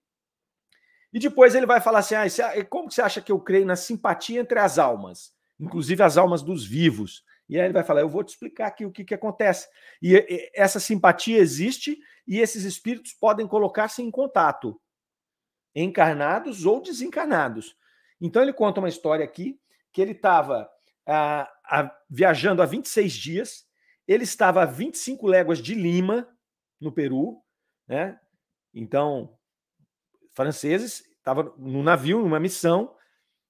E 1.12 1.18
depois 1.18 1.54
ele 1.54 1.66
vai 1.66 1.80
falar 1.80 2.00
assim: 2.00 2.14
ah, 2.14 2.64
como 2.68 2.90
você 2.90 3.02
acha 3.02 3.20
que 3.20 3.30
eu 3.32 3.40
creio 3.40 3.66
na 3.66 3.76
simpatia 3.76 4.40
entre 4.40 4.58
as 4.58 4.78
almas, 4.78 5.32
inclusive 5.58 6.02
as 6.02 6.16
almas 6.16 6.42
dos 6.42 6.64
vivos? 6.64 7.24
E 7.48 7.58
aí 7.58 7.66
ele 7.66 7.74
vai 7.74 7.84
falar: 7.84 8.00
eu 8.00 8.08
vou 8.08 8.24
te 8.24 8.30
explicar 8.30 8.68
aqui 8.68 8.86
o 8.86 8.90
que, 8.90 9.04
que 9.04 9.14
acontece. 9.14 9.68
E 10.00 10.50
essa 10.54 10.80
simpatia 10.80 11.38
existe 11.38 11.98
e 12.26 12.38
esses 12.38 12.64
espíritos 12.64 13.12
podem 13.12 13.46
colocar-se 13.46 14.02
em 14.02 14.10
contato, 14.10 14.80
encarnados 15.74 16.64
ou 16.64 16.80
desencarnados. 16.80 17.76
Então 18.20 18.42
ele 18.42 18.52
conta 18.52 18.80
uma 18.80 18.88
história 18.88 19.24
aqui 19.24 19.58
que 19.92 20.00
ele 20.00 20.12
estava 20.12 20.70
a, 21.06 21.50
a, 21.64 21.96
viajando 22.08 22.62
há 22.62 22.66
26 22.66 23.12
dias. 23.12 23.64
Ele 24.06 24.24
estava 24.24 24.62
a 24.62 24.66
25 24.66 25.26
léguas 25.26 25.58
de 25.58 25.74
Lima, 25.74 26.28
no 26.80 26.92
Peru, 26.92 27.40
né? 27.86 28.18
Então, 28.74 29.36
franceses, 30.34 31.04
estava 31.18 31.54
no 31.56 31.82
navio, 31.82 32.20
numa 32.20 32.40
missão, 32.40 32.94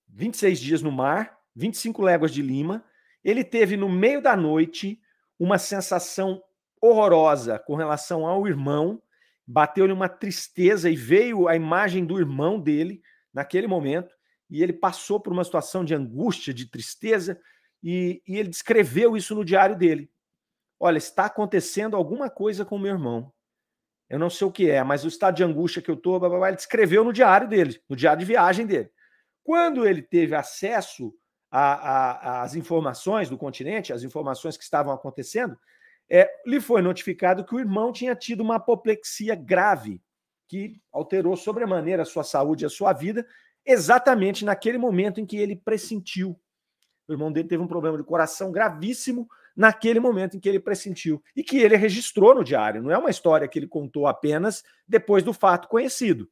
26 0.09 0.61
dias 0.61 0.83
no 0.83 0.93
mar, 0.93 1.39
25 1.57 2.03
léguas 2.03 2.33
de 2.33 2.43
Lima. 2.43 2.85
Ele 3.25 3.43
teve 3.43 3.77
no 3.77 3.89
meio 3.89 4.21
da 4.21 4.37
noite 4.37 5.01
uma 5.39 5.59
sensação 5.59 6.43
horrorosa 6.81 7.59
com 7.59 7.75
relação 7.75 8.27
ao 8.27 8.47
irmão 8.47 9.01
bateu-lhe 9.47 9.93
uma 9.93 10.09
tristeza 10.09 10.89
e 10.89 10.97
veio 10.97 11.49
a 11.49 11.57
imagem 11.57 12.05
do 12.05 12.19
irmão 12.19 12.61
dele 12.61 13.03
naquele 13.33 13.67
momento, 13.67 14.15
e 14.53 14.63
ele 14.63 14.75
passou 14.75 15.19
por 15.19 15.33
uma 15.33 15.45
situação 15.45 15.83
de 15.83 15.95
angústia, 15.95 16.53
de 16.53 16.67
tristeza, 16.67 17.41
e, 17.83 18.23
e 18.29 18.37
ele 18.37 18.51
descreveu 18.51 19.17
isso 19.17 19.35
no 19.35 19.47
diário 19.47 19.75
dele. 19.75 20.11
Olha, 20.79 20.99
está 20.99 21.25
acontecendo 21.25 21.97
alguma 21.97 22.29
coisa 22.29 22.63
com 22.63 22.79
meu 22.79 22.93
irmão. 22.93 23.33
Eu 24.11 24.19
não 24.19 24.29
sei 24.29 24.47
o 24.47 24.53
que 24.53 24.69
é, 24.69 24.85
mas 24.85 25.05
o 25.05 25.09
estado 25.09 25.37
de 25.37 25.43
angústia 25.43 25.81
que 25.81 25.91
eu 25.91 25.95
estou, 25.95 26.21
ele 26.47 26.57
descreveu 26.57 27.03
no 27.03 27.15
diário 27.15 27.49
dele, 27.49 27.81
no 27.89 27.97
diário 27.97 28.21
de 28.21 28.27
viagem 28.27 28.67
dele. 28.67 28.91
Quando 29.43 29.87
ele 29.87 30.03
teve 30.03 30.35
acesso 30.35 31.15
às 31.51 32.55
informações 32.55 33.31
do 33.31 33.39
continente, 33.39 33.91
as 33.91 34.03
informações 34.03 34.59
que 34.59 34.65
estavam 34.65 34.93
acontecendo, 34.93 35.59
é, 36.11 36.31
lhe 36.45 36.61
foi 36.61 36.83
notificado 36.83 37.43
que 37.43 37.55
o 37.55 37.59
irmão 37.59 37.91
tinha 37.91 38.15
tido 38.15 38.43
uma 38.43 38.57
apoplexia 38.57 39.35
grave, 39.35 40.03
que 40.47 40.79
alterou 40.93 41.39
sobremaneira 41.39 42.03
a 42.03 42.05
sua 42.05 42.23
saúde 42.23 42.65
e 42.65 42.67
a 42.67 42.71
sua 42.71 42.93
vida, 42.93 43.27
exatamente 43.65 44.45
naquele 44.45 44.79
momento 44.79 45.21
em 45.21 45.27
que 45.27 45.37
ele 45.37 45.57
pressentiu. 45.57 46.39
O 47.09 47.13
irmão 47.13 47.33
dele 47.33 47.49
teve 47.49 47.63
um 47.63 47.67
problema 47.67 47.99
de 47.99 48.05
coração 48.05 48.51
gravíssimo 48.53 49.29
naquele 49.57 50.01
momento 50.01 50.37
em 50.37 50.41
que 50.41 50.49
ele 50.49 50.61
pressentiu 50.61 51.23
e 51.37 51.43
que 51.43 51.59
ele 51.59 51.77
registrou 51.77 52.35
no 52.35 52.45
diário. 52.45 52.83
Não 52.83 52.91
é 52.91 52.99
uma 52.99 53.11
história 53.11 53.47
que 53.47 53.59
ele 53.59 53.69
contou 53.69 54.07
apenas 54.07 54.63
depois 54.87 55.23
do 55.23 55.33
fato 55.33 55.69
conhecido, 55.69 56.29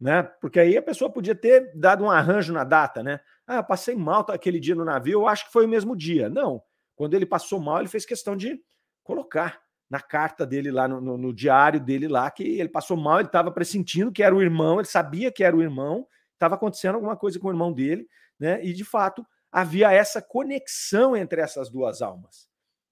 né? 0.00 0.22
Porque 0.40 0.58
aí 0.58 0.76
a 0.76 0.82
pessoa 0.82 1.12
podia 1.12 1.34
ter 1.34 1.72
dado 1.74 2.04
um 2.04 2.10
arranjo 2.10 2.52
na 2.52 2.64
data, 2.64 3.02
né? 3.02 3.20
Ah, 3.46 3.62
passei 3.62 3.94
mal 3.94 4.26
aquele 4.28 4.58
dia 4.58 4.74
no 4.74 4.84
navio, 4.84 5.20
eu 5.20 5.28
acho 5.28 5.46
que 5.46 5.52
foi 5.52 5.66
o 5.66 5.68
mesmo 5.68 5.96
dia. 5.96 6.28
Não. 6.28 6.62
Quando 6.96 7.14
ele 7.14 7.24
passou 7.24 7.60
mal, 7.60 7.78
ele 7.78 7.88
fez 7.88 8.04
questão 8.04 8.36
de 8.36 8.60
colocar 9.04 9.60
na 9.88 10.00
carta 10.00 10.46
dele 10.46 10.70
lá, 10.70 10.86
no, 10.86 11.00
no, 11.00 11.16
no 11.16 11.32
diário 11.32 11.80
dele 11.80 12.08
lá, 12.08 12.30
que 12.30 12.42
ele 12.42 12.68
passou 12.68 12.96
mal, 12.96 13.20
ele 13.20 13.28
estava 13.28 13.50
pressentindo 13.50 14.12
que 14.12 14.22
era 14.22 14.34
o 14.34 14.42
irmão, 14.42 14.78
ele 14.78 14.88
sabia 14.88 15.32
que 15.32 15.42
era 15.42 15.56
o 15.56 15.62
irmão, 15.62 16.06
estava 16.38 16.54
acontecendo 16.54 16.94
alguma 16.94 17.16
coisa 17.16 17.38
com 17.38 17.48
o 17.48 17.50
irmão 17.50 17.72
dele, 17.72 18.08
né? 18.38 18.64
E 18.64 18.72
de 18.72 18.84
fato 18.84 19.26
havia 19.50 19.92
essa 19.92 20.22
conexão 20.22 21.16
entre 21.16 21.40
essas 21.40 21.68
duas 21.68 22.00
almas, 22.00 22.48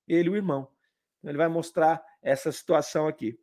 ele 0.07 0.28
e 0.28 0.32
o 0.32 0.36
irmão. 0.36 0.68
Então, 1.18 1.30
ele 1.30 1.38
vai 1.38 1.49
mostrar 1.49 2.03
essa 2.22 2.51
situação 2.51 3.07
aqui. 3.07 3.38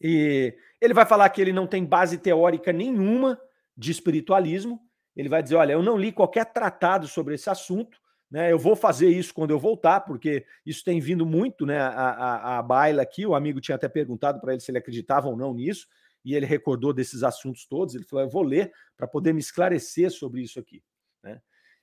E 0.00 0.54
ele 0.80 0.92
vai 0.92 1.06
falar 1.06 1.28
que 1.30 1.40
ele 1.40 1.52
não 1.52 1.66
tem 1.66 1.84
base 1.84 2.18
teórica 2.18 2.72
nenhuma 2.72 3.40
de 3.76 3.90
espiritualismo. 3.90 4.80
Ele 5.14 5.28
vai 5.28 5.42
dizer: 5.42 5.56
olha, 5.56 5.72
eu 5.72 5.82
não 5.82 5.96
li 5.96 6.12
qualquer 6.12 6.44
tratado 6.46 7.08
sobre 7.08 7.34
esse 7.34 7.48
assunto, 7.48 7.98
né? 8.30 8.52
Eu 8.52 8.58
vou 8.58 8.76
fazer 8.76 9.08
isso 9.08 9.32
quando 9.32 9.50
eu 9.50 9.58
voltar, 9.58 10.00
porque 10.00 10.44
isso 10.64 10.84
tem 10.84 11.00
vindo 11.00 11.24
muito, 11.24 11.64
né? 11.64 11.78
A, 11.78 11.88
a, 11.88 12.58
a 12.58 12.62
baila 12.62 13.02
aqui, 13.02 13.26
o 13.26 13.34
amigo 13.34 13.60
tinha 13.60 13.76
até 13.76 13.88
perguntado 13.88 14.40
para 14.40 14.52
ele 14.52 14.60
se 14.60 14.70
ele 14.70 14.78
acreditava 14.78 15.28
ou 15.28 15.36
não 15.36 15.54
nisso, 15.54 15.86
e 16.26 16.34
ele 16.34 16.44
recordou 16.44 16.92
desses 16.92 17.22
assuntos 17.22 17.64
todos. 17.64 17.94
Ele 17.94 18.02
falou: 18.02 18.24
eu 18.24 18.28
vou 18.28 18.42
ler 18.42 18.72
para 18.96 19.06
poder 19.06 19.32
me 19.32 19.38
esclarecer 19.38 20.10
sobre 20.10 20.42
isso 20.42 20.58
aqui. 20.58 20.82
Né? 21.22 21.40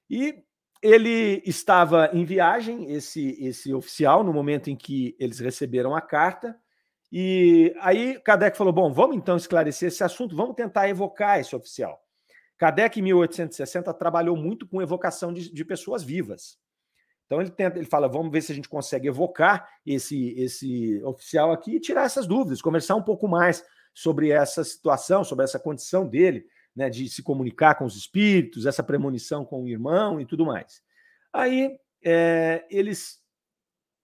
E 0.09 0.43
ele 0.81 1.41
estava 1.45 2.09
em 2.11 2.25
viagem, 2.25 2.91
esse, 2.91 3.41
esse 3.41 3.73
oficial, 3.73 4.21
no 4.21 4.33
momento 4.33 4.69
em 4.69 4.75
que 4.75 5.15
eles 5.17 5.39
receberam 5.39 5.95
a 5.95 6.01
carta. 6.01 6.59
E 7.09 7.73
aí 7.79 8.19
Kardec 8.19 8.57
falou: 8.57 8.73
bom, 8.73 8.91
vamos 8.91 9.15
então 9.15 9.37
esclarecer 9.37 9.87
esse 9.87 10.03
assunto, 10.03 10.35
vamos 10.35 10.55
tentar 10.55 10.89
evocar 10.89 11.39
esse 11.39 11.55
oficial. 11.55 12.03
Kardec, 12.57 12.99
em 12.99 13.03
1860, 13.03 13.93
trabalhou 13.93 14.35
muito 14.35 14.67
com 14.67 14.81
evocação 14.81 15.31
de, 15.31 15.53
de 15.53 15.65
pessoas 15.65 16.03
vivas. 16.03 16.57
Então 17.25 17.39
ele 17.39 17.49
tenta, 17.49 17.79
ele 17.79 17.87
fala, 17.87 18.09
vamos 18.09 18.31
ver 18.31 18.41
se 18.41 18.51
a 18.51 18.55
gente 18.55 18.67
consegue 18.67 19.07
evocar 19.07 19.69
esse, 19.85 20.37
esse 20.37 21.01
oficial 21.03 21.51
aqui 21.53 21.77
e 21.77 21.79
tirar 21.79 22.03
essas 22.03 22.27
dúvidas, 22.27 22.61
conversar 22.61 22.95
um 22.95 23.01
pouco 23.01 23.27
mais 23.27 23.63
sobre 23.93 24.31
essa 24.31 24.63
situação, 24.63 25.23
sobre 25.23 25.43
essa 25.43 25.59
condição 25.59 26.07
dele, 26.07 26.47
né, 26.75 26.89
de 26.89 27.07
se 27.07 27.21
comunicar 27.21 27.75
com 27.75 27.85
os 27.85 27.95
espíritos, 27.95 28.65
essa 28.65 28.83
premonição 28.83 29.45
com 29.45 29.63
o 29.63 29.67
irmão 29.67 30.19
e 30.19 30.25
tudo 30.25 30.45
mais. 30.45 30.81
Aí 31.31 31.77
é, 32.03 32.65
eles 32.69 33.19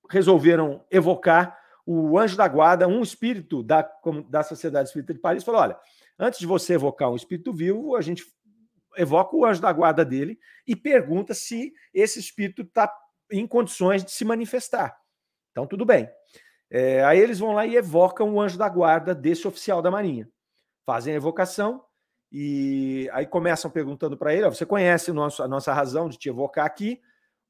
resolveram 0.10 0.86
evocar 0.92 1.58
o 1.86 2.20
anjo 2.20 2.38
da 2.38 2.48
guarda, 2.48 2.88
um 2.88 3.02
espírito 3.02 3.64
da, 3.64 3.90
da 4.30 4.44
Sociedade 4.44 4.90
Espírita 4.90 5.14
de 5.14 5.20
Paris, 5.20 5.44
falou: 5.44 5.62
olha, 5.62 5.80
antes 6.20 6.40
de 6.40 6.46
você 6.46 6.74
evocar 6.74 7.10
um 7.10 7.16
espírito 7.16 7.52
vivo, 7.52 7.96
a 7.96 8.02
gente 8.02 8.24
evoca 8.96 9.36
o 9.36 9.46
anjo 9.46 9.62
da 9.62 9.72
guarda 9.72 10.06
dele 10.06 10.40
e 10.68 10.76
pergunta 10.76 11.34
se 11.34 11.74
esse 11.94 12.20
espírito 12.20 12.62
está 12.62 12.94
em 13.32 13.48
condições 13.48 14.04
de 14.04 14.12
se 14.12 14.24
manifestar. 14.26 14.96
Então, 15.52 15.66
tudo 15.66 15.86
bem. 15.86 16.10
É, 16.72 17.04
aí 17.04 17.20
eles 17.20 17.40
vão 17.40 17.54
lá 17.54 17.66
e 17.66 17.76
evocam 17.76 18.34
o 18.34 18.42
anjo 18.42 18.58
da 18.58 18.70
guarda 18.70 19.16
desse 19.16 19.48
oficial 19.48 19.82
da 19.82 19.90
Marinha. 19.90 20.30
Fazem 20.86 21.14
a 21.14 21.18
evocação 21.18 21.84
e 22.32 23.10
aí 23.12 23.26
começam 23.26 23.72
perguntando 23.72 24.18
para 24.18 24.34
ele: 24.34 24.46
ó, 24.46 24.50
você 24.50 24.66
conhece 24.66 25.12
nosso, 25.12 25.42
a 25.42 25.48
nossa 25.48 25.74
razão 25.74 26.08
de 26.08 26.18
te 26.18 26.30
evocar 26.30 26.66
aqui? 26.66 27.02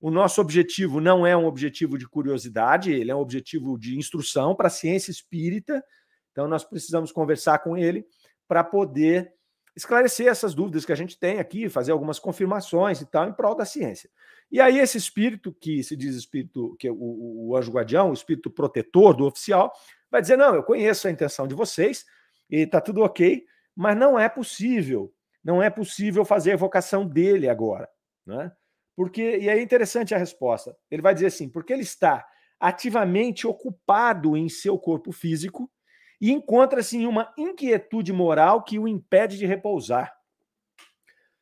O 0.01 0.09
nosso 0.09 0.39
objetivo 0.39 1.01
não 1.01 1.27
é 1.27 1.35
um 1.35 1.45
objetivo 1.45 1.97
de 1.97 2.07
curiosidade, 2.07 2.91
ele 2.91 3.11
é 3.11 3.15
um 3.15 3.19
objetivo 3.19 3.77
de 3.77 3.97
instrução 3.97 4.55
para 4.55 4.67
a 4.67 4.71
ciência 4.71 5.11
espírita. 5.11 5.83
Então, 6.31 6.47
nós 6.47 6.63
precisamos 6.63 7.11
conversar 7.11 7.59
com 7.59 7.75
ele 7.75 8.05
para 8.47 8.63
poder 8.63 9.33
esclarecer 9.75 10.27
essas 10.27 10.53
dúvidas 10.53 10.85
que 10.85 10.91
a 10.91 10.95
gente 10.95 11.17
tem 11.17 11.39
aqui, 11.39 11.69
fazer 11.69 11.91
algumas 11.91 12.19
confirmações 12.19 13.01
e 13.01 13.05
tal, 13.05 13.27
em 13.27 13.33
prol 13.33 13.55
da 13.55 13.65
ciência. 13.65 14.09
E 14.51 14.59
aí, 14.59 14.79
esse 14.79 14.97
espírito, 14.97 15.53
que 15.53 15.83
se 15.83 15.95
diz 15.95 16.15
espírito, 16.15 16.75
que 16.79 16.87
é 16.87 16.91
o, 16.91 17.49
o 17.49 17.55
anjo 17.55 17.71
guardião, 17.71 18.09
o 18.09 18.13
espírito 18.13 18.49
protetor 18.49 19.15
do 19.15 19.25
oficial, 19.25 19.71
vai 20.09 20.21
dizer: 20.21 20.37
não, 20.37 20.55
eu 20.55 20.63
conheço 20.63 21.07
a 21.07 21.11
intenção 21.11 21.47
de 21.47 21.55
vocês 21.55 22.05
e 22.49 22.61
está 22.61 22.81
tudo 22.81 23.01
ok, 23.01 23.43
mas 23.75 23.95
não 23.95 24.19
é 24.19 24.27
possível, 24.27 25.13
não 25.43 25.61
é 25.61 25.69
possível 25.69 26.25
fazer 26.25 26.51
a 26.51 26.53
evocação 26.55 27.07
dele 27.07 27.47
agora. 27.47 27.87
Né? 28.25 28.51
Porque, 28.95 29.37
e 29.37 29.47
é 29.47 29.61
interessante 29.61 30.13
a 30.13 30.17
resposta. 30.17 30.75
Ele 30.89 31.01
vai 31.01 31.13
dizer 31.13 31.27
assim: 31.27 31.47
porque 31.47 31.71
ele 31.71 31.83
está 31.83 32.25
ativamente 32.59 33.47
ocupado 33.47 34.35
em 34.35 34.49
seu 34.49 34.77
corpo 34.77 35.11
físico 35.11 35.71
e 36.19 36.31
encontra-se 36.31 36.97
em 36.97 37.05
uma 37.05 37.33
inquietude 37.37 38.11
moral 38.11 38.63
que 38.63 38.77
o 38.77 38.87
impede 38.87 39.37
de 39.37 39.45
repousar. 39.45 40.15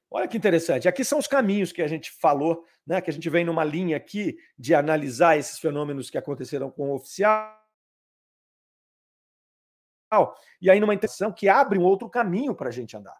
Olha 0.10 0.28
que 0.28 0.38
interessante. 0.38 0.88
Aqui 0.88 1.04
são 1.04 1.20
os 1.20 1.28
caminhos 1.28 1.72
que 1.72 1.82
a 1.82 1.88
gente 1.88 2.12
falou, 2.12 2.64
né? 2.86 3.02
Que 3.02 3.10
a 3.10 3.14
gente 3.14 3.30
vem 3.30 3.44
numa 3.44 3.64
linha 3.64 3.98
aqui 3.98 4.38
de 4.58 4.74
analisar 4.74 5.38
esses 5.38 5.60
fenômenos 5.60 6.10
que 6.10 6.18
aconteceram 6.18 6.72
com 6.72 6.92
o 6.92 6.96
oficial. 6.96 7.54
E 10.62 10.70
aí, 10.70 10.80
numa 10.80 10.94
intenção 10.94 11.34
que 11.34 11.50
abre 11.50 11.78
um 11.78 11.84
outro 11.84 12.10
caminho 12.10 12.56
para 12.56 12.70
a 12.70 12.72
gente 12.72 12.96
andar. 12.96 13.18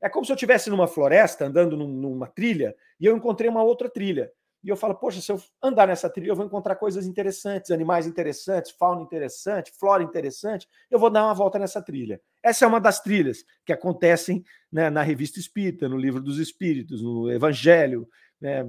É 0.00 0.08
como 0.08 0.24
se 0.24 0.32
eu 0.32 0.36
estivesse 0.36 0.70
numa 0.70 0.86
floresta, 0.86 1.44
andando 1.44 1.76
numa 1.76 2.26
trilha, 2.26 2.74
e 2.98 3.04
eu 3.04 3.16
encontrei 3.16 3.50
uma 3.50 3.62
outra 3.62 3.90
trilha. 3.90 4.32
E 4.68 4.70
eu 4.70 4.76
falo, 4.76 4.94
poxa, 4.94 5.18
se 5.22 5.32
eu 5.32 5.40
andar 5.62 5.88
nessa 5.88 6.10
trilha, 6.10 6.30
eu 6.30 6.36
vou 6.36 6.44
encontrar 6.44 6.76
coisas 6.76 7.06
interessantes, 7.06 7.70
animais 7.70 8.06
interessantes, 8.06 8.70
fauna 8.70 9.00
interessante, 9.00 9.72
flora 9.72 10.02
interessante. 10.02 10.68
Eu 10.90 10.98
vou 10.98 11.08
dar 11.08 11.24
uma 11.24 11.32
volta 11.32 11.58
nessa 11.58 11.80
trilha. 11.80 12.20
Essa 12.42 12.66
é 12.66 12.68
uma 12.68 12.78
das 12.78 13.00
trilhas 13.00 13.46
que 13.64 13.72
acontecem 13.72 14.44
né, 14.70 14.90
na 14.90 15.00
revista 15.00 15.40
Espírita, 15.40 15.88
no 15.88 15.96
livro 15.96 16.20
dos 16.20 16.38
Espíritos, 16.38 17.00
no 17.00 17.32
Evangelho. 17.32 18.06
Né, 18.38 18.62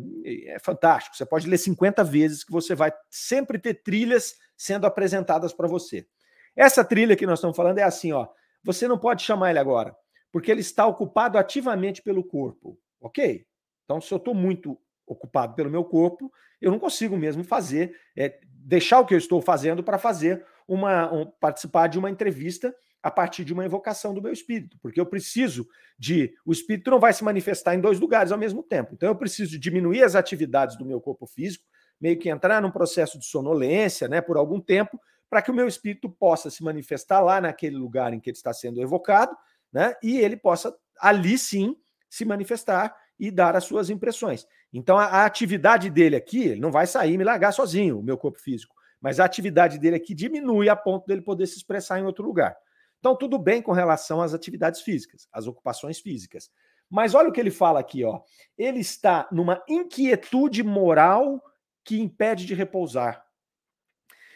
é 0.46 0.58
fantástico. 0.60 1.18
Você 1.18 1.26
pode 1.26 1.50
ler 1.50 1.58
50 1.58 2.02
vezes 2.06 2.46
que 2.46 2.52
você 2.54 2.74
vai 2.74 2.94
sempre 3.10 3.60
ter 3.60 3.84
trilhas 3.84 4.38
sendo 4.56 4.88
apresentadas 4.88 5.52
para 5.52 5.68
você. 5.68 6.08
Essa 6.56 6.82
trilha 6.82 7.18
que 7.18 7.26
nós 7.26 7.40
estamos 7.40 7.58
falando 7.58 7.78
é 7.78 7.84
assim, 7.84 8.14
ó. 8.14 8.26
Você 8.64 8.88
não 8.88 8.98
pode 8.98 9.22
chamar 9.22 9.50
ele 9.50 9.60
agora, 9.60 9.94
porque 10.32 10.50
ele 10.50 10.62
está 10.62 10.88
ocupado 10.88 11.38
ativamente 11.38 12.02
pelo 12.02 12.24
corpo, 12.24 12.80
ok? 13.02 13.46
Então, 13.84 14.00
se 14.00 14.14
eu 14.14 14.18
estou 14.18 14.34
muito 14.34 14.80
ocupado 15.10 15.56
pelo 15.56 15.70
meu 15.70 15.84
corpo, 15.84 16.32
eu 16.62 16.72
não 16.72 16.80
consigo 16.80 17.18
mesmo 17.18 17.44
fazer, 17.44 17.96
é, 18.16 18.40
deixar 18.44 19.00
o 19.00 19.06
que 19.06 19.14
eu 19.14 19.18
estou 19.18 19.42
fazendo 19.42 19.84
para 19.84 19.98
fazer 19.98 20.46
uma 20.68 21.12
um, 21.12 21.26
participar 21.26 21.88
de 21.88 21.98
uma 21.98 22.10
entrevista 22.10 22.74
a 23.02 23.10
partir 23.10 23.44
de 23.44 23.54
uma 23.54 23.66
invocação 23.66 24.14
do 24.14 24.22
meu 24.22 24.32
espírito, 24.32 24.78
porque 24.82 25.00
eu 25.00 25.06
preciso 25.06 25.68
de 25.98 26.34
o 26.46 26.52
espírito 26.52 26.92
não 26.92 27.00
vai 27.00 27.14
se 27.14 27.24
manifestar 27.24 27.74
em 27.74 27.82
dois 27.82 28.00
lugares 28.00 28.32
ao 28.32 28.38
mesmo 28.38 28.62
tempo. 28.62 28.94
Então 28.94 29.10
eu 29.10 29.16
preciso 29.16 29.58
diminuir 29.58 30.04
as 30.04 30.16
atividades 30.16 30.78
do 30.78 30.86
meu 30.86 31.00
corpo 31.02 31.26
físico, 31.26 31.66
meio 32.00 32.20
que 32.20 32.30
entrar 32.30 32.62
num 32.62 32.72
processo 32.72 33.18
de 33.18 33.26
sonolência, 33.26 34.08
né, 34.08 34.22
por 34.22 34.38
algum 34.38 34.60
tempo, 34.60 35.00
para 35.30 35.42
que 35.42 35.50
o 35.50 35.54
meu 35.54 35.68
espírito 35.68 36.10
possa 36.10 36.50
se 36.50 36.64
manifestar 36.64 37.22
lá 37.22 37.40
naquele 37.40 37.78
lugar 37.78 38.14
em 38.14 38.20
que 38.20 38.30
ele 38.30 38.38
está 38.38 38.54
sendo 38.54 38.82
evocado, 38.82 39.36
né, 39.72 39.96
e 40.04 40.18
ele 40.18 40.36
possa 40.36 40.76
ali 41.00 41.38
sim 41.38 41.76
se 42.10 42.26
manifestar 42.26 42.96
e 43.20 43.30
dar 43.30 43.56
as 43.56 43.66
suas 43.66 43.90
impressões. 43.90 44.48
Então, 44.72 44.98
a, 44.98 45.06
a 45.06 45.26
atividade 45.26 45.90
dele 45.90 46.16
aqui, 46.16 46.44
ele 46.44 46.62
não 46.62 46.72
vai 46.72 46.88
sair 46.88 47.14
e 47.14 47.18
me 47.18 47.24
largar 47.24 47.52
sozinho, 47.52 48.00
o 48.00 48.04
meu 48.04 48.18
corpo 48.18 48.40
físico, 48.40 48.76
mas 49.02 49.20
a 49.20 49.26
atividade 49.26 49.78
dele 49.78 49.96
aqui 49.96 50.14
diminui 50.14 50.70
a 50.70 50.76
ponto 50.76 51.06
dele 51.06 51.22
poder 51.22 51.48
se 51.48 51.58
expressar 51.58 52.00
em 52.00 52.06
outro 52.06 52.24
lugar. 52.24 52.56
Então, 53.00 53.16
tudo 53.16 53.38
bem 53.38 53.62
com 53.62 53.72
relação 53.72 54.22
às 54.22 54.34
atividades 54.34 54.82
físicas, 54.82 55.28
às 55.32 55.48
ocupações 55.48 56.00
físicas. 56.00 56.52
Mas 56.90 57.14
olha 57.14 57.30
o 57.30 57.32
que 57.32 57.40
ele 57.40 57.52
fala 57.52 57.80
aqui, 57.80 58.04
ó. 58.04 58.22
Ele 58.58 58.80
está 58.80 59.28
numa 59.32 59.64
inquietude 59.68 60.64
moral 60.64 61.42
que 61.84 62.00
impede 62.00 62.46
de 62.46 62.54
repousar. 62.54 63.24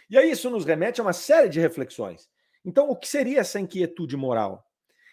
E 0.10 0.18
aí 0.18 0.32
isso 0.32 0.50
nos 0.50 0.66
remete 0.66 1.02
a 1.02 1.04
uma 1.04 1.14
série 1.14 1.50
de 1.50 1.60
reflexões. 1.60 2.30
Então, 2.64 2.90
o 2.90 2.96
que 2.96 3.08
seria 3.08 3.42
essa 3.42 3.60
inquietude 3.60 4.16
moral? 4.16 4.66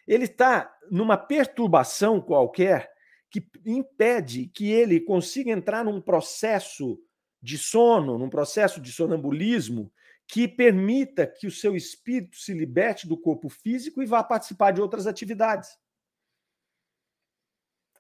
Ele 0.07 0.25
está 0.25 0.73
numa 0.91 1.17
perturbação 1.17 2.21
qualquer 2.21 2.91
que 3.31 3.47
impede 3.65 4.47
que 4.49 4.71
ele 4.71 5.01
consiga 5.01 5.51
entrar 5.51 5.85
num 5.85 6.01
processo 6.01 7.01
de 7.41 7.57
sono, 7.57 8.19
num 8.19 8.29
processo 8.29 8.81
de 8.81 8.93
sonambulismo 8.93 9.93
que 10.27 10.47
permita 10.47 11.27
que 11.27 11.47
o 11.47 11.51
seu 11.51 11.75
espírito 11.75 12.37
se 12.37 12.53
liberte 12.53 13.09
do 13.09 13.17
corpo 13.17 13.49
físico 13.49 14.03
e 14.03 14.07
vá 14.07 14.23
participar 14.23 14.71
de 14.71 14.81
outras 14.81 15.07
atividades. 15.07 15.77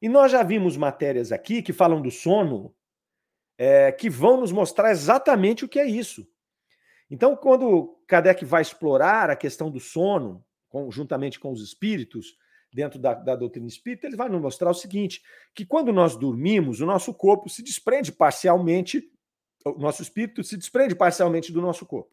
E 0.00 0.08
nós 0.08 0.32
já 0.32 0.42
vimos 0.42 0.76
matérias 0.76 1.32
aqui 1.32 1.62
que 1.62 1.72
falam 1.72 2.00
do 2.00 2.10
sono, 2.10 2.74
é, 3.58 3.92
que 3.92 4.08
vão 4.08 4.40
nos 4.40 4.52
mostrar 4.52 4.90
exatamente 4.90 5.64
o 5.64 5.68
que 5.68 5.78
é 5.78 5.84
isso. 5.84 6.26
Então, 7.10 7.36
quando 7.36 8.00
Kardec 8.06 8.44
vai 8.44 8.62
explorar 8.62 9.28
a 9.28 9.36
questão 9.36 9.70
do 9.70 9.80
sono, 9.80 10.44
com, 10.68 10.90
juntamente 10.90 11.40
com 11.40 11.50
os 11.50 11.60
espíritos, 11.60 12.38
dentro 12.72 12.98
da, 12.98 13.14
da 13.14 13.36
doutrina 13.36 13.66
espírita, 13.66 14.06
ele 14.06 14.16
vai 14.16 14.28
nos 14.28 14.40
mostrar 14.40 14.70
o 14.70 14.74
seguinte: 14.74 15.22
que 15.54 15.64
quando 15.64 15.92
nós 15.92 16.16
dormimos, 16.16 16.80
o 16.80 16.86
nosso 16.86 17.12
corpo 17.12 17.48
se 17.48 17.62
desprende 17.62 18.12
parcialmente, 18.12 19.10
o 19.64 19.78
nosso 19.78 20.02
espírito 20.02 20.42
se 20.42 20.56
desprende 20.56 20.94
parcialmente 20.94 21.52
do 21.52 21.60
nosso 21.60 21.84
corpo. 21.84 22.10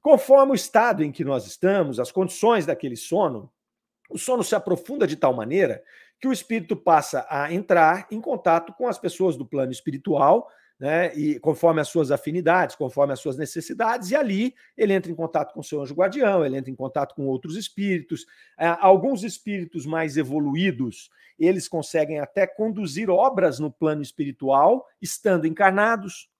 Conforme 0.00 0.52
o 0.52 0.54
estado 0.54 1.04
em 1.04 1.12
que 1.12 1.24
nós 1.24 1.46
estamos, 1.46 2.00
as 2.00 2.10
condições 2.10 2.64
daquele 2.64 2.96
sono, 2.96 3.52
o 4.08 4.18
sono 4.18 4.42
se 4.42 4.54
aprofunda 4.54 5.06
de 5.06 5.16
tal 5.16 5.34
maneira 5.34 5.82
que 6.18 6.28
o 6.28 6.32
espírito 6.32 6.76
passa 6.76 7.26
a 7.28 7.52
entrar 7.52 8.06
em 8.10 8.20
contato 8.20 8.72
com 8.74 8.86
as 8.86 8.98
pessoas 8.98 9.36
do 9.36 9.46
plano 9.46 9.72
espiritual, 9.72 10.48
né, 10.80 11.14
e 11.14 11.38
conforme 11.38 11.78
as 11.82 11.88
suas 11.88 12.10
afinidades, 12.10 12.74
conforme 12.74 13.12
as 13.12 13.20
suas 13.20 13.36
necessidades, 13.36 14.10
e 14.10 14.16
ali 14.16 14.54
ele 14.74 14.94
entra 14.94 15.12
em 15.12 15.14
contato 15.14 15.52
com 15.52 15.60
o 15.60 15.64
seu 15.64 15.82
anjo 15.82 15.94
guardião, 15.94 16.42
ele 16.42 16.56
entra 16.56 16.70
em 16.70 16.74
contato 16.74 17.14
com 17.14 17.26
outros 17.26 17.54
espíritos. 17.54 18.24
É, 18.58 18.66
alguns 18.80 19.22
espíritos 19.22 19.84
mais 19.84 20.16
evoluídos, 20.16 21.10
eles 21.38 21.68
conseguem 21.68 22.18
até 22.18 22.46
conduzir 22.46 23.10
obras 23.10 23.58
no 23.58 23.70
plano 23.70 24.00
espiritual, 24.00 24.86
estando 25.02 25.46
encarnados, 25.46 26.30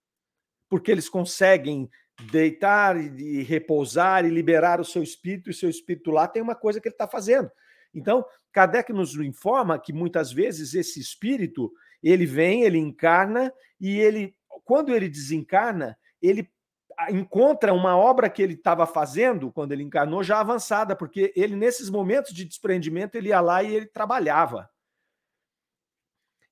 porque 0.70 0.90
eles 0.90 1.08
conseguem 1.08 1.90
deitar 2.32 2.96
e 2.98 3.42
repousar 3.42 4.24
e 4.24 4.30
liberar 4.30 4.80
o 4.80 4.84
seu 4.84 5.02
espírito, 5.02 5.50
e 5.50 5.54
seu 5.54 5.68
espírito 5.68 6.10
lá 6.10 6.26
tem 6.26 6.40
uma 6.40 6.54
coisa 6.54 6.80
que 6.80 6.88
ele 6.88 6.94
está 6.94 7.06
fazendo. 7.06 7.50
Então, 7.94 8.24
Kardec 8.52 8.90
nos 8.90 9.14
informa 9.16 9.78
que 9.78 9.92
muitas 9.92 10.32
vezes 10.32 10.74
esse 10.74 10.98
espírito 10.98 11.70
ele 12.02 12.26
vem, 12.26 12.62
ele 12.62 12.78
encarna 12.78 13.52
e 13.80 13.98
ele, 13.98 14.34
quando 14.64 14.94
ele 14.94 15.08
desencarna, 15.08 15.98
ele 16.20 16.50
encontra 17.08 17.72
uma 17.72 17.96
obra 17.96 18.28
que 18.28 18.42
ele 18.42 18.54
estava 18.54 18.86
fazendo 18.86 19.50
quando 19.50 19.72
ele 19.72 19.82
encarnou 19.82 20.22
já 20.22 20.40
avançada, 20.40 20.94
porque 20.94 21.32
ele 21.34 21.56
nesses 21.56 21.88
momentos 21.88 22.32
de 22.34 22.44
desprendimento 22.44 23.14
ele 23.14 23.28
ia 23.28 23.40
lá 23.40 23.62
e 23.62 23.74
ele 23.74 23.86
trabalhava. 23.86 24.68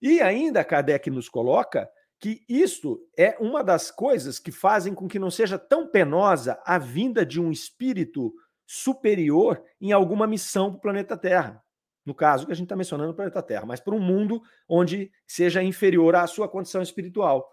E 0.00 0.20
ainda 0.20 0.64
Kardec 0.64 1.10
nos 1.10 1.28
coloca 1.28 1.90
que 2.20 2.44
isto 2.48 3.00
é 3.16 3.36
uma 3.38 3.62
das 3.62 3.90
coisas 3.90 4.38
que 4.38 4.50
fazem 4.50 4.94
com 4.94 5.06
que 5.06 5.18
não 5.18 5.30
seja 5.30 5.58
tão 5.58 5.86
penosa 5.86 6.60
a 6.64 6.78
vinda 6.78 7.24
de 7.24 7.40
um 7.40 7.50
espírito 7.50 8.32
superior 8.66 9.62
em 9.80 9.92
alguma 9.92 10.26
missão 10.26 10.70
para 10.70 10.78
o 10.78 10.80
planeta 10.80 11.16
Terra. 11.16 11.64
No 12.08 12.14
caso 12.14 12.46
que 12.46 12.52
a 12.52 12.54
gente 12.54 12.64
está 12.64 12.74
mencionando 12.74 13.10
o 13.10 13.14
planeta 13.14 13.42
Terra, 13.42 13.66
mas 13.66 13.80
para 13.80 13.94
um 13.94 14.00
mundo 14.00 14.40
onde 14.66 15.12
seja 15.26 15.62
inferior 15.62 16.16
à 16.16 16.26
sua 16.26 16.48
condição 16.48 16.80
espiritual. 16.80 17.46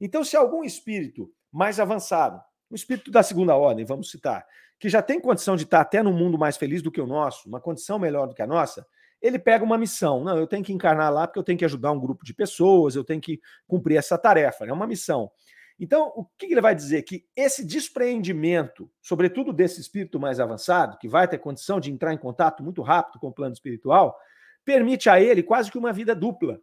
Então, 0.00 0.22
se 0.22 0.36
algum 0.36 0.62
espírito 0.62 1.28
mais 1.50 1.80
avançado, 1.80 2.40
um 2.70 2.76
espírito 2.76 3.10
da 3.10 3.20
segunda 3.24 3.56
ordem, 3.56 3.84
vamos 3.84 4.08
citar, 4.08 4.46
que 4.78 4.88
já 4.88 5.02
tem 5.02 5.20
condição 5.20 5.56
de 5.56 5.64
estar 5.64 5.80
até 5.80 6.04
no 6.04 6.12
mundo 6.12 6.38
mais 6.38 6.56
feliz 6.56 6.82
do 6.82 6.92
que 6.92 7.00
o 7.00 7.06
nosso, 7.06 7.48
uma 7.48 7.60
condição 7.60 7.98
melhor 7.98 8.28
do 8.28 8.34
que 8.36 8.42
a 8.42 8.46
nossa, 8.46 8.86
ele 9.20 9.40
pega 9.40 9.64
uma 9.64 9.76
missão. 9.76 10.22
Não, 10.22 10.38
eu 10.38 10.46
tenho 10.46 10.62
que 10.62 10.72
encarnar 10.72 11.12
lá 11.12 11.26
porque 11.26 11.40
eu 11.40 11.42
tenho 11.42 11.58
que 11.58 11.64
ajudar 11.64 11.90
um 11.90 11.98
grupo 11.98 12.24
de 12.24 12.32
pessoas, 12.32 12.94
eu 12.94 13.02
tenho 13.02 13.20
que 13.20 13.40
cumprir 13.66 13.96
essa 13.96 14.16
tarefa, 14.16 14.66
é 14.66 14.72
uma 14.72 14.86
missão. 14.86 15.32
Então, 15.78 16.10
o 16.16 16.24
que 16.38 16.46
ele 16.46 16.60
vai 16.60 16.74
dizer? 16.74 17.02
Que 17.02 17.26
esse 17.36 17.64
despreendimento, 17.64 18.90
sobretudo 19.00 19.52
desse 19.52 19.80
espírito 19.80 20.18
mais 20.18 20.40
avançado, 20.40 20.96
que 20.98 21.08
vai 21.08 21.28
ter 21.28 21.38
condição 21.38 21.78
de 21.78 21.92
entrar 21.92 22.14
em 22.14 22.18
contato 22.18 22.62
muito 22.62 22.80
rápido 22.80 23.18
com 23.18 23.28
o 23.28 23.32
plano 23.32 23.52
espiritual, 23.52 24.18
permite 24.64 25.10
a 25.10 25.20
ele 25.20 25.42
quase 25.42 25.70
que 25.70 25.78
uma 25.78 25.92
vida 25.92 26.14
dupla. 26.14 26.60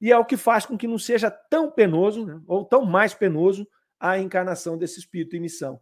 E 0.00 0.10
é 0.10 0.18
o 0.18 0.24
que 0.24 0.36
faz 0.36 0.66
com 0.66 0.76
que 0.76 0.88
não 0.88 0.98
seja 0.98 1.30
tão 1.30 1.70
penoso, 1.70 2.26
né, 2.26 2.40
ou 2.46 2.64
tão 2.64 2.84
mais 2.84 3.14
penoso, 3.14 3.66
a 3.98 4.18
encarnação 4.18 4.76
desse 4.76 4.98
espírito 4.98 5.36
em 5.36 5.40
missão. 5.40 5.80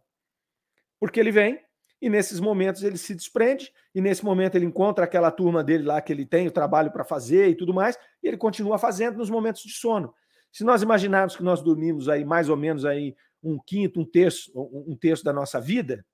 Porque 0.99 1.19
ele 1.19 1.31
vem, 1.31 1.59
e 1.99 2.09
nesses 2.09 2.39
momentos 2.39 2.83
ele 2.83 2.97
se 2.97 3.15
desprende, 3.15 3.73
e 3.93 3.99
nesse 3.99 4.23
momento 4.23 4.55
ele 4.55 4.65
encontra 4.65 5.05
aquela 5.05 5.31
turma 5.31 5.63
dele 5.63 5.83
lá 5.83 6.01
que 6.01 6.13
ele 6.13 6.25
tem 6.25 6.47
o 6.47 6.51
trabalho 6.51 6.91
para 6.91 7.03
fazer 7.03 7.49
e 7.49 7.55
tudo 7.55 7.73
mais, 7.73 7.97
e 8.21 8.27
ele 8.27 8.37
continua 8.37 8.77
fazendo 8.77 9.17
nos 9.17 9.29
momentos 9.29 9.63
de 9.63 9.73
sono. 9.73 10.13
Se 10.53 10.63
nós 10.63 10.83
imaginarmos 10.83 11.35
que 11.35 11.43
nós 11.43 11.61
dormimos 11.63 12.07
aí 12.07 12.23
mais 12.23 12.47
ou 12.47 12.55
menos 12.55 12.85
aí 12.85 13.15
um 13.43 13.57
quinto, 13.57 13.99
um 13.99 14.05
terço, 14.05 14.51
um 14.55 14.95
terço 14.95 15.23
da 15.23 15.33
nossa 15.33 15.59
vida, 15.59 16.05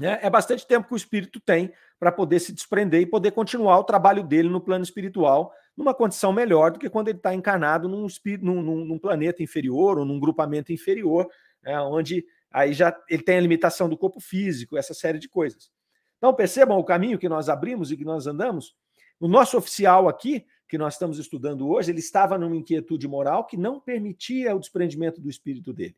né, 0.00 0.18
é 0.20 0.28
bastante 0.28 0.66
tempo 0.66 0.88
que 0.88 0.94
o 0.94 0.96
espírito 0.96 1.40
tem 1.40 1.72
para 1.98 2.10
poder 2.10 2.40
se 2.40 2.52
desprender 2.52 3.00
e 3.00 3.06
poder 3.06 3.30
continuar 3.30 3.78
o 3.78 3.84
trabalho 3.84 4.22
dele 4.24 4.48
no 4.48 4.60
plano 4.60 4.82
espiritual 4.82 5.52
numa 5.76 5.94
condição 5.94 6.32
melhor 6.32 6.72
do 6.72 6.78
que 6.78 6.90
quando 6.90 7.06
ele 7.06 7.18
está 7.18 7.32
encarnado 7.32 7.88
num, 7.88 8.08
num, 8.42 8.84
num, 8.84 8.98
planeta 8.98 9.44
inferior 9.44 9.96
ou 9.96 10.04
num 10.04 10.18
grupamento 10.18 10.72
inferior, 10.72 11.28
né, 11.62 11.80
onde 11.80 12.26
aí 12.50 12.72
já 12.72 12.96
ele 13.08 13.22
tem 13.22 13.38
a 13.38 13.40
limitação 13.40 13.88
do 13.88 13.96
corpo 13.96 14.18
físico, 14.18 14.76
essa 14.76 14.92
série 14.92 15.20
de 15.20 15.28
coisas. 15.28 15.70
Então 16.16 16.34
percebam 16.34 16.78
o 16.78 16.84
caminho 16.84 17.18
que 17.18 17.28
nós 17.28 17.48
abrimos 17.48 17.92
e 17.92 17.96
que 17.96 18.04
nós 18.04 18.26
andamos. 18.26 18.74
O 19.20 19.28
nosso 19.28 19.56
oficial 19.56 20.08
aqui 20.08 20.44
que 20.68 20.78
nós 20.78 20.94
estamos 20.94 21.18
estudando 21.18 21.68
hoje, 21.68 21.90
ele 21.90 22.00
estava 22.00 22.36
numa 22.36 22.56
inquietude 22.56 23.08
moral 23.08 23.46
que 23.46 23.56
não 23.56 23.80
permitia 23.80 24.54
o 24.54 24.60
desprendimento 24.60 25.20
do 25.20 25.30
espírito 25.30 25.72
dele. 25.72 25.96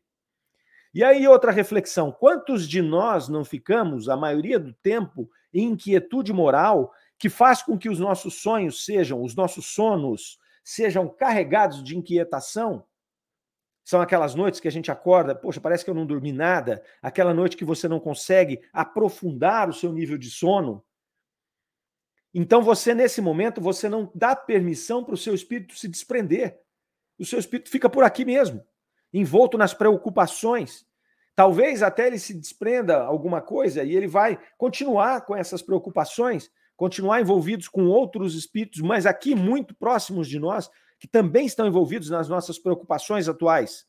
E 0.92 1.04
aí, 1.04 1.26
outra 1.26 1.52
reflexão: 1.52 2.12
quantos 2.12 2.68
de 2.68 2.80
nós 2.80 3.28
não 3.28 3.44
ficamos, 3.44 4.08
a 4.08 4.16
maioria 4.16 4.58
do 4.58 4.72
tempo, 4.72 5.30
em 5.52 5.70
inquietude 5.70 6.32
moral 6.32 6.92
que 7.18 7.28
faz 7.28 7.62
com 7.62 7.76
que 7.76 7.88
os 7.88 7.98
nossos 7.98 8.34
sonhos 8.40 8.84
sejam, 8.84 9.22
os 9.22 9.34
nossos 9.34 9.66
sonos, 9.66 10.38
sejam 10.64 11.08
carregados 11.08 11.82
de 11.82 11.96
inquietação? 11.96 12.84
São 13.84 14.00
aquelas 14.00 14.34
noites 14.34 14.60
que 14.60 14.68
a 14.68 14.70
gente 14.70 14.90
acorda, 14.90 15.34
poxa, 15.34 15.60
parece 15.60 15.84
que 15.84 15.90
eu 15.90 15.94
não 15.94 16.06
dormi 16.06 16.32
nada, 16.32 16.82
aquela 17.02 17.34
noite 17.34 17.56
que 17.56 17.64
você 17.64 17.88
não 17.88 17.98
consegue 17.98 18.60
aprofundar 18.72 19.68
o 19.68 19.72
seu 19.72 19.92
nível 19.92 20.16
de 20.16 20.30
sono, 20.30 20.84
então 22.32 22.62
você 22.62 22.94
nesse 22.94 23.20
momento 23.20 23.60
você 23.60 23.88
não 23.88 24.10
dá 24.14 24.36
permissão 24.36 25.02
para 25.04 25.14
o 25.14 25.18
seu 25.18 25.34
espírito 25.34 25.76
se 25.76 25.88
desprender. 25.88 26.60
O 27.18 27.24
seu 27.24 27.38
espírito 27.38 27.68
fica 27.68 27.88
por 27.90 28.04
aqui 28.04 28.24
mesmo, 28.24 28.64
envolto 29.12 29.58
nas 29.58 29.74
preocupações. 29.74 30.86
Talvez 31.34 31.82
até 31.82 32.06
ele 32.06 32.18
se 32.18 32.34
desprenda 32.34 33.02
alguma 33.02 33.40
coisa 33.40 33.82
e 33.82 33.94
ele 33.96 34.06
vai 34.06 34.38
continuar 34.56 35.22
com 35.22 35.36
essas 35.36 35.60
preocupações, 35.60 36.50
continuar 36.76 37.20
envolvidos 37.20 37.68
com 37.68 37.86
outros 37.86 38.34
espíritos, 38.34 38.80
mas 38.80 39.06
aqui 39.06 39.34
muito 39.34 39.74
próximos 39.74 40.28
de 40.28 40.38
nós, 40.38 40.70
que 40.98 41.08
também 41.08 41.46
estão 41.46 41.66
envolvidos 41.66 42.10
nas 42.10 42.28
nossas 42.28 42.58
preocupações 42.58 43.28
atuais. 43.28 43.86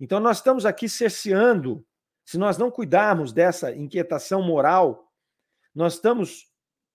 Então 0.00 0.18
nós 0.18 0.38
estamos 0.38 0.66
aqui 0.66 0.88
cerceando, 0.88 1.86
se 2.24 2.36
nós 2.36 2.58
não 2.58 2.70
cuidarmos 2.70 3.32
dessa 3.32 3.74
inquietação 3.74 4.42
moral, 4.42 5.10
nós 5.74 5.94
estamos 5.94 6.51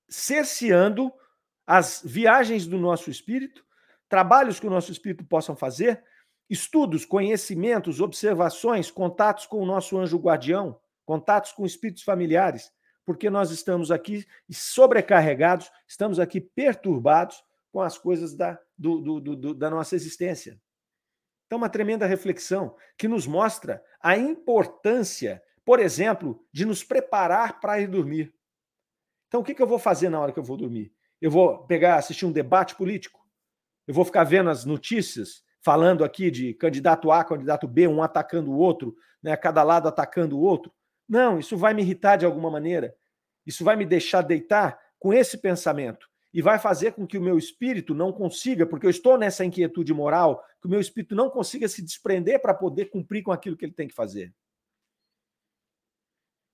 cerceando 0.10 1.12
as 1.66 2.02
viagens 2.04 2.66
do 2.66 2.78
nosso 2.78 3.10
espírito, 3.10 3.66
trabalhos 4.08 4.60
que 4.60 4.68
o 4.68 4.70
nosso 4.70 4.92
espírito 4.92 5.26
possam 5.26 5.56
fazer, 5.56 6.04
estudos, 6.50 7.06
conhecimentos, 7.06 8.00
observações, 8.00 8.90
contatos 8.90 9.46
com 9.46 9.62
o 9.62 9.66
nosso 9.66 9.98
anjo 9.98 10.18
guardião, 10.18 10.80
contatos 11.06 11.52
com 11.52 11.66
espíritos 11.66 12.04
familiares, 12.04 12.72
porque 13.06 13.30
nós 13.30 13.52
estamos 13.52 13.92
aqui 13.92 14.26
sobrecarregados, 14.50 15.72
estamos 15.88 16.20
aqui 16.20 16.40
perturbados 16.42 17.44
com 17.72 17.82
as 17.82 17.98
coisas 17.98 18.34
da, 18.34 18.60
do, 18.78 19.20
do, 19.20 19.36
do, 19.36 19.54
da 19.54 19.70
nossa 19.70 19.96
existência. 19.96 20.60
Então, 21.46 21.58
uma 21.58 21.70
tremenda 21.70 22.06
reflexão 22.06 22.76
que 22.98 23.08
nos 23.08 23.26
mostra 23.26 23.84
a 24.02 24.18
importância, 24.18 25.42
por 25.64 25.80
exemplo, 25.80 26.46
de 26.52 26.66
nos 26.66 26.84
preparar 26.84 27.60
para 27.62 27.80
ir 27.80 27.88
dormir. 27.88 28.34
Então, 29.28 29.42
o 29.42 29.44
que, 29.44 29.54
que 29.54 29.62
eu 29.62 29.68
vou 29.68 29.80
fazer 29.80 30.10
na 30.10 30.20
hora 30.20 30.32
que 30.32 30.40
eu 30.40 30.44
vou 30.44 30.58
dormir? 30.58 30.94
Eu 31.22 31.32
vou 31.32 31.66
pegar, 31.66 31.96
assistir 31.96 32.26
um 32.26 32.32
debate 32.32 32.76
político? 32.76 33.20
Eu 33.86 33.94
vou 33.94 34.06
ficar 34.06 34.24
vendo 34.24 34.50
as 34.50 34.66
notícias, 34.66 35.44
falando 35.62 36.04
aqui 36.04 36.32
de 36.32 36.54
candidato 36.54 37.12
A, 37.12 37.24
candidato 37.24 37.68
B, 37.68 37.88
um 37.88 38.02
atacando 38.02 38.52
o 38.52 38.58
outro, 38.58 38.96
né, 39.22 39.36
cada 39.36 39.64
lado 39.64 39.88
atacando 39.88 40.38
o 40.38 40.42
outro? 40.42 40.72
Não, 41.08 41.40
isso 41.40 41.58
vai 41.58 41.74
me 41.74 41.82
irritar 41.82 42.18
de 42.18 42.26
alguma 42.26 42.50
maneira. 42.50 42.96
Isso 43.46 43.64
vai 43.64 43.76
me 43.76 43.86
deixar 43.86 44.22
deitar 44.22 44.80
com 45.00 45.14
esse 45.14 45.38
pensamento 45.38 46.08
e 46.34 46.42
vai 46.42 46.60
fazer 46.60 46.92
com 46.92 47.08
que 47.08 47.18
o 47.18 47.22
meu 47.22 47.38
espírito 47.38 47.96
não 47.96 48.12
consiga, 48.12 48.66
porque 48.66 48.86
eu 48.86 48.90
estou 48.90 49.18
nessa 49.18 49.46
inquietude 49.46 49.94
moral, 49.94 50.44
que 50.62 50.68
o 50.68 50.70
meu 50.70 50.80
espírito 50.80 51.16
não 51.16 51.30
consiga 51.30 51.68
se 51.68 51.82
desprender 51.82 52.42
para 52.42 52.54
poder 52.54 52.86
cumprir 52.86 53.24
com 53.24 53.32
aquilo 53.32 53.56
que 53.56 53.66
ele 53.66 53.74
tem 53.74 53.88
que 53.88 53.96
fazer. 53.96 54.34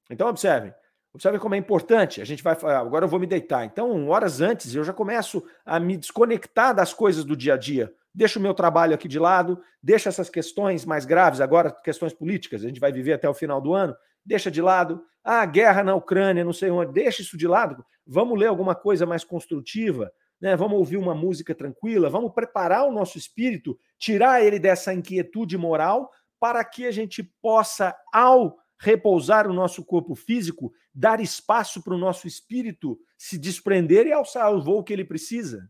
Então, 0.09 0.27
observem, 0.27 0.73
Observe 1.13 1.37
como 1.37 1.53
é 1.53 1.57
importante. 1.57 2.21
A 2.21 2.25
gente 2.25 2.41
vai 2.41 2.57
agora 2.75 3.05
eu 3.05 3.09
vou 3.09 3.19
me 3.19 3.27
deitar. 3.27 3.63
Então, 3.65 4.09
horas 4.09 4.41
antes, 4.41 4.73
eu 4.73 4.83
já 4.83 4.91
começo 4.91 5.43
a 5.63 5.79
me 5.79 5.95
desconectar 5.95 6.73
das 6.73 6.93
coisas 6.93 7.23
do 7.23 7.37
dia 7.37 7.53
a 7.53 7.57
dia. 7.57 7.93
Deixo 8.13 8.39
o 8.39 8.41
meu 8.41 8.53
trabalho 8.53 8.93
aqui 8.93 9.07
de 9.07 9.19
lado, 9.19 9.59
deixo 9.81 10.09
essas 10.09 10.29
questões 10.29 10.85
mais 10.85 11.05
graves, 11.05 11.41
agora 11.41 11.71
questões 11.71 12.13
políticas, 12.13 12.63
a 12.63 12.67
gente 12.67 12.79
vai 12.79 12.91
viver 12.91 13.13
até 13.13 13.27
o 13.27 13.33
final 13.33 13.59
do 13.59 13.73
ano, 13.73 13.95
deixa 14.23 14.51
de 14.51 14.61
lado. 14.61 15.03
Ah, 15.23 15.45
guerra 15.45 15.83
na 15.83 15.95
Ucrânia, 15.95 16.43
não 16.43 16.53
sei 16.53 16.69
onde, 16.69 16.93
deixa 16.93 17.21
isso 17.21 17.37
de 17.37 17.47
lado. 17.47 17.83
Vamos 18.05 18.37
ler 18.37 18.47
alguma 18.47 18.75
coisa 18.75 19.05
mais 19.05 19.23
construtiva, 19.23 20.11
né? 20.39 20.55
vamos 20.55 20.77
ouvir 20.77 20.97
uma 20.97 21.15
música 21.15 21.55
tranquila, 21.55 22.09
vamos 22.09 22.33
preparar 22.33 22.85
o 22.85 22.91
nosso 22.91 23.17
espírito, 23.17 23.79
tirar 23.97 24.43
ele 24.43 24.59
dessa 24.59 24.93
inquietude 24.93 25.57
moral, 25.57 26.11
para 26.39 26.63
que 26.63 26.85
a 26.85 26.91
gente 26.91 27.23
possa, 27.41 27.95
ao 28.11 28.57
repousar 28.79 29.47
o 29.47 29.53
nosso 29.53 29.83
corpo 29.83 30.15
físico, 30.15 30.73
dar 30.93 31.19
espaço 31.19 31.81
para 31.81 31.93
o 31.93 31.97
nosso 31.97 32.27
espírito 32.27 32.99
se 33.17 33.37
desprender 33.37 34.07
e 34.07 34.13
alçar 34.13 34.53
o 34.53 34.61
voo 34.61 34.83
que 34.83 34.91
ele 34.91 35.05
precisa. 35.05 35.69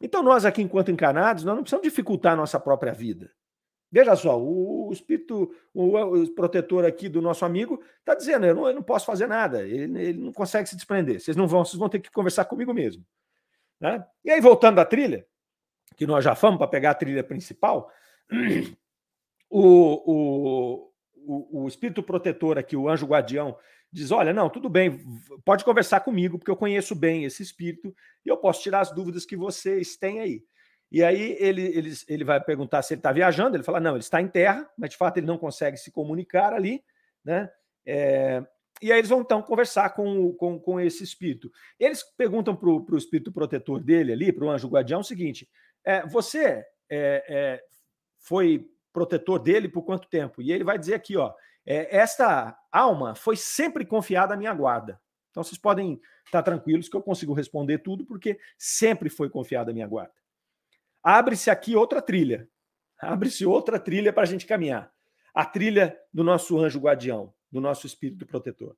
Então, 0.00 0.22
nós 0.22 0.44
aqui, 0.44 0.62
enquanto 0.62 0.90
encarnados, 0.90 1.44
nós 1.44 1.54
não 1.54 1.62
precisamos 1.62 1.84
dificultar 1.84 2.34
a 2.34 2.36
nossa 2.36 2.60
própria 2.60 2.92
vida. 2.92 3.32
Veja 3.90 4.16
só, 4.16 4.40
o, 4.40 4.90
espírito, 4.92 5.54
o, 5.72 6.26
protetor 6.34 6.84
aqui 6.84 7.08
do 7.08 7.22
nosso 7.22 7.44
amigo 7.44 7.80
está 8.00 8.14
dizendo: 8.14 8.44
eu 8.44 8.54
não, 8.54 8.66
eu 8.66 8.74
não, 8.74 8.82
posso 8.82 9.06
fazer 9.06 9.28
nada, 9.28 9.62
ele, 9.62 10.00
ele, 10.02 10.18
não 10.18 10.32
consegue 10.32 10.68
se 10.68 10.74
desprender. 10.74 11.20
Vocês 11.20 11.36
não 11.36 11.46
vão, 11.46 11.64
vocês 11.64 11.78
vão 11.78 11.88
ter 11.88 12.00
que 12.00 12.10
conversar 12.10 12.44
comigo 12.44 12.74
mesmo. 12.74 13.06
Né? 13.80 14.04
E 14.24 14.30
aí, 14.30 14.40
voltando 14.40 14.80
à 14.80 14.84
trilha, 14.84 15.24
que 15.96 16.06
nós 16.06 16.24
já 16.24 16.34
fomos 16.34 16.58
para 16.58 16.66
pegar 16.66 16.90
a 16.90 16.94
trilha 16.94 17.22
principal, 17.22 17.88
o, 19.56 20.90
o, 21.16 21.62
o, 21.62 21.68
espírito 21.68 22.02
protetor 22.02 22.58
aqui, 22.58 22.76
o 22.76 22.88
anjo 22.88 23.06
guardião, 23.06 23.56
diz: 23.92 24.10
Olha, 24.10 24.32
não, 24.32 24.50
tudo 24.50 24.68
bem, 24.68 24.98
pode 25.44 25.64
conversar 25.64 26.00
comigo, 26.00 26.38
porque 26.38 26.50
eu 26.50 26.56
conheço 26.56 26.92
bem 26.92 27.24
esse 27.24 27.40
espírito 27.40 27.94
e 28.26 28.28
eu 28.28 28.36
posso 28.36 28.62
tirar 28.62 28.80
as 28.80 28.90
dúvidas 28.90 29.24
que 29.24 29.36
vocês 29.36 29.96
têm 29.96 30.20
aí. 30.20 30.42
E 30.90 31.04
aí 31.04 31.36
ele, 31.38 31.62
ele, 31.62 31.92
ele 32.08 32.24
vai 32.24 32.42
perguntar 32.42 32.82
se 32.82 32.94
ele 32.94 32.98
está 32.98 33.12
viajando, 33.12 33.56
ele 33.56 33.62
fala: 33.62 33.78
não, 33.78 33.92
ele 33.92 34.00
está 34.00 34.20
em 34.20 34.26
terra, 34.26 34.68
mas 34.76 34.90
de 34.90 34.96
fato 34.96 35.18
ele 35.18 35.26
não 35.26 35.38
consegue 35.38 35.76
se 35.76 35.92
comunicar 35.92 36.52
ali, 36.52 36.82
né? 37.24 37.48
É, 37.86 38.44
e 38.82 38.90
aí 38.90 38.98
eles 38.98 39.10
vão 39.10 39.20
então 39.20 39.40
conversar 39.40 39.90
com, 39.90 40.32
com, 40.32 40.58
com 40.58 40.80
esse 40.80 41.04
espírito. 41.04 41.48
Eles 41.78 42.02
perguntam 42.16 42.56
para 42.56 42.68
o 42.68 42.98
espírito 42.98 43.30
protetor 43.30 43.78
dele 43.78 44.12
ali, 44.12 44.32
para 44.32 44.44
o 44.44 44.50
anjo 44.50 44.66
guardião, 44.66 44.98
o 44.98 45.04
seguinte: 45.04 45.48
é, 45.84 46.04
você 46.04 46.64
é, 46.90 47.24
é 47.28 47.62
foi 48.18 48.73
protetor 48.94 49.40
dele 49.40 49.68
por 49.68 49.82
quanto 49.82 50.08
tempo? 50.08 50.40
E 50.40 50.52
ele 50.52 50.64
vai 50.64 50.78
dizer 50.78 50.94
aqui, 50.94 51.16
ó, 51.16 51.34
é, 51.66 51.94
esta 51.94 52.56
alma 52.72 53.14
foi 53.14 53.36
sempre 53.36 53.84
confiada 53.84 54.32
à 54.32 54.36
minha 54.36 54.54
guarda. 54.54 54.98
Então 55.30 55.42
vocês 55.42 55.58
podem 55.58 56.00
estar 56.24 56.42
tranquilos 56.42 56.88
que 56.88 56.96
eu 56.96 57.02
consigo 57.02 57.34
responder 57.34 57.78
tudo, 57.78 58.06
porque 58.06 58.38
sempre 58.56 59.10
foi 59.10 59.28
confiada 59.28 59.72
à 59.72 59.74
minha 59.74 59.86
guarda. 59.86 60.14
Abre-se 61.02 61.50
aqui 61.50 61.74
outra 61.74 62.00
trilha. 62.00 62.48
Abre-se 62.98 63.44
outra 63.44 63.78
trilha 63.78 64.12
para 64.12 64.22
a 64.22 64.26
gente 64.26 64.46
caminhar. 64.46 64.90
A 65.34 65.44
trilha 65.44 65.98
do 66.12 66.22
nosso 66.22 66.56
anjo 66.58 66.78
guardião, 66.78 67.34
do 67.50 67.60
nosso 67.60 67.86
espírito 67.86 68.24
protetor. 68.24 68.76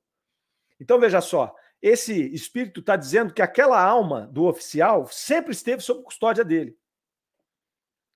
Então 0.79 0.99
veja 0.99 1.21
só, 1.21 1.55
esse 1.79 2.33
espírito 2.33 2.79
está 2.79 2.95
dizendo 2.95 3.33
que 3.33 3.41
aquela 3.41 3.79
alma 3.79 4.27
do 4.27 4.45
oficial 4.45 5.05
sempre 5.07 5.51
esteve 5.51 5.83
sob 5.83 6.03
custódia 6.03 6.43
dele. 6.43 6.75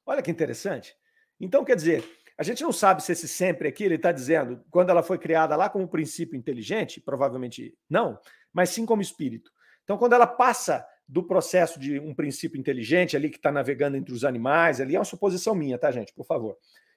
Olha 0.04 0.24
que 0.24 0.32
interessante. 0.32 0.98
Então, 1.42 1.66
quer 1.66 1.76
dizer, 1.76 2.04
a 2.38 2.44
gente 2.44 2.64
não 2.64 2.72
sabe 2.72 3.04
se 3.04 3.12
esse 3.12 3.28
sempre 3.28 3.68
aqui, 3.68 3.84
ele 3.84 3.96
está 3.96 4.12
dizendo, 4.12 4.64
quando 4.70 4.92
ela 4.92 5.04
foi 5.04 5.18
criada 5.18 5.56
lá 5.56 5.70
como 5.70 5.88
princípio 5.88 6.38
inteligente, 6.38 7.02
provavelmente 7.02 7.76
não, 7.90 8.18
mas 8.54 8.70
sim 8.70 8.86
como 8.86 9.02
espírito. 9.02 9.52
Então, 9.84 9.98
quando 9.98 10.14
ela 10.14 10.28
passa 10.28 10.86
do 11.08 11.24
processo 11.24 11.80
de 11.80 12.00
um 12.00 12.14
princípio 12.14 12.60
inteligente 12.60 13.18
ali 13.18 13.30
que 13.30 13.38
está 13.38 13.52
navegando 13.52 13.98
entre 13.98 14.14
os 14.14 14.24
animais, 14.24 14.80
ali 14.80 14.96
é 14.96 15.00
uma 15.00 15.04
suposição 15.04 15.54
minha, 15.54 15.78
tá, 15.78 15.92
gente? 15.92 16.14
Por 16.14 16.26
favor. 16.26 16.56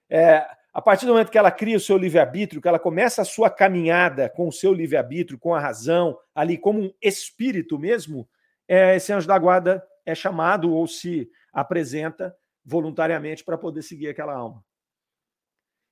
É, 0.09 0.47
a 0.73 0.83
partir 0.83 1.07
do 1.07 1.13
momento 1.13 1.31
que 1.31 1.39
ela 1.39 1.51
cria 1.51 1.77
o 1.77 1.81
seu 1.81 1.97
livre-arbítrio, 1.97 2.61
que 2.61 2.69
ela 2.69 2.79
começa 2.79 3.23
a 3.23 3.25
sua 3.25 3.51
caminhada 3.51 4.29
com 4.29 4.47
o 4.47 4.53
seu 4.53 4.73
livre-arbítrio, 4.73 5.39
com 5.39 5.55
a 5.55 5.61
razão, 5.61 6.17
ali 6.35 6.59
como 6.59 6.81
um 6.81 6.93
espírito 7.03 7.79
mesmo, 7.79 8.29
é, 8.69 8.95
esse 8.97 9.13
anjo 9.13 9.27
da 9.27 9.39
guarda 9.39 9.85
é 10.07 10.15
chamado 10.15 10.73
ou 10.73 10.87
se 10.87 11.29
apresenta 11.53 12.35
voluntariamente 12.65 13.45
para 13.45 13.59
poder 13.59 13.83
seguir 13.83 14.09
aquela 14.09 14.35
alma. 14.35 14.65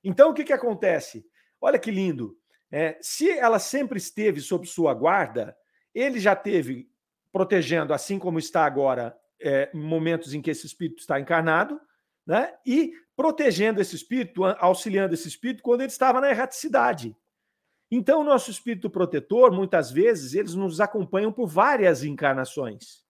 Então, 0.03 0.31
o 0.31 0.33
que, 0.33 0.43
que 0.43 0.53
acontece? 0.53 1.25
Olha 1.61 1.79
que 1.79 1.91
lindo. 1.91 2.37
É, 2.71 2.97
se 3.01 3.29
ela 3.29 3.59
sempre 3.59 3.97
esteve 3.97 4.41
sob 4.41 4.67
sua 4.67 4.93
guarda, 4.93 5.55
ele 5.93 6.19
já 6.19 6.35
teve 6.35 6.89
protegendo, 7.31 7.93
assim 7.93 8.19
como 8.19 8.39
está 8.39 8.65
agora, 8.65 9.17
é, 9.39 9.69
momentos 9.73 10.33
em 10.33 10.41
que 10.41 10.51
esse 10.51 10.65
espírito 10.65 10.99
está 10.99 11.19
encarnado, 11.19 11.79
né? 12.25 12.53
e 12.65 12.93
protegendo 13.15 13.81
esse 13.81 13.95
espírito, 13.95 14.43
auxiliando 14.43 15.13
esse 15.13 15.27
espírito 15.27 15.61
quando 15.61 15.81
ele 15.81 15.91
estava 15.91 16.19
na 16.19 16.29
erraticidade. 16.29 17.15
Então, 17.91 18.21
o 18.21 18.23
nosso 18.23 18.49
espírito 18.49 18.89
protetor, 18.89 19.51
muitas 19.51 19.91
vezes, 19.91 20.33
eles 20.33 20.55
nos 20.55 20.79
acompanham 20.79 21.31
por 21.31 21.47
várias 21.47 22.03
encarnações. 22.03 23.03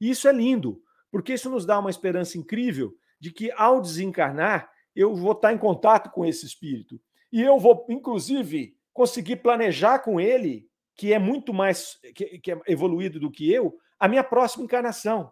E 0.00 0.10
isso 0.10 0.26
é 0.28 0.32
lindo, 0.32 0.82
porque 1.14 1.34
isso 1.34 1.48
nos 1.48 1.64
dá 1.64 1.78
uma 1.78 1.90
esperança 1.90 2.36
incrível 2.36 2.92
de 3.20 3.30
que 3.30 3.52
ao 3.52 3.80
desencarnar, 3.80 4.68
eu 4.96 5.14
vou 5.14 5.30
estar 5.30 5.52
em 5.52 5.58
contato 5.58 6.10
com 6.10 6.26
esse 6.26 6.44
espírito. 6.44 7.00
E 7.32 7.40
eu 7.40 7.56
vou, 7.56 7.86
inclusive, 7.88 8.76
conseguir 8.92 9.36
planejar 9.36 10.00
com 10.00 10.20
ele, 10.20 10.68
que 10.96 11.12
é 11.12 11.18
muito 11.20 11.54
mais 11.54 12.00
que, 12.16 12.40
que 12.40 12.50
é 12.50 12.60
evoluído 12.66 13.20
do 13.20 13.30
que 13.30 13.48
eu, 13.48 13.78
a 13.96 14.08
minha 14.08 14.24
próxima 14.24 14.64
encarnação. 14.64 15.30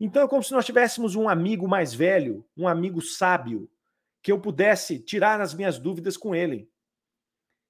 Então 0.00 0.22
é 0.22 0.28
como 0.28 0.42
se 0.42 0.52
nós 0.52 0.64
tivéssemos 0.64 1.14
um 1.14 1.28
amigo 1.28 1.68
mais 1.68 1.92
velho, 1.92 2.42
um 2.56 2.66
amigo 2.66 3.02
sábio, 3.02 3.68
que 4.22 4.32
eu 4.32 4.40
pudesse 4.40 4.98
tirar 4.98 5.42
as 5.42 5.52
minhas 5.52 5.78
dúvidas 5.78 6.16
com 6.16 6.34
ele. 6.34 6.70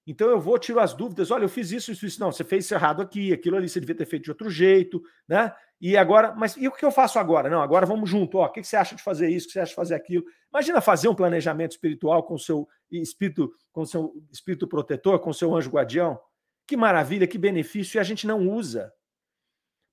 Então 0.06 0.28
eu 0.28 0.40
vou, 0.40 0.56
tiro 0.58 0.78
as 0.78 0.94
dúvidas. 0.94 1.30
Olha, 1.32 1.44
eu 1.44 1.48
fiz 1.48 1.72
isso, 1.72 1.90
isso, 1.90 2.06
isso. 2.06 2.20
Não, 2.20 2.30
você 2.30 2.44
fez 2.44 2.70
errado 2.70 3.02
aqui, 3.02 3.32
aquilo 3.32 3.56
ali 3.56 3.68
você 3.68 3.80
devia 3.80 3.96
ter 3.96 4.06
feito 4.06 4.24
de 4.24 4.30
outro 4.30 4.48
jeito, 4.48 5.02
né? 5.26 5.52
E 5.80 5.96
agora, 5.96 6.32
mas 6.34 6.56
e 6.56 6.68
o 6.68 6.72
que 6.72 6.84
eu 6.84 6.92
faço 6.92 7.18
agora? 7.18 7.50
Não, 7.50 7.60
agora 7.60 7.84
vamos 7.84 8.08
junto. 8.08 8.38
Ó, 8.38 8.46
o 8.46 8.50
que 8.50 8.62
você 8.62 8.76
acha 8.76 8.94
de 8.94 9.02
fazer 9.02 9.28
isso? 9.28 9.46
O 9.46 9.48
que 9.48 9.52
você 9.54 9.60
acha 9.60 9.70
de 9.70 9.76
fazer 9.76 9.94
aquilo? 9.94 10.24
Imagina 10.50 10.80
fazer 10.80 11.08
um 11.08 11.14
planejamento 11.14 11.72
espiritual 11.72 12.22
com 12.22 12.34
o 12.34 12.38
seu 12.38 12.68
espírito, 12.90 13.50
com 13.72 13.82
o 13.82 13.86
seu 13.86 14.14
espírito 14.30 14.68
protetor, 14.68 15.18
com 15.18 15.30
o 15.30 15.34
seu 15.34 15.54
anjo 15.54 15.70
guardião. 15.70 16.18
Que 16.66 16.76
maravilha, 16.76 17.26
que 17.26 17.36
benefício, 17.36 17.98
e 17.98 18.00
a 18.00 18.04
gente 18.04 18.26
não 18.26 18.48
usa. 18.48 18.92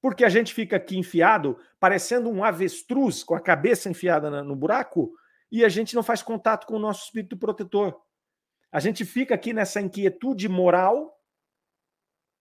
Porque 0.02 0.24
a 0.24 0.30
gente 0.30 0.54
fica 0.54 0.76
aqui 0.76 0.98
enfiado, 0.98 1.58
parecendo 1.80 2.30
um 2.30 2.44
avestruz 2.44 3.24
com 3.24 3.36
a 3.36 3.40
cabeça 3.40 3.90
enfiada 3.90 4.44
no 4.44 4.56
buraco, 4.56 5.12
e 5.52 5.64
a 5.66 5.70
gente 5.70 5.96
não 5.96 6.04
faz 6.04 6.22
contato 6.22 6.66
com 6.66 6.76
o 6.76 6.80
nosso 6.80 7.06
espírito 7.06 7.38
protetor. 7.38 8.00
A 8.74 8.80
gente 8.80 9.06
fica 9.06 9.36
aqui 9.36 9.54
nessa 9.54 9.80
inquietude 9.80 10.50
moral, 10.50 11.16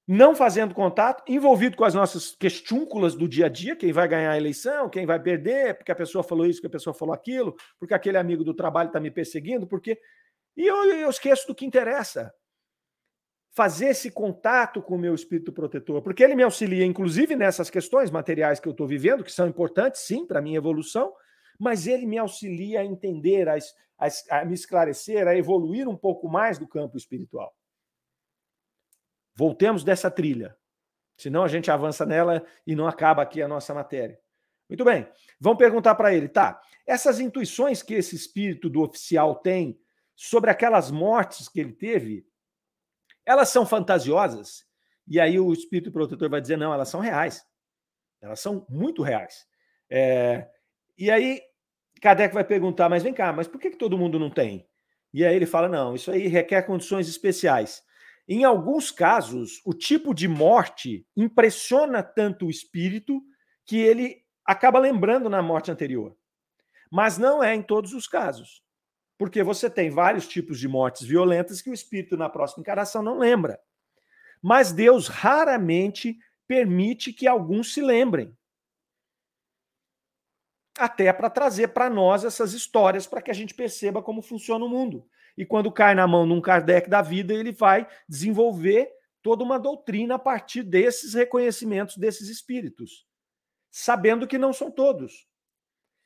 não 0.09 0.35
fazendo 0.35 0.75
contato, 0.75 1.23
envolvido 1.31 1.77
com 1.77 1.85
as 1.85 1.93
nossas 1.93 2.35
questúnculas 2.35 3.15
do 3.15 3.29
dia 3.29 3.47
a 3.47 3.49
dia, 3.51 3.77
quem 3.77 3.93
vai 3.93 4.09
ganhar 4.09 4.31
a 4.31 4.37
eleição, 4.39 4.89
quem 4.89 5.05
vai 5.05 5.21
perder, 5.21 5.77
porque 5.77 5.93
a 5.93 5.95
pessoa 5.95 6.25
falou 6.25 6.47
isso, 6.47 6.59
porque 6.59 6.75
a 6.75 6.79
pessoa 6.79 6.95
falou 6.95 7.15
aquilo, 7.15 7.55
porque 7.79 7.93
aquele 7.93 8.17
amigo 8.17 8.43
do 8.43 8.55
trabalho 8.55 8.87
está 8.87 8.99
me 8.99 9.11
perseguindo, 9.11 9.67
porque. 9.67 10.01
E 10.57 10.67
eu, 10.67 10.85
eu 10.87 11.11
esqueço 11.11 11.47
do 11.47 11.55
que 11.55 11.67
interessa. 11.67 12.33
Fazer 13.55 13.89
esse 13.89 14.11
contato 14.11 14.81
com 14.81 14.95
o 14.95 14.99
meu 14.99 15.15
espírito 15.15 15.53
protetor, 15.53 16.01
porque 16.01 16.25
ele 16.25 16.35
me 16.35 16.43
auxilia, 16.43 16.87
inclusive, 16.87 17.37
nessas 17.37 17.69
questões 17.69 18.11
materiais 18.11 18.59
que 18.59 18.67
eu 18.67 18.73
estou 18.73 18.87
vivendo, 18.87 19.23
que 19.23 19.31
são 19.31 19.47
importantes, 19.47 20.01
sim, 20.01 20.27
para 20.27 20.39
a 20.39 20.43
minha 20.43 20.57
evolução, 20.57 21.13
mas 21.63 21.87
ele 21.87 22.07
me 22.07 22.19
auxilia 22.19 22.81
a 22.81 22.85
entender, 22.85 23.49
a, 23.49 23.57
a, 23.97 24.41
a 24.41 24.45
me 24.45 24.53
esclarecer, 24.53 25.29
a 25.29 25.37
evoluir 25.37 25.89
um 25.89 25.97
pouco 25.97 26.29
mais 26.29 26.59
do 26.59 26.67
campo 26.67 26.97
espiritual. 26.97 27.57
Voltemos 29.33 29.85
dessa 29.85 30.11
trilha, 30.11 30.59
senão 31.17 31.45
a 31.45 31.49
gente 31.49 31.71
avança 31.71 32.05
nela 32.05 32.45
e 32.67 32.75
não 32.75 32.89
acaba 32.89 33.23
aqui 33.23 33.41
a 33.41 33.47
nossa 33.47 33.73
matéria. 33.73 34.21
Muito 34.69 34.85
bem, 34.85 35.09
vamos 35.39 35.59
perguntar 35.59 35.95
para 35.95 36.13
ele, 36.13 36.29
tá? 36.29 36.61
Essas 36.85 37.21
intuições 37.21 37.81
que 37.81 37.95
esse 37.95 38.17
espírito 38.17 38.69
do 38.69 38.83
oficial 38.83 39.37
tem 39.37 39.81
sobre 40.17 40.51
aquelas 40.51 40.91
mortes 40.91 41.49
que 41.49 41.61
ele 41.61 41.73
teve, 41.73 42.27
elas 43.25 43.51
são 43.51 43.65
fantasiosas? 43.65 44.67
E 45.07 45.21
aí 45.21 45.39
o 45.39 45.53
espírito 45.53 45.93
protetor 45.93 46.29
vai 46.29 46.41
dizer: 46.41 46.57
não, 46.57 46.75
elas 46.75 46.89
são 46.89 46.99
reais. 46.99 47.47
Elas 48.21 48.41
são 48.41 48.67
muito 48.69 49.01
reais. 49.01 49.47
É... 49.89 50.51
E 50.99 51.09
aí 51.09 51.41
Kardec 52.03 52.35
vai 52.35 52.43
perguntar, 52.43 52.89
mas 52.89 53.05
vem 53.05 53.15
cá, 53.15 53.33
mas 53.33 53.47
por 53.47 53.61
que, 53.61 53.71
que 53.71 53.77
todo 53.77 53.97
mundo 53.97 54.19
não 54.19 54.29
tem? 54.29 54.69
E 55.15 55.25
aí 55.25 55.37
ele 55.37 55.47
fala: 55.47 55.69
não, 55.69 55.95
isso 55.95 56.11
aí 56.11 56.27
requer 56.27 56.63
condições 56.63 57.09
especiais. 57.09 57.81
Em 58.29 58.43
alguns 58.43 58.91
casos, 58.91 59.61
o 59.65 59.73
tipo 59.73 60.13
de 60.13 60.27
morte 60.27 61.07
impressiona 61.17 62.03
tanto 62.03 62.47
o 62.47 62.51
espírito 62.51 63.23
que 63.65 63.79
ele 63.79 64.17
acaba 64.45 64.81
lembrando 64.81 65.31
na 65.31 65.41
morte 65.41 65.71
anterior. 65.71 66.17
Mas 66.91 67.19
não 67.19 67.43
é 67.43 67.55
em 67.55 67.63
todos 67.63 67.95
os 67.95 68.09
casos. 68.09 68.65
Porque 69.17 69.43
você 69.43 69.71
tem 69.71 69.89
vários 69.89 70.27
tipos 70.27 70.59
de 70.59 70.67
mortes 70.67 71.07
violentas 71.07 71.63
que 71.63 71.71
o 71.71 71.75
espírito 71.75 72.17
na 72.17 72.29
próxima 72.29 72.63
encarnação 72.63 73.03
não 73.03 73.19
lembra. 73.19 73.61
Mas 74.43 74.73
Deus 74.73 75.07
raramente 75.07 76.19
permite 76.49 77.13
que 77.13 77.29
alguns 77.29 77.73
se 77.73 77.81
lembrem. 77.81 78.37
Até 80.79 81.13
para 81.13 81.29
trazer 81.29 81.69
para 81.69 81.91
nós 81.91 82.25
essas 82.25 82.53
histórias 82.53 83.07
para 83.07 83.21
que 83.21 83.31
a 83.31 83.35
gente 83.35 83.55
perceba 83.55 84.03
como 84.03 84.23
funciona 84.23 84.65
o 84.65 84.69
mundo. 84.69 85.07
E 85.37 85.45
quando 85.45 85.73
cai 85.73 85.95
na 85.95 86.07
mão 86.07 86.27
de 86.27 86.33
um 86.33 86.41
Kardec 86.41 86.89
da 86.89 87.03
vida, 87.03 87.33
ele 87.33 87.53
vai 87.53 87.87
desenvolver 88.09 88.91
toda 89.23 89.45
uma 89.45 89.59
doutrina 89.59 90.17
a 90.17 90.19
partir 90.19 90.63
desses 90.63 91.15
reconhecimentos 91.15 91.97
desses 91.97 92.29
espíritos, 92.29 93.07
sabendo 93.71 94.27
que 94.27 94.37
não 94.37 94.53
são 94.53 94.71
todos. 94.71 95.27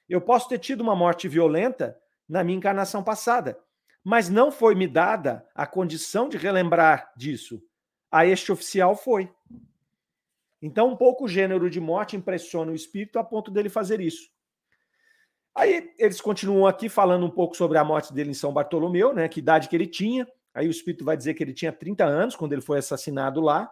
Eu 0.08 0.20
posso 0.20 0.48
ter 0.48 0.58
tido 0.58 0.82
uma 0.82 0.94
morte 0.94 1.26
violenta 1.26 1.98
na 2.28 2.44
minha 2.44 2.58
encarnação 2.58 3.02
passada, 3.02 3.58
mas 4.04 4.28
não 4.28 4.52
foi 4.52 4.74
me 4.74 4.86
dada 4.86 5.48
a 5.54 5.66
condição 5.66 6.28
de 6.28 6.36
relembrar 6.36 7.12
disso. 7.16 7.60
A 8.10 8.24
este 8.24 8.52
oficial 8.52 8.94
foi. 8.94 9.32
Então, 10.62 10.88
um 10.88 10.96
pouco 10.96 11.24
o 11.24 11.28
gênero 11.28 11.68
de 11.68 11.80
morte 11.80 12.16
impressiona 12.16 12.70
o 12.70 12.74
espírito 12.74 13.18
a 13.18 13.24
ponto 13.24 13.50
dele 13.50 13.68
fazer 13.68 14.00
isso. 14.00 14.30
Aí 15.56 15.90
eles 15.98 16.20
continuam 16.20 16.66
aqui 16.66 16.86
falando 16.86 17.24
um 17.24 17.30
pouco 17.30 17.56
sobre 17.56 17.78
a 17.78 17.84
morte 17.84 18.12
dele 18.12 18.30
em 18.30 18.34
São 18.34 18.52
Bartolomeu, 18.52 19.14
né? 19.14 19.26
Que 19.26 19.40
idade 19.40 19.70
que 19.70 19.74
ele 19.74 19.86
tinha. 19.86 20.28
Aí 20.52 20.68
o 20.68 20.70
espírito 20.70 21.02
vai 21.02 21.16
dizer 21.16 21.32
que 21.32 21.42
ele 21.42 21.54
tinha 21.54 21.72
30 21.72 22.04
anos 22.04 22.36
quando 22.36 22.52
ele 22.52 22.60
foi 22.60 22.78
assassinado 22.78 23.40
lá. 23.40 23.70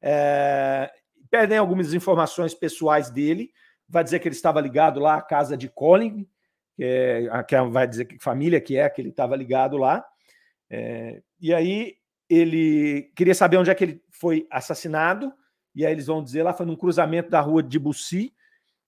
É... 0.00 0.90
Perdem 1.30 1.58
algumas 1.58 1.92
informações 1.92 2.54
pessoais 2.54 3.10
dele. 3.10 3.50
Vai 3.86 4.02
dizer 4.02 4.18
que 4.18 4.26
ele 4.26 4.34
estava 4.34 4.62
ligado 4.62 4.98
lá 4.98 5.16
à 5.16 5.22
casa 5.22 5.58
de 5.58 5.68
Colin, 5.68 6.26
que, 6.74 6.82
é, 6.82 7.44
que 7.46 7.60
vai 7.68 7.86
dizer 7.86 8.06
que 8.06 8.18
família 8.18 8.58
que 8.58 8.78
é 8.78 8.88
que 8.88 9.02
ele 9.02 9.10
estava 9.10 9.36
ligado 9.36 9.76
lá. 9.76 10.02
É... 10.70 11.20
E 11.38 11.52
aí 11.52 11.96
ele 12.30 13.12
queria 13.14 13.34
saber 13.34 13.58
onde 13.58 13.68
é 13.68 13.74
que 13.74 13.84
ele 13.84 14.02
foi 14.10 14.46
assassinado. 14.50 15.30
E 15.74 15.84
aí 15.84 15.92
eles 15.92 16.06
vão 16.06 16.24
dizer 16.24 16.44
lá 16.44 16.54
foi 16.54 16.64
num 16.64 16.76
cruzamento 16.76 17.28
da 17.28 17.42
rua 17.42 17.62
de 17.62 17.78
Bussy 17.78 18.32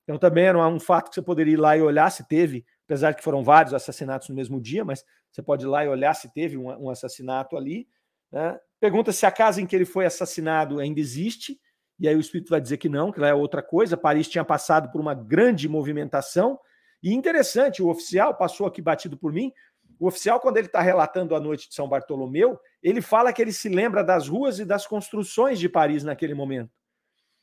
então 0.09 0.17
também 0.17 0.45
era 0.45 0.67
um 0.67 0.81
fato 0.81 1.11
que 1.11 1.17
você 1.17 1.21
poderia 1.21 1.53
ir 1.53 1.59
lá 1.59 1.77
e 1.77 1.83
olhar 1.83 2.09
se 2.11 2.27
teve, 2.27 2.65
apesar 2.87 3.11
de 3.11 3.19
que 3.19 3.23
foram 3.23 3.45
vários 3.45 3.75
assassinatos 3.75 4.31
no 4.31 4.35
mesmo 4.35 4.59
dia, 4.59 4.83
mas 4.83 5.05
você 5.31 5.43
pode 5.43 5.67
ir 5.67 5.69
lá 5.69 5.85
e 5.85 5.89
olhar 5.89 6.15
se 6.15 6.33
teve 6.33 6.57
um, 6.57 6.69
um 6.85 6.89
assassinato 6.89 7.59
ali. 7.59 7.87
Né? 8.33 8.59
Pergunta 8.81 9.13
se 9.13 9.27
a 9.27 9.31
casa 9.31 9.61
em 9.61 9.67
que 9.67 9.77
ele 9.77 9.85
foi 9.85 10.07
assassinado 10.07 10.81
ainda 10.81 10.99
existe, 10.99 11.61
e 12.01 12.09
aí 12.09 12.17
o 12.17 12.21
espírito 12.21 12.49
vai 12.49 12.59
dizer 12.59 12.79
que 12.79 12.89
não, 12.89 13.13
que 13.13 13.21
lá 13.21 13.29
é 13.29 13.35
outra 13.35 13.63
coisa. 13.63 13.99
Paris 13.99 14.27
tinha 14.31 14.43
passado 14.43 14.91
por 14.91 14.99
uma 14.99 15.13
grande 15.13 15.69
movimentação, 15.69 16.59
e 17.03 17.13
interessante, 17.13 17.83
o 17.83 17.89
oficial 17.89 18.35
passou 18.35 18.67
aqui 18.67 18.81
batido 18.81 19.15
por 19.15 19.31
mim. 19.31 19.53
O 20.01 20.07
oficial, 20.07 20.41
quando 20.41 20.57
ele 20.57 20.69
está 20.69 20.81
relatando 20.81 21.35
a 21.35 21.41
noite 21.41 21.69
de 21.69 21.75
São 21.75 21.87
Bartolomeu, 21.87 22.59
ele 22.83 23.03
fala 23.03 23.31
que 23.31 23.43
ele 23.43 23.53
se 23.53 23.69
lembra 23.69 24.03
das 24.03 24.27
ruas 24.27 24.59
e 24.59 24.65
das 24.65 24.87
construções 24.87 25.59
de 25.59 25.69
Paris 25.69 26.03
naquele 26.03 26.33
momento. 26.33 26.71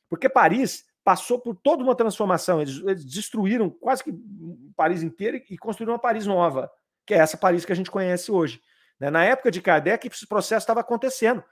Porque 0.10 0.28
Paris 0.28 0.84
passou 1.06 1.40
por 1.40 1.56
toda 1.56 1.84
uma 1.84 1.96
transformação. 1.96 2.60
Eles, 2.60 2.82
eles, 2.84 3.06
destruíram 3.06 3.70
quase 3.70 4.04
que 4.04 4.12
Paris 4.76 5.04
inteiro 5.04 5.40
e 5.50 5.58
construíram 5.58 5.94
uma 5.94 6.00
Paris 6.00 6.26
nova, 6.26 6.70
que 7.06 7.14
é 7.14 7.18
essa 7.18 7.38
Paris 7.38 7.64
que 7.64 7.72
a 7.72 7.76
gente 7.76 7.92
conhece 7.92 8.32
hoje. 8.32 8.60
Né? 9.00 9.12
Na 9.12 9.24
época 9.24 9.52
de 9.52 9.62
Kardec, 9.62 10.08
esse 10.08 10.26
processo 10.26 10.64
estava 10.64 10.80
acontecendo. 10.80 11.44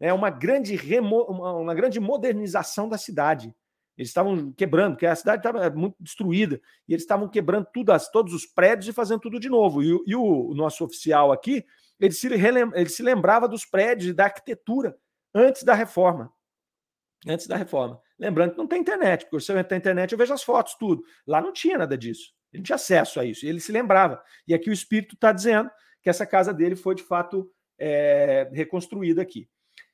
Né? 0.00 0.10
Uma, 0.14 0.30
grande 0.30 0.74
remo, 0.74 1.24
uma, 1.24 1.52
uma, 1.52 1.74
grande 1.74 2.00
modernização 2.00 2.88
da 2.88 2.96
cidade. 2.96 3.54
Eles 3.98 4.08
estavam 4.08 4.50
quebrando, 4.52 4.94
porque 4.94 5.04
a 5.04 5.14
cidade 5.14 5.46
estava 5.46 5.68
muito 5.68 5.96
destruída, 6.00 6.58
e 6.88 6.94
eles 6.94 7.02
estavam 7.02 7.28
quebrando 7.28 7.68
tudo, 7.70 7.92
todos 8.10 8.32
os 8.32 8.46
prédios 8.46 8.88
e 8.88 8.92
fazendo 8.94 9.20
tudo 9.20 9.38
de 9.38 9.50
novo. 9.50 9.82
E, 9.82 9.88
e 10.06 10.16
o, 10.16 10.50
o, 10.50 10.54
nosso 10.54 10.82
oficial 10.82 11.30
aqui, 11.30 11.66
ele 12.00 12.14
se, 12.14 12.26
ele 12.28 12.88
se 12.88 13.02
lembrava 13.02 13.46
dos 13.46 13.66
prédios 13.66 14.08
e 14.08 14.14
da 14.14 14.24
arquitetura 14.24 14.96
antes 15.34 15.62
da 15.62 15.74
reforma. 15.74 16.32
Antes 17.28 17.46
da 17.46 17.56
reforma. 17.56 18.00
Lembrando 18.22 18.52
que 18.52 18.58
não 18.58 18.68
tem 18.68 18.80
internet, 18.80 19.24
porque 19.24 19.44
se 19.44 19.50
eu 19.50 19.58
entrar 19.58 19.74
na 19.74 19.78
internet 19.80 20.12
eu 20.12 20.18
vejo 20.18 20.32
as 20.32 20.44
fotos, 20.44 20.76
tudo. 20.78 21.02
Lá 21.26 21.40
não 21.40 21.52
tinha 21.52 21.76
nada 21.76 21.98
disso. 21.98 22.32
Ele 22.52 22.62
tinha 22.62 22.76
acesso 22.76 23.18
a 23.18 23.24
isso. 23.24 23.44
Ele 23.44 23.58
se 23.58 23.72
lembrava. 23.72 24.22
E 24.46 24.54
aqui 24.54 24.70
o 24.70 24.72
Espírito 24.72 25.16
está 25.16 25.32
dizendo 25.32 25.68
que 26.00 26.08
essa 26.08 26.24
casa 26.24 26.54
dele 26.54 26.76
foi 26.76 26.94
de 26.94 27.02
fato 27.02 27.50
é, 27.76 28.48
reconstruída 28.52 29.20
aqui. 29.20 29.48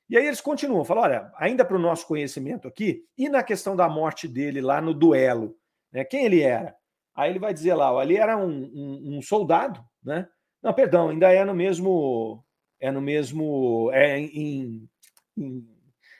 E 0.07 0.15
aí 0.15 0.27
eles 0.27 0.41
continuam, 0.41 0.85
falam: 0.85 1.05
olha, 1.05 1.31
ainda 1.37 1.65
para 1.65 1.75
o 1.75 1.79
nosso 1.79 2.05
conhecimento 2.05 2.67
aqui, 2.67 3.03
e 3.17 3.27
na 3.29 3.41
questão 3.41 3.75
da 3.75 3.89
morte 3.89 4.27
dele 4.27 4.61
lá 4.61 4.79
no 4.79 4.93
duelo, 4.93 5.55
né, 5.91 6.03
quem 6.03 6.25
ele 6.25 6.41
era? 6.41 6.75
Aí 7.15 7.31
ele 7.31 7.39
vai 7.39 7.51
dizer 7.51 7.73
lá: 7.73 7.91
ó, 7.91 7.97
ali 7.97 8.15
era 8.15 8.37
um, 8.37 8.47
um, 8.47 9.17
um, 9.17 9.21
soldado, 9.23 9.83
né? 10.03 10.27
Não, 10.61 10.71
perdão, 10.71 11.09
ainda 11.09 11.33
é 11.33 11.43
no 11.43 11.55
mesmo. 11.55 12.45
É 12.79 12.91
no 12.91 13.01
mesmo. 13.01 13.89
É 13.91 14.19
em, 14.19 14.87
em 15.35 15.67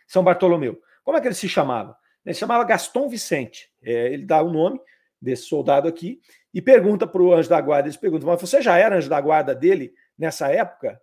São 0.07 0.24
Bartolomeu. 0.24 0.82
Como 1.03 1.16
é 1.16 1.22
que 1.22 1.28
ele 1.28 1.36
se 1.36 1.47
chamava? 1.47 1.99
Ele 2.26 2.34
se 2.34 2.39
chamava 2.39 2.63
Gaston 2.63 3.07
Vicente. 3.07 3.72
É, 3.82 4.13
ele 4.13 4.26
dá 4.26 4.41
o 4.41 4.51
nome 4.51 4.80
desse 5.22 5.43
soldado 5.43 5.88
aqui 5.88 6.22
e 6.53 6.61
pergunta 6.61 7.05
para 7.05 7.22
o 7.22 7.34
anjo 7.34 7.49
da 7.49 7.59
guarda: 7.61 7.88
eles 7.88 7.97
perguntam, 7.97 8.28
mas 8.28 8.41
você 8.41 8.61
já 8.61 8.78
era 8.78 8.97
anjo 8.97 9.09
da 9.09 9.20
guarda 9.20 9.53
dele 9.53 9.93
nessa 10.17 10.51
época? 10.51 11.01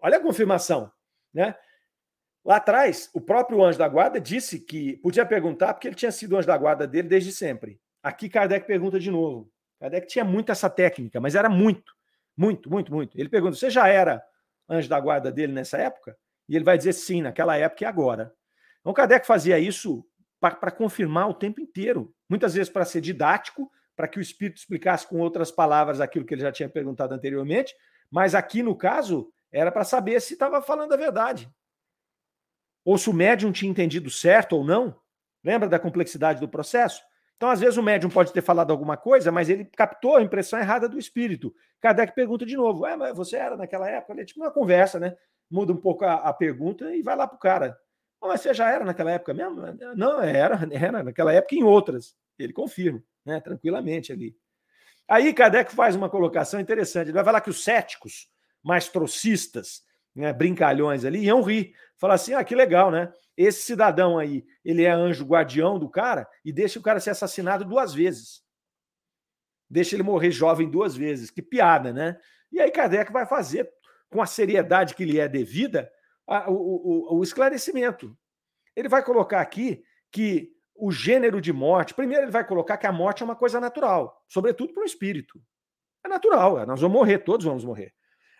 Olha 0.00 0.18
a 0.18 0.20
confirmação. 0.20 0.90
Né? 1.32 1.54
Lá 2.44 2.56
atrás, 2.56 3.10
o 3.12 3.20
próprio 3.20 3.62
anjo 3.62 3.78
da 3.78 3.88
guarda 3.88 4.20
disse 4.20 4.58
que 4.58 4.96
podia 4.98 5.26
perguntar 5.26 5.74
porque 5.74 5.88
ele 5.88 5.94
tinha 5.94 6.10
sido 6.10 6.36
anjo 6.36 6.46
da 6.46 6.56
guarda 6.56 6.86
dele 6.86 7.08
desde 7.08 7.32
sempre. 7.32 7.80
Aqui 8.02 8.28
Kardec 8.28 8.66
pergunta 8.66 8.98
de 8.98 9.10
novo. 9.10 9.50
Kardec 9.78 10.06
tinha 10.06 10.24
muito 10.24 10.50
essa 10.50 10.70
técnica, 10.70 11.20
mas 11.20 11.34
era 11.34 11.48
muito, 11.48 11.92
muito, 12.36 12.70
muito, 12.70 12.92
muito. 12.92 13.18
Ele 13.18 13.28
pergunta: 13.28 13.56
você 13.56 13.68
já 13.68 13.88
era 13.88 14.22
anjo 14.68 14.88
da 14.88 14.98
guarda 14.98 15.30
dele 15.30 15.52
nessa 15.52 15.76
época? 15.76 16.16
E 16.48 16.56
ele 16.56 16.64
vai 16.64 16.78
dizer 16.78 16.94
sim, 16.94 17.22
naquela 17.22 17.56
época 17.56 17.84
e 17.84 17.86
agora. 17.86 18.32
Então, 18.80 18.92
Kardec 18.92 19.26
fazia 19.26 19.58
isso 19.58 20.04
para 20.40 20.70
confirmar 20.70 21.28
o 21.28 21.34
tempo 21.34 21.60
inteiro, 21.60 22.14
muitas 22.28 22.54
vezes 22.54 22.72
para 22.72 22.84
ser 22.84 23.00
didático, 23.00 23.70
para 23.94 24.08
que 24.08 24.18
o 24.18 24.22
espírito 24.22 24.56
explicasse 24.56 25.06
com 25.06 25.18
outras 25.18 25.50
palavras 25.50 26.00
aquilo 26.00 26.24
que 26.24 26.32
ele 26.32 26.40
já 26.40 26.50
tinha 26.50 26.68
perguntado 26.68 27.14
anteriormente, 27.14 27.74
mas 28.10 28.34
aqui 28.34 28.62
no 28.62 28.74
caso 28.74 29.30
era 29.52 29.70
para 29.70 29.84
saber 29.84 30.20
se 30.20 30.32
estava 30.32 30.62
falando 30.62 30.92
a 30.94 30.96
verdade. 30.96 31.50
Ou 32.84 32.96
se 32.96 33.10
o 33.10 33.12
médium 33.12 33.52
tinha 33.52 33.70
entendido 33.70 34.10
certo 34.10 34.56
ou 34.56 34.64
não. 34.64 34.98
Lembra 35.44 35.68
da 35.68 35.78
complexidade 35.78 36.40
do 36.40 36.48
processo? 36.48 37.02
Então, 37.36 37.48
às 37.48 37.60
vezes, 37.60 37.76
o 37.78 37.82
médium 37.82 38.10
pode 38.10 38.32
ter 38.32 38.42
falado 38.42 38.70
alguma 38.70 38.96
coisa, 38.96 39.32
mas 39.32 39.48
ele 39.48 39.64
captou 39.64 40.16
a 40.16 40.22
impressão 40.22 40.58
errada 40.58 40.88
do 40.88 40.98
espírito. 40.98 41.54
Kardec 41.80 42.14
pergunta 42.14 42.44
de 42.44 42.56
novo: 42.56 42.86
é, 42.86 42.96
mas 42.96 43.16
você 43.16 43.36
era 43.36 43.56
naquela 43.56 43.88
época? 43.88 44.20
É 44.20 44.24
tipo 44.24 44.40
uma 44.40 44.50
conversa, 44.50 45.00
né? 45.00 45.16
Muda 45.50 45.72
um 45.72 45.76
pouco 45.76 46.04
a, 46.04 46.14
a 46.14 46.32
pergunta 46.34 46.94
e 46.94 47.02
vai 47.02 47.16
lá 47.16 47.26
para 47.26 47.36
o 47.36 47.40
cara. 47.40 47.78
Mas 48.20 48.40
você 48.40 48.52
já 48.52 48.70
era 48.70 48.84
naquela 48.84 49.12
época 49.12 49.32
mesmo? 49.32 49.62
Não, 49.96 50.20
era, 50.20 50.60
era 50.70 51.02
naquela 51.02 51.32
época 51.32 51.54
em 51.54 51.64
outras. 51.64 52.14
Ele 52.38 52.52
confirma, 52.52 53.02
né, 53.24 53.40
tranquilamente 53.40 54.12
ali. 54.12 54.36
Aí 55.08 55.32
Kardec 55.32 55.74
faz 55.74 55.96
uma 55.96 56.08
colocação 56.08 56.60
interessante. 56.60 57.06
Ele 57.06 57.14
vai 57.14 57.24
falar 57.24 57.40
que 57.40 57.50
os 57.50 57.64
céticos, 57.64 58.28
mais 58.62 58.88
trocistas, 58.88 59.82
né, 60.14 60.32
brincalhões 60.32 61.04
ali, 61.04 61.24
iam 61.24 61.42
rir. 61.42 61.72
Falar 61.98 62.14
assim: 62.14 62.34
ah, 62.34 62.44
que 62.44 62.54
legal, 62.54 62.90
né? 62.90 63.12
Esse 63.36 63.62
cidadão 63.62 64.18
aí, 64.18 64.44
ele 64.64 64.84
é 64.84 64.90
anjo 64.90 65.24
guardião 65.24 65.78
do 65.78 65.88
cara 65.88 66.28
e 66.44 66.52
deixa 66.52 66.78
o 66.78 66.82
cara 66.82 67.00
ser 67.00 67.10
assassinado 67.10 67.64
duas 67.64 67.94
vezes. 67.94 68.42
Deixa 69.68 69.96
ele 69.96 70.02
morrer 70.02 70.30
jovem 70.30 70.68
duas 70.68 70.94
vezes. 70.94 71.30
Que 71.30 71.40
piada, 71.40 71.92
né? 71.92 72.18
E 72.52 72.60
aí 72.60 72.70
Kardec 72.70 73.12
vai 73.12 73.26
fazer, 73.26 73.70
com 74.10 74.20
a 74.20 74.26
seriedade 74.26 74.94
que 74.94 75.04
lhe 75.04 75.18
é 75.18 75.28
devida, 75.28 75.90
a, 76.30 76.50
o, 76.50 76.54
o, 76.54 77.18
o 77.18 77.22
esclarecimento. 77.22 78.16
Ele 78.76 78.88
vai 78.88 79.04
colocar 79.04 79.40
aqui 79.40 79.82
que 80.10 80.52
o 80.74 80.90
gênero 80.90 81.40
de 81.40 81.52
morte, 81.52 81.92
primeiro 81.92 82.24
ele 82.24 82.30
vai 82.30 82.46
colocar 82.46 82.78
que 82.78 82.86
a 82.86 82.92
morte 82.92 83.22
é 83.22 83.24
uma 83.24 83.36
coisa 83.36 83.60
natural, 83.60 84.24
sobretudo 84.28 84.72
para 84.72 84.82
o 84.82 84.86
espírito. 84.86 85.42
É 86.04 86.08
natural, 86.08 86.60
é, 86.60 86.64
nós 86.64 86.80
vamos 86.80 86.96
morrer, 86.96 87.18
todos 87.18 87.44
vamos 87.44 87.64
morrer. 87.64 87.92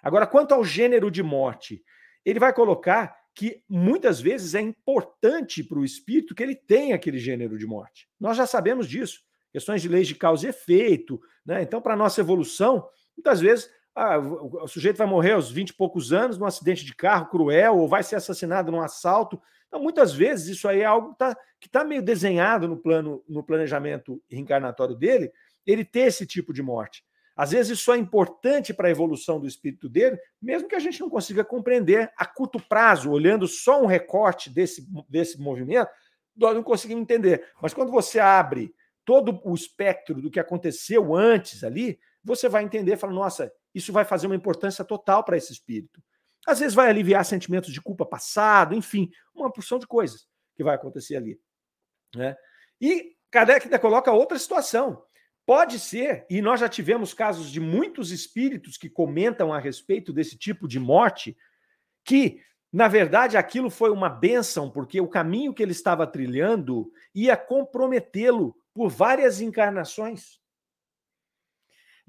Agora, 0.03 0.27
quanto 0.27 0.55
ao 0.55 0.65
gênero 0.65 1.11
de 1.11 1.23
morte, 1.23 1.85
ele 2.25 2.39
vai 2.39 2.53
colocar 2.53 3.15
que 3.35 3.63
muitas 3.69 4.21
vezes 4.21 4.55
é 4.55 4.61
importante 4.61 5.63
para 5.63 5.79
o 5.79 5.85
espírito 5.85 6.35
que 6.35 6.43
ele 6.43 6.55
tenha 6.55 6.95
aquele 6.95 7.19
gênero 7.19 7.59
de 7.59 7.67
morte. 7.67 8.09
Nós 8.19 8.37
já 8.37 8.47
sabemos 8.47 8.89
disso. 8.89 9.21
Questões 9.53 9.83
de 9.83 9.89
leis 9.89 10.09
de 10.09 10.15
causa 10.15 10.47
e 10.47 10.51
efeito. 10.51 11.21
Né? 11.45 11.63
Então, 11.63 11.81
para 11.81 11.95
a 11.95 11.97
nossa 11.97 12.21
evolução, 12.21 12.89
muitas 13.17 13.41
vezes 13.41 13.71
ah, 13.95 14.19
o 14.19 14.69
sujeito 14.69 14.97
vai 14.97 15.07
morrer 15.07 15.33
aos 15.33 15.51
20 15.51 15.71
e 15.71 15.75
poucos 15.75 16.13
anos 16.13 16.39
num 16.39 16.47
acidente 16.47 16.85
de 16.85 16.95
carro 16.95 17.27
cruel 17.27 17.77
ou 17.77 17.89
vai 17.89 18.03
ser 18.03 18.17
assassinado 18.17 18.71
num 18.71 18.81
assalto. 18.81 19.41
Então, 19.67 19.83
muitas 19.83 20.13
vezes, 20.13 20.49
isso 20.49 20.69
aí 20.69 20.81
é 20.81 20.85
algo 20.85 21.09
que 21.09 21.15
está 21.15 21.37
tá 21.71 21.85
meio 21.85 22.03
desenhado 22.03 22.69
no 22.69 22.77
plano 22.77 23.23
no 23.29 23.43
planejamento 23.43 24.23
reencarnatório 24.31 24.95
dele, 24.95 25.33
ele 25.67 25.85
ter 25.85 26.01
esse 26.01 26.27
tipo 26.27 26.53
de 26.53 26.63
morte. 26.63 27.05
Às 27.37 27.53
vezes, 27.53 27.79
isso 27.79 27.93
é 27.93 27.97
importante 27.97 28.75
para 28.75 28.89
a 28.89 28.91
evolução 28.91 29.41
do 29.41 29.47
espírito 29.47 29.89
dele, 29.89 30.19
mesmo 30.43 30.69
que 30.69 30.75
a 30.75 30.81
gente 30.81 31.01
não 31.01 31.09
consiga 31.09 31.45
compreender 31.45 32.13
a 32.17 32.27
curto 32.27 32.61
prazo, 32.61 33.11
olhando 33.11 33.47
só 33.49 33.83
um 33.83 33.87
recorte 33.87 34.51
desse, 34.51 34.87
desse 35.09 35.41
movimento, 35.41 35.91
nós 36.37 36.55
não 36.55 36.63
conseguimos 36.63 37.03
entender. 37.03 37.49
Mas 37.63 37.73
quando 37.73 37.91
você 37.91 38.19
abre 38.19 38.75
todo 39.05 39.41
o 39.45 39.55
espectro 39.55 40.21
do 40.21 40.31
que 40.31 40.39
aconteceu 40.39 41.15
antes 41.15 41.65
ali, 41.65 41.99
você 42.23 42.49
vai 42.49 42.63
entender 42.63 42.93
e 42.93 42.97
fala, 42.97 43.13
nossa, 43.13 43.51
isso 43.75 43.93
vai 43.93 44.05
fazer 44.05 44.27
uma 44.27 44.37
importância 44.37 44.85
total 44.85 45.25
para 45.25 45.37
esse 45.37 45.53
espírito. 45.53 46.03
Às 46.47 46.59
vezes 46.59 46.75
vai 46.75 46.89
aliviar 46.89 47.25
sentimentos 47.25 47.73
de 47.73 47.81
culpa 47.81 48.07
passado, 48.07 48.75
enfim, 48.75 49.11
uma 49.35 49.53
porção 49.53 49.79
de 49.79 49.87
coisas 49.87 50.27
que 50.57 50.65
vai 50.65 50.75
acontecer 50.75 51.17
ali. 51.17 51.39
Né? 52.15 52.37
E 52.81 53.15
Kardec 53.31 53.67
ainda 53.67 53.79
coloca 53.79 54.13
outra 54.13 54.39
situação. 54.39 55.03
Pode 55.47 55.79
ser, 55.79 56.27
e 56.31 56.41
nós 56.41 56.61
já 56.61 56.69
tivemos 56.69 57.13
casos 57.13 57.51
de 57.51 57.61
muitos 57.61 58.11
espíritos 58.11 58.77
que 58.77 58.89
comentam 58.89 59.53
a 59.53 59.59
respeito 59.59 60.13
desse 60.13 60.37
tipo 60.37 60.69
de 60.69 60.79
morte, 60.79 61.37
que, 62.05 62.41
na 62.73 62.89
verdade, 62.89 63.37
aquilo 63.37 63.69
foi 63.69 63.91
uma 63.91 64.09
bênção, 64.09 64.71
porque 64.71 65.01
o 65.01 65.09
caminho 65.09 65.53
que 65.53 65.63
ele 65.63 65.73
estava 65.73 66.07
trilhando 66.07 66.91
ia 67.15 67.37
comprometê-lo 67.37 68.57
por 68.73 68.89
várias 68.89 69.41
encarnações. 69.41 70.40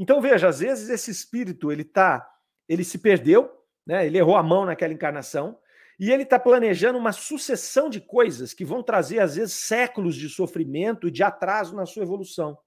Então, 0.01 0.19
veja, 0.19 0.47
às 0.47 0.61
vezes 0.61 0.89
esse 0.89 1.11
espírito 1.11 1.71
ele 1.71 1.83
tá, 1.83 2.27
ele 2.67 2.83
se 2.83 2.97
perdeu, 2.97 3.55
né? 3.85 4.03
Ele 4.03 4.17
errou 4.17 4.35
a 4.35 4.41
mão 4.41 4.65
naquela 4.65 4.91
encarnação 4.91 5.59
e 5.99 6.11
ele 6.11 6.23
está 6.23 6.39
planejando 6.39 6.97
uma 6.97 7.11
sucessão 7.11 7.87
de 7.87 8.01
coisas 8.01 8.51
que 8.51 8.65
vão 8.65 8.81
trazer 8.81 9.19
às 9.19 9.35
vezes 9.35 9.53
séculos 9.53 10.15
de 10.15 10.27
sofrimento 10.27 11.07
e 11.07 11.11
de 11.11 11.21
atraso 11.21 11.75
na 11.75 11.85
sua 11.85 12.01
evolução. 12.01 12.57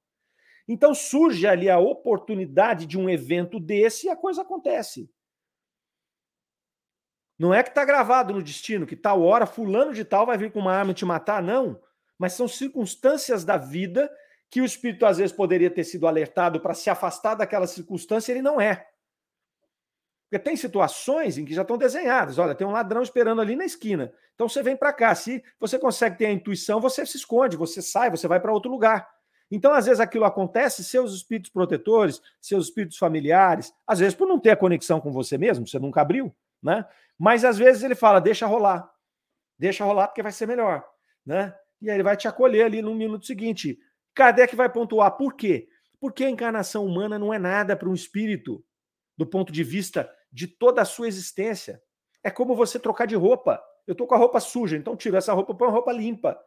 Então 0.68 0.94
surge 0.94 1.44
ali 1.44 1.68
a 1.68 1.76
oportunidade 1.76 2.86
de 2.86 2.96
um 2.96 3.10
evento 3.10 3.58
desse 3.58 4.06
e 4.06 4.10
a 4.10 4.16
coisa 4.16 4.42
acontece. 4.42 5.10
Não 7.36 7.52
é 7.52 7.64
que 7.64 7.70
está 7.70 7.84
gravado 7.84 8.32
no 8.32 8.44
destino 8.44 8.86
que 8.86 8.94
tal 8.94 9.20
hora 9.22 9.44
fulano 9.44 9.92
de 9.92 10.04
tal 10.04 10.24
vai 10.24 10.38
vir 10.38 10.52
com 10.52 10.60
uma 10.60 10.72
arma 10.72 10.94
te 10.94 11.04
matar, 11.04 11.42
não. 11.42 11.82
Mas 12.16 12.34
são 12.34 12.46
circunstâncias 12.46 13.44
da 13.44 13.56
vida 13.56 14.08
que 14.54 14.60
o 14.60 14.64
espírito 14.64 15.04
às 15.04 15.18
vezes 15.18 15.34
poderia 15.34 15.68
ter 15.68 15.82
sido 15.82 16.06
alertado 16.06 16.60
para 16.60 16.74
se 16.74 16.88
afastar 16.88 17.34
daquela 17.34 17.66
circunstância, 17.66 18.30
ele 18.30 18.40
não 18.40 18.60
é. 18.60 18.86
Porque 20.30 20.38
tem 20.38 20.54
situações 20.54 21.36
em 21.36 21.44
que 21.44 21.52
já 21.52 21.62
estão 21.62 21.76
desenhadas. 21.76 22.38
Olha, 22.38 22.54
tem 22.54 22.64
um 22.64 22.70
ladrão 22.70 23.02
esperando 23.02 23.40
ali 23.40 23.56
na 23.56 23.64
esquina. 23.64 24.12
Então 24.36 24.48
você 24.48 24.62
vem 24.62 24.76
para 24.76 24.92
cá. 24.92 25.12
Se 25.12 25.42
você 25.58 25.76
consegue 25.76 26.18
ter 26.18 26.26
a 26.26 26.30
intuição, 26.30 26.80
você 26.80 27.04
se 27.04 27.16
esconde, 27.16 27.56
você 27.56 27.82
sai, 27.82 28.12
você 28.12 28.28
vai 28.28 28.38
para 28.38 28.52
outro 28.52 28.70
lugar. 28.70 29.10
Então, 29.50 29.72
às 29.74 29.86
vezes, 29.86 29.98
aquilo 29.98 30.24
acontece, 30.24 30.84
seus 30.84 31.12
espíritos 31.12 31.50
protetores, 31.50 32.22
seus 32.40 32.66
espíritos 32.66 32.96
familiares, 32.96 33.74
às 33.84 33.98
vezes 33.98 34.14
por 34.14 34.28
não 34.28 34.38
ter 34.38 34.50
a 34.50 34.56
conexão 34.56 35.00
com 35.00 35.10
você 35.10 35.36
mesmo, 35.36 35.66
você 35.66 35.80
nunca 35.80 36.00
abriu, 36.00 36.32
né? 36.62 36.86
Mas 37.18 37.44
às 37.44 37.58
vezes 37.58 37.82
ele 37.82 37.96
fala, 37.96 38.20
deixa 38.20 38.46
rolar. 38.46 38.88
Deixa 39.58 39.84
rolar 39.84 40.06
porque 40.06 40.22
vai 40.22 40.30
ser 40.30 40.46
melhor, 40.46 40.84
né? 41.26 41.52
E 41.82 41.90
aí 41.90 41.96
ele 41.96 42.04
vai 42.04 42.16
te 42.16 42.28
acolher 42.28 42.66
ali 42.66 42.80
no 42.80 42.94
minuto 42.94 43.26
seguinte. 43.26 43.80
Kardec 44.14 44.54
vai 44.54 44.70
pontuar 44.70 45.16
por 45.16 45.34
quê? 45.34 45.68
Porque 46.00 46.24
a 46.24 46.30
encarnação 46.30 46.86
humana 46.86 47.18
não 47.18 47.32
é 47.32 47.38
nada 47.38 47.76
para 47.76 47.88
um 47.88 47.94
espírito 47.94 48.64
do 49.16 49.26
ponto 49.26 49.52
de 49.52 49.64
vista 49.64 50.10
de 50.32 50.46
toda 50.46 50.82
a 50.82 50.84
sua 50.84 51.08
existência. 51.08 51.82
É 52.22 52.30
como 52.30 52.54
você 52.54 52.78
trocar 52.78 53.06
de 53.06 53.14
roupa. 53.14 53.62
Eu 53.86 53.94
tô 53.94 54.06
com 54.06 54.14
a 54.14 54.18
roupa 54.18 54.40
suja, 54.40 54.76
então 54.76 54.96
tiro 54.96 55.16
essa 55.16 55.32
roupa 55.32 55.54
para 55.54 55.66
uma 55.66 55.72
roupa 55.72 55.92
limpa. 55.92 56.38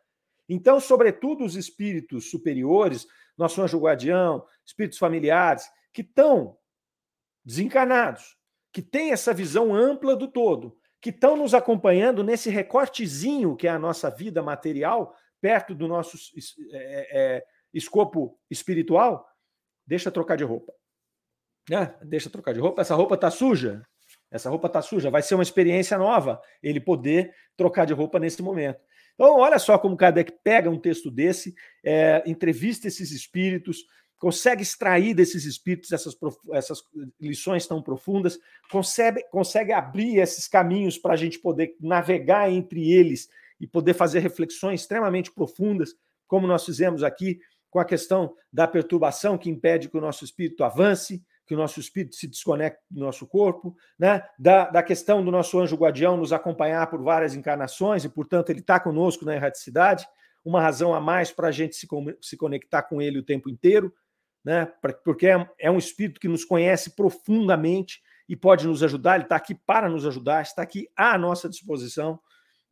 Então, 0.50 0.80
sobretudo 0.80 1.44
os 1.44 1.56
espíritos 1.56 2.30
superiores, 2.32 3.06
nosso 3.38 3.62
anjo 3.62 3.80
guardião, 3.80 4.46
espíritos 4.66 4.98
familiares, 4.98 5.70
que 5.94 6.02
estão 6.02 6.58
desencarnados, 7.44 8.38
que 8.72 8.82
têm 8.82 9.12
essa 9.12 9.34
visão 9.34 9.76
ampla 9.76 10.16
do 10.16 10.28
todo, 10.28 10.78
que 11.02 11.10
estão 11.10 11.36
nos 11.36 11.54
acompanhando 11.54 12.24
nesse 12.24 12.50
recortezinho 12.50 13.56
que 13.56 13.68
é 13.68 13.72
a 13.72 13.80
nossa 13.80 14.10
vida 14.10 14.42
material, 14.42 15.16
perto 15.40 15.76
do 15.76 15.88
nosso 15.88 16.18
é, 16.72 17.10
é, 17.12 17.46
escopo 17.74 18.40
espiritual, 18.50 19.28
deixa 19.86 20.12
trocar 20.12 20.36
de 20.36 20.44
roupa. 20.44 20.74
Né? 21.70 21.96
Deixa 22.04 22.30
trocar 22.30 22.54
de 22.54 22.60
roupa. 22.60 22.82
Essa 22.82 22.96
roupa 22.96 23.16
está 23.16 23.30
suja. 23.30 23.84
Essa 24.32 24.50
roupa 24.50 24.68
está 24.68 24.82
suja. 24.82 25.10
Vai 25.10 25.22
ser 25.22 25.36
uma 25.36 25.44
experiência 25.44 25.98
nova 25.98 26.42
ele 26.62 26.80
poder 26.80 27.34
trocar 27.56 27.86
de 27.86 27.94
roupa 27.94 28.20
nesse 28.20 28.42
momento. 28.42 28.80
Então, 29.16 29.38
olha 29.38 29.58
só 29.58 29.78
como 29.80 29.98
Kardec 29.98 30.32
pega 30.44 30.70
um 30.70 30.80
texto 30.80 31.10
desse, 31.10 31.56
é, 31.84 32.24
entrevista 32.28 32.88
esses 32.88 33.12
espíritos, 33.12 33.84
consegue 34.20 34.62
extrair 34.62 35.14
desses 35.14 35.44
espíritos 35.46 35.92
essas, 35.92 36.16
essas 36.54 36.84
lições 37.20 37.66
tão 37.66 37.82
profundas, 37.82 38.38
consegue, 38.72 39.24
consegue 39.32 39.72
abrir 39.72 40.18
esses 40.18 40.48
caminhos 40.48 40.98
para 40.98 41.14
a 41.14 41.18
gente 41.18 41.40
poder 41.40 41.76
navegar 41.80 42.52
entre 42.52 42.92
eles 42.92 43.28
e 43.60 43.66
poder 43.66 43.96
fazer 43.96 44.20
reflexões 44.20 44.82
extremamente 44.82 45.32
profundas, 45.32 45.96
como 46.28 46.46
nós 46.46 46.64
fizemos 46.66 47.04
aqui 47.04 47.40
com 47.78 47.82
a 47.82 47.86
questão 47.86 48.34
da 48.52 48.68
perturbação 48.68 49.38
que 49.38 49.52
impede 49.52 49.88
que 49.88 49.96
o 49.96 50.02
nosso 50.02 50.26
espírito 50.26 50.64
avance, 50.64 51.24
que 51.46 51.54
o 51.54 51.58
nosso 51.58 51.80
espírito 51.80 52.16
se 52.16 52.28
desconecte 52.28 52.82
do 52.90 53.02
nosso 53.02 53.28
corpo, 53.28 53.76
né? 54.00 54.24
da, 54.40 54.68
da 54.68 54.82
questão 54.82 55.24
do 55.24 55.30
nosso 55.30 55.60
anjo 55.60 55.76
guardião 55.76 56.18
nos 56.18 56.34
acompanhar 56.34 56.90
por 56.90 57.04
várias 57.04 57.36
encarnações 57.36 58.04
e, 58.04 58.10
portanto, 58.10 58.50
ele 58.50 58.62
está 58.62 58.80
conosco 58.80 59.26
na 59.26 59.36
erraticidade, 59.36 60.08
uma 60.44 60.60
razão 60.60 60.92
a 60.92 61.00
mais 61.00 61.32
para 61.32 61.50
a 61.50 61.52
gente 61.52 61.76
se, 61.76 61.88
se 62.20 62.36
conectar 62.36 62.82
com 62.82 63.00
ele 63.00 63.20
o 63.20 63.24
tempo 63.24 63.48
inteiro, 63.48 63.94
né? 64.44 64.66
porque 65.04 65.28
é, 65.28 65.48
é 65.60 65.70
um 65.70 65.78
espírito 65.78 66.20
que 66.20 66.28
nos 66.28 66.44
conhece 66.44 66.96
profundamente 66.96 68.02
e 68.28 68.36
pode 68.36 68.66
nos 68.66 68.82
ajudar, 68.82 69.18
ele 69.18 69.26
está 69.26 69.36
aqui 69.36 69.54
para 69.54 69.88
nos 69.88 70.04
ajudar, 70.04 70.42
está 70.42 70.64
aqui 70.64 70.90
à 70.96 71.16
nossa 71.16 71.48
disposição. 71.48 72.20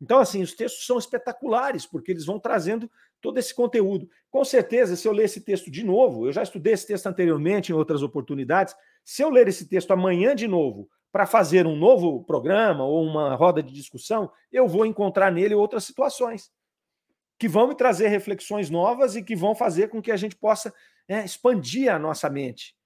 Então, 0.00 0.18
assim, 0.18 0.42
os 0.42 0.52
textos 0.52 0.84
são 0.84 0.98
espetaculares, 0.98 1.86
porque 1.86 2.10
eles 2.10 2.26
vão 2.26 2.40
trazendo 2.40 2.90
todo 3.26 3.38
esse 3.38 3.52
conteúdo. 3.52 4.08
Com 4.30 4.44
certeza, 4.44 4.94
se 4.94 5.08
eu 5.08 5.10
ler 5.10 5.24
esse 5.24 5.40
texto 5.40 5.68
de 5.68 5.84
novo, 5.84 6.28
eu 6.28 6.32
já 6.32 6.44
estudei 6.44 6.74
esse 6.74 6.86
texto 6.86 7.06
anteriormente 7.08 7.72
em 7.72 7.74
outras 7.74 8.00
oportunidades, 8.00 8.72
se 9.04 9.20
eu 9.20 9.30
ler 9.30 9.48
esse 9.48 9.68
texto 9.68 9.90
amanhã 9.90 10.32
de 10.32 10.46
novo 10.46 10.88
para 11.10 11.26
fazer 11.26 11.66
um 11.66 11.74
novo 11.74 12.22
programa 12.22 12.84
ou 12.84 13.04
uma 13.04 13.34
roda 13.34 13.60
de 13.60 13.72
discussão, 13.72 14.30
eu 14.52 14.68
vou 14.68 14.86
encontrar 14.86 15.32
nele 15.32 15.56
outras 15.56 15.82
situações 15.82 16.52
que 17.36 17.48
vão 17.48 17.66
me 17.66 17.74
trazer 17.74 18.06
reflexões 18.06 18.70
novas 18.70 19.16
e 19.16 19.24
que 19.24 19.34
vão 19.34 19.56
fazer 19.56 19.88
com 19.88 20.00
que 20.00 20.12
a 20.12 20.16
gente 20.16 20.36
possa 20.36 20.72
é, 21.08 21.24
expandir 21.24 21.92
a 21.92 21.98
nossa 21.98 22.30
mente. 22.30 22.76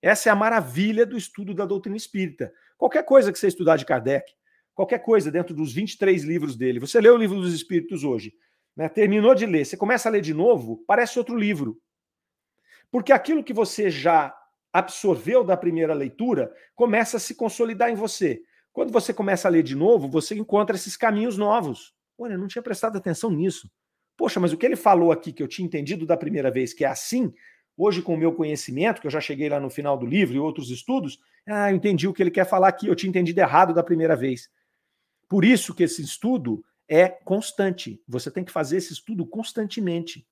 Essa 0.00 0.30
é 0.30 0.32
a 0.32 0.34
maravilha 0.34 1.04
do 1.04 1.14
estudo 1.14 1.52
da 1.52 1.66
doutrina 1.66 1.96
espírita. 1.98 2.50
Qualquer 2.78 3.04
coisa 3.04 3.30
que 3.30 3.38
você 3.38 3.48
estudar 3.48 3.76
de 3.76 3.84
Kardec, 3.84 4.32
qualquer 4.74 5.00
coisa 5.00 5.30
dentro 5.30 5.54
dos 5.54 5.74
23 5.74 6.24
livros 6.24 6.56
dele, 6.56 6.80
você 6.80 6.98
lê 7.02 7.10
o 7.10 7.18
livro 7.18 7.38
dos 7.38 7.52
Espíritos 7.52 8.02
hoje, 8.02 8.32
né, 8.76 8.88
terminou 8.88 9.34
de 9.34 9.46
ler, 9.46 9.64
você 9.64 9.76
começa 9.76 10.08
a 10.08 10.12
ler 10.12 10.20
de 10.20 10.34
novo, 10.34 10.82
parece 10.86 11.18
outro 11.18 11.36
livro. 11.36 11.80
Porque 12.90 13.12
aquilo 13.12 13.44
que 13.44 13.52
você 13.52 13.90
já 13.90 14.34
absorveu 14.72 15.44
da 15.44 15.56
primeira 15.56 15.94
leitura 15.94 16.52
começa 16.74 17.16
a 17.16 17.20
se 17.20 17.34
consolidar 17.34 17.90
em 17.90 17.94
você. 17.94 18.42
Quando 18.72 18.92
você 18.92 19.12
começa 19.12 19.48
a 19.48 19.50
ler 19.50 19.62
de 19.62 19.74
novo, 19.74 20.08
você 20.08 20.34
encontra 20.34 20.76
esses 20.76 20.96
caminhos 20.96 21.36
novos. 21.36 21.92
Olha, 22.16 22.34
eu 22.34 22.38
não 22.38 22.46
tinha 22.46 22.62
prestado 22.62 22.96
atenção 22.96 23.30
nisso. 23.30 23.70
Poxa, 24.16 24.38
mas 24.38 24.52
o 24.52 24.56
que 24.56 24.66
ele 24.66 24.76
falou 24.76 25.10
aqui 25.10 25.32
que 25.32 25.42
eu 25.42 25.48
tinha 25.48 25.66
entendido 25.66 26.06
da 26.06 26.16
primeira 26.16 26.50
vez, 26.50 26.72
que 26.72 26.84
é 26.84 26.88
assim, 26.88 27.32
hoje 27.76 28.02
com 28.02 28.14
o 28.14 28.18
meu 28.18 28.32
conhecimento, 28.32 29.00
que 29.00 29.06
eu 29.06 29.10
já 29.10 29.20
cheguei 29.20 29.48
lá 29.48 29.58
no 29.58 29.70
final 29.70 29.96
do 29.96 30.06
livro 30.06 30.36
e 30.36 30.38
outros 30.38 30.70
estudos, 30.70 31.18
ah, 31.46 31.70
eu 31.70 31.76
entendi 31.76 32.06
o 32.06 32.12
que 32.12 32.22
ele 32.22 32.30
quer 32.30 32.46
falar 32.46 32.68
aqui, 32.68 32.86
eu 32.86 32.94
tinha 32.94 33.08
entendido 33.08 33.40
errado 33.40 33.72
da 33.72 33.82
primeira 33.82 34.14
vez. 34.14 34.50
Por 35.28 35.44
isso 35.44 35.74
que 35.74 35.84
esse 35.84 36.02
estudo 36.02 36.62
é 36.90 37.08
constante. 37.08 38.02
Você 38.08 38.32
tem 38.32 38.42
que 38.42 38.50
fazer 38.50 38.78
esse 38.78 38.92
estudo 38.92 39.24
constantemente. 39.24 40.26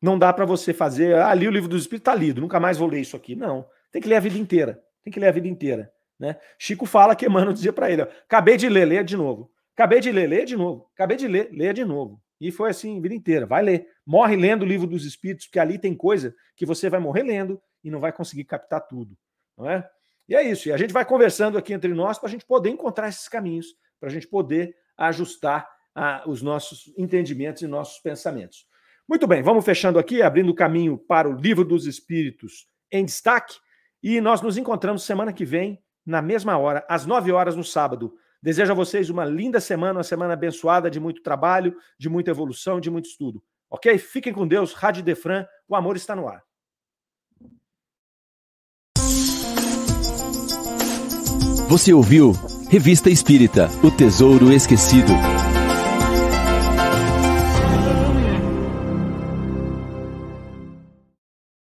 Não 0.00 0.18
dá 0.18 0.32
para 0.32 0.46
você 0.46 0.72
fazer, 0.72 1.14
ah, 1.16 1.34
li 1.34 1.46
o 1.46 1.50
livro 1.50 1.68
dos 1.68 1.82
Espíritos, 1.82 2.10
está 2.10 2.18
lido, 2.18 2.40
nunca 2.40 2.58
mais 2.58 2.78
vou 2.78 2.88
ler 2.88 3.00
isso 3.00 3.14
aqui. 3.14 3.36
Não. 3.36 3.68
Tem 3.92 4.00
que 4.00 4.08
ler 4.08 4.16
a 4.16 4.20
vida 4.20 4.38
inteira. 4.38 4.82
Tem 5.04 5.12
que 5.12 5.20
ler 5.20 5.28
a 5.28 5.32
vida 5.32 5.46
inteira. 5.46 5.92
Né? 6.18 6.38
Chico 6.58 6.86
fala 6.86 7.14
que 7.14 7.26
Emmanuel 7.26 7.52
dizia 7.52 7.72
para 7.72 7.90
ele: 7.90 8.02
acabei 8.02 8.56
de 8.56 8.70
ler, 8.70 8.86
leia 8.86 9.04
de 9.04 9.16
novo. 9.16 9.52
Acabei 9.74 10.00
de 10.00 10.10
ler, 10.10 10.26
leia 10.26 10.46
de 10.46 10.56
novo. 10.56 10.90
Acabei 10.94 11.16
de 11.18 11.28
ler, 11.28 11.50
leia 11.52 11.74
de 11.74 11.84
novo. 11.84 12.20
E 12.40 12.50
foi 12.50 12.70
assim 12.70 12.98
a 12.98 13.02
vida 13.02 13.14
inteira. 13.14 13.44
Vai 13.44 13.62
ler. 13.62 13.86
Morre 14.06 14.36
lendo 14.36 14.62
o 14.62 14.66
livro 14.66 14.86
dos 14.86 15.04
Espíritos, 15.04 15.46
porque 15.46 15.58
ali 15.58 15.78
tem 15.78 15.94
coisa 15.94 16.34
que 16.56 16.64
você 16.64 16.88
vai 16.88 17.00
morrer 17.00 17.22
lendo 17.22 17.60
e 17.84 17.90
não 17.90 18.00
vai 18.00 18.12
conseguir 18.12 18.44
captar 18.44 18.86
tudo. 18.86 19.14
Não 19.58 19.68
é? 19.68 19.86
E 20.26 20.34
é 20.34 20.42
isso. 20.42 20.68
E 20.68 20.72
a 20.72 20.76
gente 20.78 20.92
vai 20.92 21.04
conversando 21.04 21.58
aqui 21.58 21.74
entre 21.74 21.92
nós 21.92 22.18
para 22.18 22.28
a 22.28 22.32
gente 22.32 22.46
poder 22.46 22.70
encontrar 22.70 23.08
esses 23.08 23.28
caminhos 23.28 23.74
para 24.00 24.08
a 24.08 24.12
gente 24.12 24.26
poder 24.26 24.74
ajustar 24.96 25.68
ah, 25.94 26.24
os 26.26 26.42
nossos 26.42 26.92
entendimentos 26.96 27.62
e 27.62 27.66
nossos 27.66 28.00
pensamentos. 28.00 28.66
Muito 29.08 29.26
bem, 29.26 29.42
vamos 29.42 29.64
fechando 29.64 29.98
aqui, 29.98 30.22
abrindo 30.22 30.50
o 30.50 30.54
caminho 30.54 30.96
para 30.96 31.28
o 31.28 31.32
Livro 31.32 31.64
dos 31.64 31.86
Espíritos 31.86 32.66
em 32.90 33.04
destaque. 33.04 33.56
E 34.02 34.20
nós 34.20 34.40
nos 34.40 34.56
encontramos 34.56 35.02
semana 35.02 35.32
que 35.32 35.44
vem, 35.44 35.82
na 36.06 36.22
mesma 36.22 36.56
hora, 36.56 36.84
às 36.88 37.04
9 37.04 37.30
horas 37.32 37.54
no 37.54 37.64
sábado. 37.64 38.14
Desejo 38.42 38.72
a 38.72 38.74
vocês 38.74 39.10
uma 39.10 39.24
linda 39.24 39.60
semana, 39.60 39.98
uma 39.98 40.04
semana 40.04 40.32
abençoada 40.32 40.90
de 40.90 40.98
muito 40.98 41.22
trabalho, 41.22 41.76
de 41.98 42.08
muita 42.08 42.30
evolução, 42.30 42.80
de 42.80 42.90
muito 42.90 43.06
estudo. 43.06 43.42
Ok? 43.68 43.98
Fiquem 43.98 44.32
com 44.32 44.48
Deus. 44.48 44.72
Rádio 44.72 45.02
Defran, 45.02 45.46
o 45.68 45.76
amor 45.76 45.96
está 45.96 46.16
no 46.16 46.26
ar. 46.26 46.42
Você 51.68 51.92
ouviu 51.92 52.32
Revista 52.70 53.10
Espírita 53.10 53.68
O 53.82 53.90
Tesouro 53.90 54.52
Esquecido. 54.52 55.12